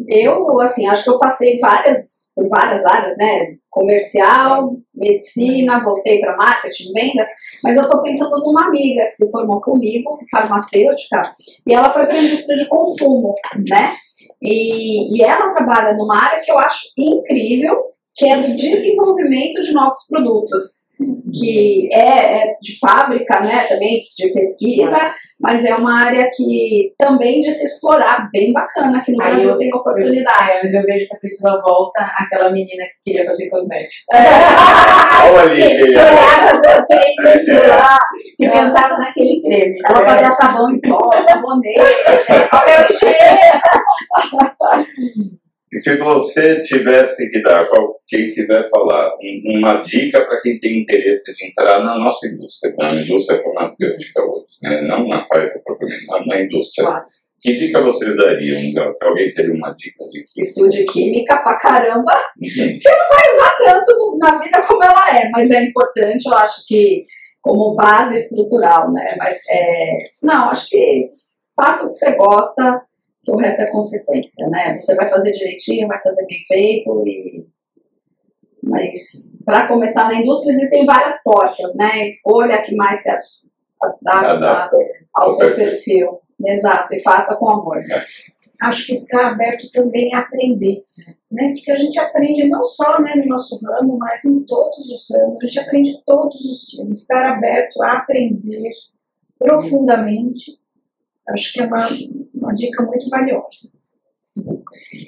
Eu, 0.08 0.60
assim, 0.60 0.86
acho 0.86 1.04
que 1.04 1.10
eu 1.10 1.18
passei 1.18 1.58
várias 1.58 2.16
por 2.36 2.50
várias 2.50 2.84
áreas, 2.84 3.16
né? 3.16 3.56
Comercial, 3.70 4.76
medicina, 4.94 5.82
voltei 5.82 6.20
para 6.20 6.36
marketing, 6.36 6.92
vendas, 6.92 7.26
mas 7.64 7.76
eu 7.76 7.84
estou 7.84 8.02
pensando 8.02 8.38
numa 8.44 8.66
amiga 8.66 9.06
que 9.06 9.12
se 9.12 9.30
formou 9.30 9.58
comigo, 9.62 10.18
farmacêutica, 10.30 11.34
e 11.66 11.72
ela 11.72 11.90
foi 11.90 12.04
para 12.04 12.14
a 12.14 12.22
indústria 12.22 12.58
de 12.58 12.68
consumo, 12.68 13.34
né? 13.70 13.96
E, 14.42 15.16
e 15.16 15.22
ela 15.22 15.54
trabalha 15.54 15.96
numa 15.96 16.22
área 16.22 16.42
que 16.42 16.52
eu 16.52 16.58
acho 16.58 16.88
incrível, 16.96 17.86
que 18.14 18.28
é 18.28 18.36
do 18.36 18.54
desenvolvimento 18.54 19.62
de 19.62 19.72
novos 19.72 20.06
produtos, 20.08 20.84
que 21.34 21.88
é, 21.92 22.50
é 22.50 22.54
de 22.60 22.78
fábrica, 22.78 23.40
né? 23.40 23.64
Também 23.64 24.02
de 24.14 24.32
pesquisa, 24.32 24.98
mas 25.38 25.64
é 25.64 25.74
uma 25.74 26.04
área 26.04 26.30
que 26.34 26.94
também 26.98 27.42
de 27.42 27.52
se 27.52 27.66
explorar, 27.66 28.28
bem 28.32 28.52
bacana, 28.52 28.98
aqui 28.98 29.12
no 29.12 29.22
Aí 29.22 29.30
Brasil 29.30 29.50
eu, 29.50 29.58
tem 29.58 29.74
oportunidade. 29.74 30.52
Às 30.52 30.62
vezes 30.62 30.74
eu 30.74 30.82
vejo 30.82 31.06
que 31.06 31.14
a 31.14 31.18
Priscila 31.18 31.60
volta 31.60 32.00
aquela 32.00 32.50
menina 32.50 32.84
que 32.84 33.10
queria 33.12 33.26
fazer 33.26 33.48
cosmético. 33.50 34.14
É. 34.14 34.18
Olha 35.28 35.42
ali, 35.42 35.76
que 35.76 35.90
olhava 35.90 36.60
pro 36.60 36.86
creme 36.86 37.66
lá, 37.68 37.98
que 38.36 38.48
pensava 38.48 38.98
naquele 38.98 39.40
creme. 39.40 39.78
Ela 39.84 40.04
fazia 40.04 40.30
sabão 40.32 40.70
em 40.70 40.80
pó, 40.80 41.10
sabonete, 41.22 42.48
papel 42.50 42.86
higiênico. 42.90 43.76
Se 45.74 45.96
você 45.96 46.60
tivesse 46.60 47.30
que 47.30 47.42
dar, 47.42 47.68
quem 48.06 48.30
quiser 48.30 48.68
falar, 48.70 49.12
uma 49.44 49.82
dica 49.82 50.24
para 50.24 50.40
quem 50.40 50.60
tem 50.60 50.80
interesse 50.80 51.34
de 51.34 51.46
entrar 51.46 51.82
na 51.82 51.98
nossa 51.98 52.26
indústria, 52.26 52.74
na 52.78 52.94
indústria 52.94 53.42
farmacêutica 53.42 54.22
hoje, 54.22 54.54
né? 54.62 54.82
não 54.82 55.08
na 55.08 55.24
Pfizer 55.24 55.62
propriamente, 55.64 56.06
mas 56.06 56.26
na 56.26 56.40
indústria. 56.40 56.86
Claro. 56.86 57.06
Que 57.40 57.54
dica 57.54 57.82
vocês 57.82 58.16
dariam? 58.16 58.72
Para 58.98 59.08
alguém 59.08 59.32
ter 59.34 59.50
uma 59.50 59.70
dica 59.72 60.04
de 60.04 60.24
química? 60.24 60.32
Estude 60.36 60.86
química 60.86 61.36
pra 61.42 61.58
caramba. 61.58 62.12
Uhum. 62.40 62.78
Você 62.80 62.88
não 62.88 63.08
vai 63.08 63.34
usar 63.34 63.56
tanto 63.58 64.18
na 64.18 64.38
vida 64.38 64.62
como 64.62 64.82
ela 64.82 65.18
é, 65.18 65.28
mas 65.30 65.50
é 65.50 65.62
importante, 65.64 66.26
eu 66.26 66.34
acho 66.34 66.66
que 66.66 67.04
como 67.42 67.76
base 67.76 68.16
estrutural, 68.16 68.90
né? 68.92 69.14
Mas 69.18 69.38
é, 69.50 69.98
não, 70.22 70.50
acho 70.50 70.68
que 70.68 71.04
faça 71.54 71.84
o 71.84 71.90
que 71.90 71.94
você 71.94 72.16
gosta, 72.16 72.82
que 73.26 73.32
o 73.32 73.36
resto 73.36 73.62
é 73.62 73.70
consequência, 73.70 74.48
né? 74.48 74.78
Você 74.78 74.94
vai 74.94 75.10
fazer 75.10 75.32
direitinho, 75.32 75.88
vai 75.88 76.00
fazer 76.00 76.24
bem 76.26 76.38
feito 76.46 77.02
e 77.06 77.44
mas 78.62 79.28
para 79.44 79.68
começar 79.68 80.08
na 80.08 80.20
indústria 80.20 80.52
existem 80.52 80.84
várias 80.86 81.22
portas, 81.22 81.74
né? 81.74 82.04
Escolha 82.04 82.56
a 82.56 82.62
que 82.62 82.74
mais 82.74 83.02
se 83.02 83.10
adapta 83.10 84.78
ao 85.12 85.28
seu 85.30 85.54
perfil. 85.54 86.20
Exato, 86.44 86.94
e 86.94 87.02
faça 87.02 87.36
com 87.36 87.48
amor. 87.48 87.78
Acho 88.62 88.86
que 88.86 88.92
está 88.94 89.28
aberto 89.28 89.70
também 89.72 90.14
a 90.14 90.20
aprender. 90.20 90.82
né? 91.30 91.52
Porque 91.54 91.70
a 91.70 91.76
gente 91.76 91.98
aprende 91.98 92.48
não 92.48 92.64
só 92.64 93.00
né, 93.00 93.14
no 93.16 93.26
nosso 93.26 93.60
ramo, 93.64 93.96
mas 93.98 94.24
em 94.24 94.42
todos 94.44 94.78
os 94.78 95.06
ramos. 95.14 95.42
A 95.42 95.46
gente 95.46 95.60
aprende 95.60 96.02
todos 96.04 96.36
os 96.36 96.66
dias. 96.70 96.90
Estar 96.90 97.32
aberto 97.32 97.82
a 97.82 97.98
aprender 97.98 98.70
profundamente, 99.38 100.58
acho 101.30 101.52
que 101.52 101.60
é 101.60 101.66
uma, 101.66 101.88
uma 102.34 102.54
dica 102.54 102.82
muito 102.82 103.08
valiosa. 103.08 103.76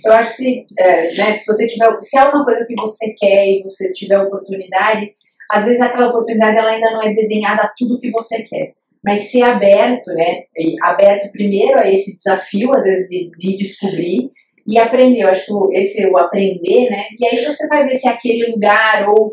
Eu 0.05 0.13
acho 0.13 0.37
que 0.37 0.67
é, 0.79 1.03
né, 1.15 1.33
se 1.33 1.47
você 1.47 1.67
tiver, 1.67 1.87
se 2.01 2.19
é 2.19 2.25
uma 2.25 2.45
coisa 2.45 2.65
que 2.65 2.75
você 2.75 3.15
quer 3.19 3.47
e 3.47 3.63
você 3.63 3.93
tiver 3.93 4.19
oportunidade, 4.19 5.13
às 5.51 5.65
vezes 5.65 5.81
aquela 5.81 6.09
oportunidade 6.09 6.57
ela 6.57 6.71
ainda 6.71 6.91
não 6.91 7.03
é 7.03 7.13
desenhada 7.15 7.63
a 7.63 7.73
tudo 7.77 7.99
que 7.99 8.11
você 8.11 8.43
quer. 8.43 8.75
Mas 9.05 9.31
ser 9.31 9.43
aberto, 9.43 10.13
né? 10.13 10.43
Aberto 10.83 11.31
primeiro 11.31 11.79
a 11.79 11.89
esse 11.89 12.17
desafio, 12.17 12.75
às 12.75 12.85
vezes, 12.85 13.09
de, 13.09 13.31
de 13.39 13.57
descobrir 13.57 14.31
e 14.67 14.77
aprender. 14.77 15.23
Eu 15.23 15.29
acho 15.29 15.47
que 15.47 15.79
esse 15.79 16.03
é 16.03 16.09
o 16.09 16.19
aprender, 16.19 16.91
né? 16.91 17.05
E 17.19 17.27
aí 17.27 17.45
você 17.45 17.67
vai 17.69 17.85
ver 17.85 17.95
se 17.95 18.09
aquele 18.09 18.51
lugar 18.51 19.09
ou 19.09 19.31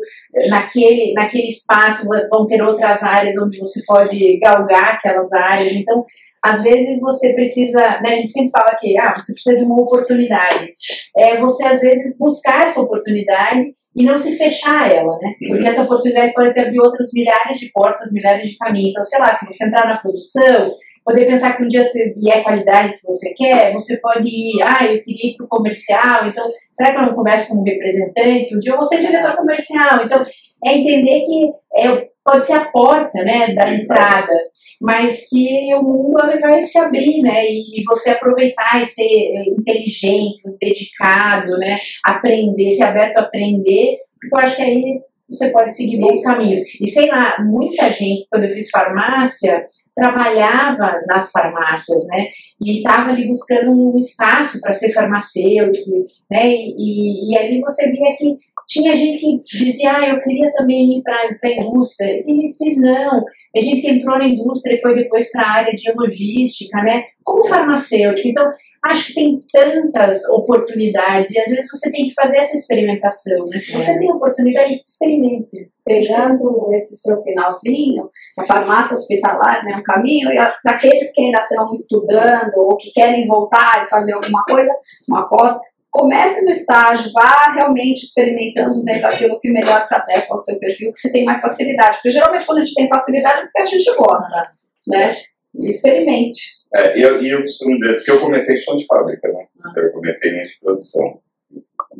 naquele, 0.48 1.12
naquele 1.12 1.48
espaço 1.48 2.08
vão 2.30 2.46
ter 2.46 2.62
outras 2.62 3.02
áreas 3.02 3.36
onde 3.36 3.58
você 3.58 3.82
pode 3.84 4.38
galgar 4.38 4.94
aquelas 4.94 5.32
áreas. 5.32 5.72
Então, 5.72 6.04
às 6.46 6.62
vezes 6.62 7.00
você 7.00 7.34
precisa, 7.34 7.80
né, 8.00 8.10
a 8.10 8.14
gente 8.14 8.30
sempre 8.30 8.50
fala 8.50 8.76
que 8.78 8.96
ah, 8.98 9.12
você 9.14 9.32
precisa 9.32 9.56
de 9.56 9.64
uma 9.64 9.80
oportunidade. 9.80 10.72
É 11.16 11.36
você, 11.38 11.66
às 11.66 11.80
vezes, 11.80 12.16
buscar 12.18 12.62
essa 12.62 12.80
oportunidade 12.80 13.74
e 13.96 14.04
não 14.04 14.16
se 14.16 14.36
fechar 14.36 14.82
a 14.82 14.88
ela, 14.88 15.18
né? 15.20 15.34
Porque 15.48 15.66
essa 15.66 15.82
oportunidade 15.82 16.34
pode 16.34 16.54
ter 16.54 16.60
abrir 16.60 16.78
outros 16.80 17.10
milhares 17.12 17.58
de 17.58 17.70
portas, 17.72 18.12
milhares 18.12 18.48
de 18.48 18.56
caminhos. 18.56 18.90
Então, 18.90 19.02
sei 19.02 19.18
lá, 19.18 19.34
se 19.34 19.46
você 19.46 19.64
entrar 19.64 19.88
na 19.88 19.98
produção, 19.98 20.70
poder 21.04 21.26
pensar 21.26 21.56
que 21.56 21.64
um 21.64 21.68
dia 21.68 21.82
você 21.82 22.14
vier 22.14 22.38
a 22.38 22.44
qualidade 22.44 22.96
que 22.96 23.06
você 23.06 23.34
quer, 23.34 23.72
você 23.72 23.96
pode 24.00 24.28
ir, 24.28 24.62
ah, 24.62 24.84
eu 24.84 25.00
queria 25.00 25.30
ir 25.30 25.36
para 25.36 25.46
o 25.46 25.48
comercial, 25.48 26.28
então, 26.28 26.44
será 26.70 26.92
que 26.92 26.98
eu 26.98 27.06
não 27.06 27.14
começo 27.14 27.48
como 27.48 27.64
representante? 27.64 28.54
Um 28.54 28.58
dia 28.60 28.72
eu 28.72 28.76
vou 28.76 28.84
ser 28.84 29.00
diretor 29.00 29.36
comercial. 29.36 30.04
Então, 30.04 30.24
é 30.64 30.74
entender 30.74 31.22
que 31.22 31.52
é, 31.76 32.08
pode 32.26 32.44
ser 32.44 32.54
a 32.54 32.64
porta, 32.64 33.22
né, 33.22 33.54
da 33.54 33.72
entrada, 33.72 34.34
mas 34.80 35.28
que 35.30 35.72
o 35.74 35.82
mundo 35.82 36.18
vai 36.40 36.60
se 36.62 36.78
abrir, 36.78 37.22
né, 37.22 37.46
e 37.46 37.82
você 37.86 38.10
aproveitar 38.10 38.82
e 38.82 38.86
ser 38.86 39.32
inteligente, 39.56 40.42
dedicado, 40.60 41.56
né, 41.56 41.78
aprender, 42.04 42.70
ser 42.70 42.82
aberto 42.82 43.18
a 43.18 43.20
aprender, 43.20 43.98
porque 44.20 44.34
eu 44.34 44.38
acho 44.38 44.56
que 44.56 44.62
aí 44.62 45.00
você 45.28 45.50
pode 45.50 45.76
seguir 45.76 45.98
bons 45.98 46.22
caminhos. 46.22 46.60
E 46.80 46.86
sei 46.88 47.08
lá, 47.08 47.36
muita 47.40 47.88
gente, 47.90 48.26
quando 48.30 48.44
eu 48.44 48.54
fiz 48.54 48.70
farmácia, 48.70 49.66
trabalhava 49.94 51.00
nas 51.06 51.30
farmácias, 51.32 52.06
né? 52.08 52.28
E 52.60 52.78
estava 52.78 53.10
ali 53.10 53.26
buscando 53.26 53.72
um 53.72 53.98
espaço 53.98 54.60
para 54.60 54.72
ser 54.72 54.92
farmacêutico, 54.92 55.90
né? 56.30 56.54
E, 56.54 57.32
e, 57.32 57.38
ali 57.38 57.60
você 57.60 57.90
via 57.90 58.14
que 58.16 58.36
tinha 58.66 58.96
gente 58.96 59.42
que 59.44 59.64
dizia, 59.64 59.96
ah, 59.96 60.08
eu 60.08 60.18
queria 60.20 60.52
também 60.52 60.98
ir 60.98 61.02
para 61.02 61.14
a 61.16 61.48
indústria. 61.48 62.18
E 62.18 62.22
tem 62.24 62.40
gente 62.40 62.58
que 62.58 62.64
diz, 62.64 62.80
não. 62.80 63.24
Tem 63.52 63.62
gente 63.62 63.80
que 63.80 63.90
entrou 63.90 64.18
na 64.18 64.26
indústria 64.26 64.74
e 64.74 64.80
foi 64.80 64.94
depois 64.94 65.30
para 65.30 65.42
a 65.42 65.50
área 65.50 65.72
de 65.72 65.92
logística, 65.92 66.82
né? 66.82 67.04
Como 67.24 67.46
farmacêutico. 67.46 68.28
Então, 68.28 68.52
acho 68.84 69.06
que 69.06 69.14
tem 69.14 69.40
tantas 69.52 70.24
oportunidades 70.30 71.30
e 71.32 71.38
às 71.38 71.48
vezes 71.48 71.70
você 71.70 71.90
tem 71.90 72.06
que 72.06 72.14
fazer 72.14 72.38
essa 72.38 72.56
experimentação, 72.56 73.44
né? 73.48 73.58
Se 73.58 73.72
você 73.72 73.92
é. 73.92 73.98
tem 73.98 74.12
oportunidade, 74.12 74.82
experimente. 74.84 75.70
Pegando 75.84 76.68
esse 76.72 76.96
seu 76.96 77.22
finalzinho, 77.22 78.10
a 78.36 78.44
farmácia 78.44 78.96
hospitalar 78.96 79.60
é 79.60 79.64
né, 79.64 79.76
um 79.76 79.82
caminho, 79.82 80.32
e 80.32 80.34
para 80.34 80.72
aqueles 80.72 81.12
que 81.12 81.22
ainda 81.22 81.38
estão 81.40 81.72
estudando 81.72 82.52
ou 82.56 82.76
que 82.76 82.90
querem 82.92 83.28
voltar 83.28 83.84
e 83.84 83.88
fazer 83.88 84.12
alguma 84.12 84.42
coisa, 84.42 84.72
uma 85.08 85.28
pós, 85.28 85.56
comece 85.96 86.42
no 86.42 86.50
estágio, 86.50 87.10
vá 87.12 87.54
realmente 87.54 88.04
experimentando, 88.04 88.84
vendo 88.84 89.04
aquilo 89.06 89.40
que 89.40 89.50
melhor 89.50 89.82
se 89.82 89.94
adequa 89.94 90.26
ao 90.30 90.38
seu 90.38 90.58
perfil, 90.58 90.92
que 90.92 90.98
você 90.98 91.10
tem 91.10 91.24
mais 91.24 91.40
facilidade. 91.40 91.96
Porque 91.96 92.10
geralmente 92.10 92.44
quando 92.44 92.58
a 92.58 92.64
gente 92.64 92.74
tem 92.74 92.88
facilidade 92.88 93.38
é 93.38 93.42
porque 93.42 93.62
a 93.62 93.66
gente 93.66 93.96
gosta, 93.96 94.52
né? 94.86 95.16
Experimente. 95.62 96.56
É, 96.74 96.98
e 96.98 97.02
eu, 97.02 97.22
eu 97.22 97.40
costumo 97.40 97.78
dizer, 97.78 97.94
porque 97.94 98.10
eu 98.10 98.20
comecei 98.20 98.58
chão 98.58 98.76
de 98.76 98.84
fábrica, 98.84 99.26
né? 99.28 99.46
Eu 99.76 99.92
comecei 99.92 100.30
linha 100.30 100.44
de 100.44 100.60
produção. 100.60 101.18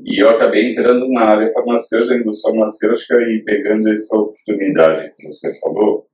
E 0.04 0.22
eu 0.22 0.28
acabei 0.28 0.72
entrando 0.72 1.08
na 1.08 1.22
área 1.22 1.50
farmacêutica, 1.50 2.16
indústria 2.16 2.52
farmacêutica 2.52 3.14
e 3.30 3.42
pegando 3.42 3.88
essa 3.88 4.14
oportunidade 4.14 5.14
que 5.16 5.26
você 5.26 5.58
falou. 5.58 6.06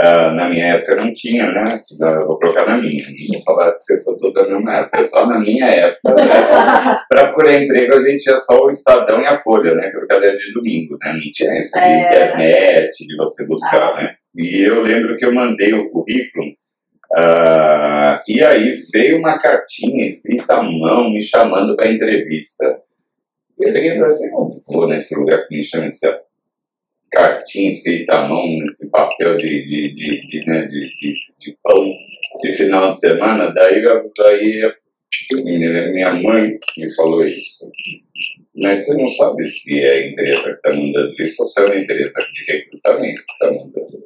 Uh, 0.00 0.34
na 0.34 0.48
minha 0.48 0.66
época 0.68 0.96
não 0.96 1.12
tinha, 1.12 1.52
né? 1.52 1.80
Vou 1.98 2.38
colocar 2.38 2.66
na 2.66 2.78
minha, 2.78 3.04
não 3.04 3.34
vou 3.34 3.42
falar 3.42 3.72
que 3.72 3.80
vocês 3.80 4.02
são 4.02 4.16
toda 4.16 4.46
na 4.46 4.58
minha 4.58 4.78
época, 4.78 5.06
só 5.06 5.26
na 5.26 5.38
minha 5.38 5.66
época. 5.66 6.14
Né? 6.14 6.24
Para 7.10 7.26
procurar 7.26 7.62
emprego 7.62 7.94
a 7.94 8.00
gente 8.00 8.22
tinha 8.22 8.38
só 8.38 8.58
o 8.58 8.70
Estadão 8.70 9.20
e 9.20 9.26
a 9.26 9.36
Folha, 9.36 9.74
né? 9.74 9.90
Que 9.90 9.96
era 9.96 10.04
o 10.04 10.08
caderno 10.08 10.38
de 10.38 10.52
domingo, 10.54 10.96
né? 11.02 11.12
Não 11.12 11.20
tinha 11.30 11.58
isso 11.58 11.72
de 11.72 11.84
é. 11.84 12.06
internet, 12.06 13.06
de 13.06 13.16
você 13.16 13.46
buscar, 13.46 13.92
ah. 13.92 14.02
né? 14.02 14.14
E 14.34 14.62
eu 14.62 14.82
lembro 14.82 15.16
que 15.18 15.26
eu 15.26 15.34
mandei 15.34 15.74
o 15.74 15.90
currículo 15.90 16.52
Uh, 17.12 18.16
e 18.26 18.42
aí 18.42 18.80
veio 18.90 19.18
uma 19.18 19.38
cartinha 19.38 20.06
escrita 20.06 20.54
à 20.54 20.62
mão 20.62 21.10
me 21.10 21.20
chamando 21.20 21.76
para 21.76 21.92
entrevista. 21.92 22.64
Eu 23.60 23.70
peguei 23.70 23.90
e 23.90 23.94
falei 23.94 24.08
assim, 24.08 24.28
eu 24.28 24.46
vou 24.66 24.88
nesse 24.88 25.14
lugar 25.14 25.46
que 25.46 25.54
me 25.54 25.62
chama 25.62 25.86
essa 25.86 26.18
cartinha 27.12 27.68
escrita 27.68 28.14
à 28.14 28.28
mão, 28.28 28.48
nesse 28.58 28.90
papel 28.90 29.36
de, 29.36 29.66
de, 29.66 29.94
de, 29.94 30.26
de, 30.26 30.46
né, 30.46 30.66
de, 30.66 30.96
de, 30.96 31.14
de 31.38 31.58
pão 31.62 31.92
de 32.42 32.52
final 32.54 32.90
de 32.90 32.98
semana. 32.98 33.52
Daí, 33.52 33.82
daí 34.16 34.72
minha 35.92 36.14
mãe 36.14 36.56
me 36.76 36.94
falou 36.94 37.24
isso. 37.24 37.70
Mas 38.56 38.84
você 38.84 38.94
não 38.96 39.08
sabe 39.08 39.44
se 39.44 39.78
é 39.78 39.90
a 39.90 40.08
empresa 40.08 40.42
que 40.42 40.50
está 40.50 40.72
mandando 40.72 41.22
isso 41.22 41.42
ou 41.42 41.48
se 41.48 41.60
é 41.60 41.64
uma 41.64 41.76
empresa 41.76 42.20
de 42.32 42.52
recrutamento 42.52 43.24
que 43.24 43.32
está 43.32 43.46
mandando. 43.50 44.04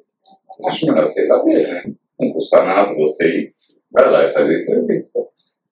Acho 0.67 0.87
melhor 0.87 1.07
você 1.07 1.29
ver, 1.29 1.69
né? 1.69 1.95
não 2.19 2.33
custa 2.33 2.65
nada 2.65 2.95
você 2.95 3.29
ir, 3.29 3.55
vai 3.91 4.11
lá 4.11 4.25
e 4.25 4.33
fazer 4.33 4.63
entrevista. 4.63 5.21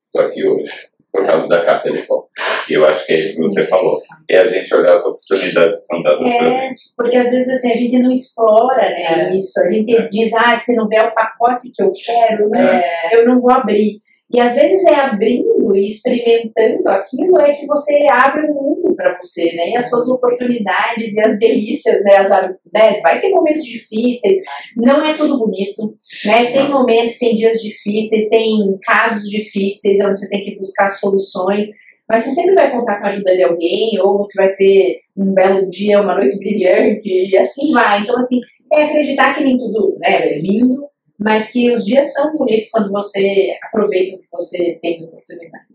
Estou 0.06 0.20
aqui 0.20 0.46
hoje, 0.46 0.70
por 1.14 1.24
causa 1.24 1.46
da 1.46 1.64
carta 1.64 1.88
de 1.88 1.98
foto. 1.98 2.26
E 2.68 2.72
eu 2.72 2.84
acho 2.84 3.06
que 3.06 3.12
é 3.12 3.18
isso 3.20 3.36
que 3.36 3.42
você 3.42 3.64
falou. 3.68 4.02
É 4.28 4.38
a 4.38 4.48
gente 4.48 4.74
olhar 4.74 4.96
as 4.96 5.06
oportunidades 5.06 5.78
que 5.78 5.86
são 5.86 6.02
dadas 6.02 6.26
é, 6.26 6.38
para 6.38 6.46
a 6.46 6.60
gente. 6.62 6.82
Porque 6.96 7.16
às 7.16 7.30
vezes 7.30 7.48
assim, 7.50 7.72
a 7.72 7.76
gente 7.76 7.98
não 8.00 8.10
explora 8.10 8.90
né, 8.90 9.28
é. 9.30 9.36
isso. 9.36 9.60
A 9.60 9.72
gente 9.72 9.96
é. 9.96 10.08
diz, 10.08 10.34
ah, 10.34 10.56
se 10.56 10.74
não 10.74 10.88
vier 10.88 11.06
o 11.06 11.14
pacote 11.14 11.70
que 11.72 11.80
eu 11.80 11.92
quero, 11.92 12.48
né, 12.48 12.82
é. 12.82 13.16
eu 13.16 13.28
não 13.28 13.40
vou 13.40 13.52
abrir. 13.52 14.02
E 14.34 14.40
às 14.40 14.56
vezes 14.56 14.84
é 14.84 14.96
abrindo 14.96 15.76
e 15.76 15.86
experimentando 15.86 16.88
aquilo 16.88 17.40
é 17.40 17.52
que 17.52 17.64
você 17.66 18.04
abre 18.10 18.50
um 18.50 18.54
mundo 18.54 18.92
para 18.96 19.16
você, 19.22 19.44
né? 19.54 19.70
E 19.70 19.76
as 19.76 19.88
suas 19.88 20.08
oportunidades 20.08 21.14
e 21.14 21.20
as 21.20 21.38
delícias, 21.38 22.02
né? 22.02 22.16
As, 22.16 22.30
né? 22.72 23.00
Vai 23.00 23.20
ter 23.20 23.30
momentos 23.30 23.64
difíceis, 23.64 24.38
não 24.76 25.04
é 25.04 25.14
tudo 25.14 25.38
bonito, 25.38 25.96
né? 26.24 26.46
Tem 26.46 26.68
momentos, 26.68 27.16
tem 27.16 27.36
dias 27.36 27.62
difíceis, 27.62 28.28
tem 28.28 28.76
casos 28.82 29.30
difíceis 29.30 30.00
onde 30.04 30.18
você 30.18 30.28
tem 30.28 30.44
que 30.44 30.56
buscar 30.56 30.88
soluções, 30.88 31.68
mas 32.08 32.24
você 32.24 32.32
sempre 32.32 32.56
vai 32.56 32.72
contar 32.72 32.98
com 32.98 33.04
a 33.04 33.08
ajuda 33.10 33.36
de 33.36 33.44
alguém, 33.44 34.00
ou 34.00 34.16
você 34.16 34.42
vai 34.42 34.52
ter 34.56 34.98
um 35.16 35.32
belo 35.32 35.70
dia, 35.70 36.00
uma 36.00 36.16
noite 36.16 36.36
brilhante, 36.38 37.08
e 37.08 37.38
assim 37.38 37.70
vai. 37.70 38.02
Então, 38.02 38.16
assim, 38.18 38.40
é 38.72 38.82
acreditar 38.82 39.34
que 39.34 39.44
nem 39.44 39.56
tudo 39.56 39.96
né, 40.00 40.34
é 40.34 40.38
lindo, 40.40 40.88
mas 41.18 41.50
que 41.50 41.72
os 41.72 41.84
dias 41.84 42.12
são 42.12 42.36
bonitos 42.36 42.70
quando 42.70 42.90
você 42.90 43.56
aproveita 43.62 44.16
o 44.16 44.20
que 44.20 44.28
você 44.32 44.78
tem 44.82 44.98
de 44.98 45.04
oportunidade. 45.04 45.66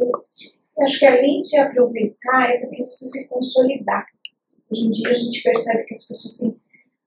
Eu 0.00 0.84
acho 0.84 0.98
que 0.98 1.06
além 1.06 1.42
de 1.42 1.56
aproveitar, 1.58 2.50
é 2.50 2.58
também 2.58 2.84
você 2.84 3.06
se 3.06 3.28
consolidar. 3.28 4.06
Hoje 4.70 4.86
em 4.86 4.90
dia 4.90 5.10
a 5.10 5.14
gente 5.14 5.42
percebe 5.42 5.84
que 5.84 5.94
as 5.94 6.06
pessoas 6.06 6.38
têm 6.38 6.56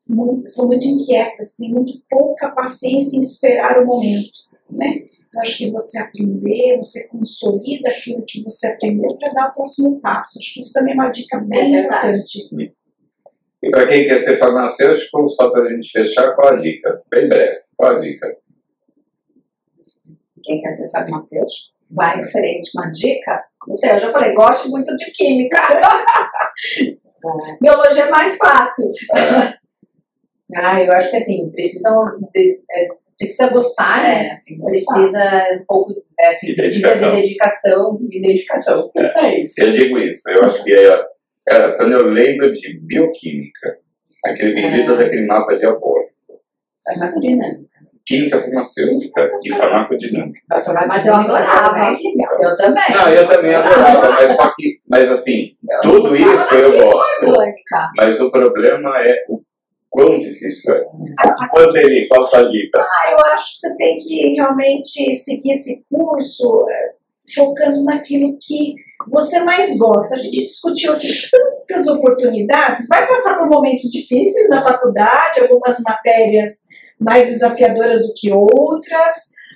muito, 0.07 0.49
são 0.49 0.67
muito 0.67 0.85
inquietas, 0.85 1.55
têm 1.55 1.71
muito 1.71 1.93
pouca 2.09 2.51
paciência 2.51 3.17
em 3.17 3.21
esperar 3.21 3.81
o 3.81 3.85
momento, 3.85 4.39
né? 4.69 5.05
Eu 5.33 5.41
acho 5.41 5.57
que 5.57 5.71
você 5.71 5.97
aprender, 5.97 6.77
você 6.77 7.07
consolida 7.07 7.89
aquilo 7.89 8.23
que 8.27 8.43
você 8.43 8.67
aprendeu 8.67 9.17
para 9.17 9.33
dar 9.33 9.49
o 9.49 9.53
próximo 9.55 9.99
passo. 9.99 10.37
Acho 10.37 10.53
que 10.53 10.59
isso 10.59 10.73
também 10.73 10.93
é 10.93 10.95
uma 10.95 11.09
dica 11.09 11.39
bem 11.39 11.75
é 11.75 11.85
importante. 11.85 12.49
E 13.63 13.71
para 13.71 13.87
quem 13.87 14.05
quer 14.05 14.19
ser 14.19 14.35
farmacêutico, 14.35 15.25
só 15.29 15.49
para 15.49 15.63
a 15.63 15.69
gente 15.69 15.89
fechar, 15.89 16.35
qual 16.35 16.49
a 16.49 16.55
dica? 16.57 17.01
Bem 17.09 17.29
breve, 17.29 17.61
qual 17.77 17.95
a 17.95 17.99
dica? 17.99 18.35
Quem 20.43 20.61
quer 20.61 20.71
ser 20.71 20.89
farmacêutico? 20.89 21.73
Vai 21.89 22.19
em 22.19 22.25
frente. 22.25 22.71
Uma 22.75 22.91
dica? 22.91 23.41
Não 23.65 23.75
sei, 23.77 23.91
eu 23.91 23.99
já 24.01 24.11
falei, 24.11 24.33
gosto 24.33 24.69
muito 24.69 24.93
de 24.97 25.09
química. 25.11 25.61
Biologia 27.61 28.03
é 28.03 28.09
mais 28.09 28.35
fácil. 28.35 28.91
ah, 29.15 30.83
eu 30.83 30.91
acho 30.91 31.09
que 31.09 31.15
assim, 31.15 31.49
precisam 31.49 32.19
de, 32.33 32.59
é, 32.69 32.87
precisa 33.17 33.47
gostar, 33.47 34.03
né? 34.03 34.41
Precisa 34.65 35.47
um 35.53 35.63
pouco, 35.65 36.03
é, 36.19 36.27
assim, 36.27 36.47
de 36.47 36.55
precisa 36.55 36.89
dedicação. 36.89 37.09
de 37.09 37.21
dedicação 37.21 37.99
e 38.11 38.21
dedicação. 38.21 38.91
É. 38.97 39.25
é 39.25 39.41
isso. 39.41 39.61
Eu 39.61 39.71
digo 39.71 39.97
isso, 39.99 40.29
eu 40.29 40.43
acho 40.43 40.61
que 40.65 40.73
é 40.73 41.12
Cara, 41.45 41.75
quando 41.77 41.91
eu 41.91 42.07
lembro 42.07 42.51
de 42.53 42.79
bioquímica, 42.79 43.77
aquele 44.25 44.53
bendito 44.53 44.93
é. 44.93 44.97
daquele 44.97 45.25
mapa 45.25 45.55
diabólico. 45.55 46.13
É 46.87 46.97
macrodinâmica. 46.97 47.69
química 48.05 48.39
farmacêutica 48.39 49.31
e 49.43 49.49
farmacodinâmica. 49.51 50.39
Mas 50.87 51.05
eu 51.05 51.15
adorava. 51.15 51.91
Eu 52.39 52.55
também. 52.55 52.83
Não, 52.93 53.09
eu 53.09 53.27
também 53.27 53.55
adorava, 53.55 54.09
mas 54.09 54.35
só 54.35 54.53
que, 54.55 54.81
mas 54.87 55.09
assim, 55.09 55.55
tudo 55.81 56.09
gostava 56.09 56.33
isso 56.33 56.49
da 56.49 56.59
eu 56.59 56.91
gosto. 56.91 57.25
orgânica. 57.25 57.91
Mas 57.95 58.21
o 58.21 58.31
problema 58.31 58.97
é 58.99 59.25
o 59.29 59.41
quão 59.89 60.19
difícil 60.19 60.73
é. 60.73 60.83
Você, 61.55 61.79
Eli, 61.79 62.07
qual 62.07 62.25
a 62.25 62.27
sua 62.27 62.49
dica? 62.49 62.81
Ah, 62.81 63.11
eu 63.11 63.17
acho 63.33 63.53
que 63.53 63.59
você 63.59 63.77
tem 63.77 63.97
que 63.97 64.33
realmente 64.35 65.13
seguir 65.15 65.51
esse 65.51 65.85
curso 65.89 66.65
é, 66.69 66.93
focando 67.35 67.83
naquilo 67.83 68.37
que 68.41 68.75
você 69.09 69.39
mais 69.41 69.77
gosta. 69.77 70.15
A 70.15 70.17
gente 70.17 70.45
discutiu 70.45 70.93
aqui 70.93 71.07
tantas 71.67 71.87
oportunidades, 71.87 72.87
vai 72.87 73.07
passar 73.07 73.37
por 73.37 73.49
momentos 73.49 73.89
difíceis 73.91 74.49
na 74.49 74.63
faculdade, 74.63 75.41
algumas 75.41 75.79
matérias 75.81 76.67
mais 76.99 77.27
desafiadoras 77.29 77.99
do 78.07 78.13
que 78.15 78.31
outras, 78.31 79.13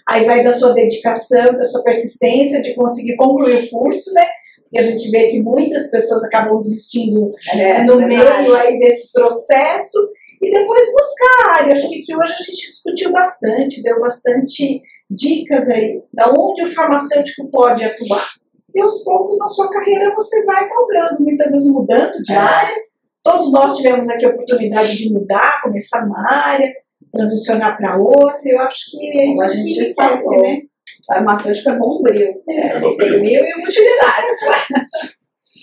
aí 0.07 0.25
vai 0.25 0.43
da 0.43 0.51
sua 0.51 0.73
dedicação, 0.73 1.45
da 1.45 1.63
sua 1.65 1.83
persistência 1.83 2.61
de 2.61 2.73
conseguir 2.75 3.15
concluir 3.15 3.63
o 3.63 3.69
curso, 3.69 4.11
né? 4.13 4.25
E 4.73 4.77
a 4.79 4.83
gente 4.83 5.09
vê 5.09 5.27
que 5.27 5.41
muitas 5.41 5.89
pessoas 5.89 6.23
acabam 6.25 6.59
desistindo 6.59 7.31
É, 7.53 7.83
no 7.83 7.97
verdade. 7.97 8.07
meio 8.43 8.55
aí 8.55 8.77
desse 8.79 9.13
processo 9.13 9.97
e 10.41 10.51
depois 10.51 10.91
buscar 10.91 11.45
a 11.45 11.55
área. 11.61 11.73
Acho 11.73 11.87
que, 11.89 12.01
que 12.01 12.13
hoje 12.15 12.33
a 12.33 12.43
gente 12.43 12.67
discutiu 12.67 13.11
bastante, 13.11 13.81
deu 13.81 13.99
bastante 14.01 14.81
dicas 15.09 15.69
aí 15.69 16.01
da 16.13 16.29
onde 16.37 16.63
o 16.63 16.67
farmacêutico 16.67 17.49
pode 17.49 17.85
atuar. 17.85 18.27
E 18.77 18.81
aos 18.81 19.03
poucos 19.03 19.37
na 19.39 19.47
sua 19.47 19.69
carreira 19.71 20.13
você 20.13 20.45
vai 20.45 20.67
cobrando, 20.69 21.19
muitas 21.21 21.51
vezes 21.51 21.67
mudando 21.71 22.11
de 22.21 22.31
É. 22.33 22.37
área. 22.37 22.75
Todos 23.23 23.51
nós 23.51 23.75
tivemos 23.75 24.07
aqui 24.07 24.25
a 24.25 24.29
oportunidade 24.29 24.95
de 24.97 25.11
mudar, 25.13 25.59
começar 25.63 26.05
numa 26.05 26.31
área, 26.31 26.71
transicionar 27.11 27.75
para 27.75 27.97
outra. 27.97 28.39
Eu 28.45 28.59
acho 28.61 28.91
que 28.91 29.19
é 29.19 29.29
isso 29.29 29.39
Como 29.39 29.49
a 29.49 29.53
gente 29.53 29.73
que 29.73 30.01
acontece, 30.01 30.25
falou. 30.25 30.43
né? 30.43 30.61
Farmacêutico 31.07 31.69
é 31.69 31.77
bombril. 31.77 32.43
É, 32.47 32.79
vou 32.79 32.95
Tem 32.97 33.19
mil 33.19 33.43
e 33.43 33.53
uma 33.53 33.67
utilidades. 33.67 34.39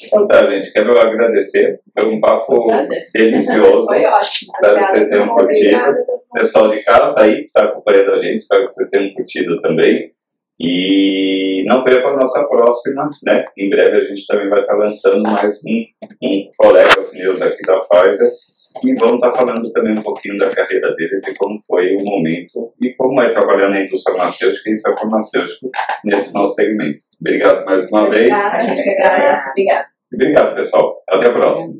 Então 0.07 0.27
tá, 0.27 0.51
gente, 0.51 0.73
quero 0.73 1.01
agradecer. 1.01 1.81
Foi 1.99 2.09
um 2.13 2.21
papo 2.21 2.67
Prazer. 2.67 3.07
delicioso. 3.15 3.87
Foi 3.87 4.05
ótimo. 4.05 4.53
Espero 4.55 4.77
que 4.85 4.91
vocês 4.91 5.09
tenham 5.09 5.29
curtido. 5.29 5.77
Obrigada. 5.77 6.07
Pessoal 6.35 6.69
de 6.71 6.83
casa 6.83 7.21
aí 7.21 7.35
que 7.37 7.47
está 7.47 7.65
acompanhando 7.65 8.11
a 8.13 8.19
gente, 8.19 8.37
espero 8.39 8.67
que 8.67 8.75
vocês 8.75 8.91
tenham 8.91 9.15
curtido 9.15 9.61
também. 9.63 10.13
E 10.61 11.65
não 11.67 11.83
perca 11.83 12.09
a 12.09 12.17
nossa 12.17 12.47
próxima, 12.47 13.09
né? 13.25 13.45
Em 13.57 13.69
breve 13.69 13.97
a 13.97 14.05
gente 14.05 14.27
também 14.27 14.49
vai 14.49 14.61
estar 14.61 14.75
lançando 14.75 15.23
mais 15.23 15.61
um, 15.65 15.85
um 16.23 16.51
colega 16.57 16.95
meus 17.13 17.43
aqui 17.43 17.63
da 17.67 17.79
Pfizer 17.79 18.29
que 18.81 18.95
vão 18.95 19.15
estar 19.15 19.31
falando 19.33 19.71
também 19.73 19.93
um 19.93 20.03
pouquinho 20.03 20.37
da 20.39 20.51
carreira 20.51 20.95
deles 20.97 21.27
e 21.27 21.35
como 21.35 21.61
foi 21.67 21.97
o 21.97 22.05
momento 22.05 22.73
e 22.83 22.93
como 22.95 23.21
é 23.21 23.31
trabalhar 23.31 23.69
na 23.69 23.81
indústria 23.81 24.17
farmacêutica 24.17 24.71
e 24.71 24.75
ser 24.75 24.95
farmacêutico 24.95 25.71
nesse 26.05 26.35
nosso 26.35 26.55
segmento. 26.55 26.99
Obrigado 27.21 27.65
mais 27.65 27.89
uma 27.89 28.11
vez. 28.11 28.33
Obrigada. 28.33 28.57
A 28.57 28.61
gente 28.61 28.83
que 28.83 28.91
agradece. 28.91 29.51
Obrigada. 29.51 29.87
Obrigado, 30.13 30.55
pessoal. 30.55 31.03
Até 31.09 31.27
a 31.27 31.33
próxima. 31.33 31.75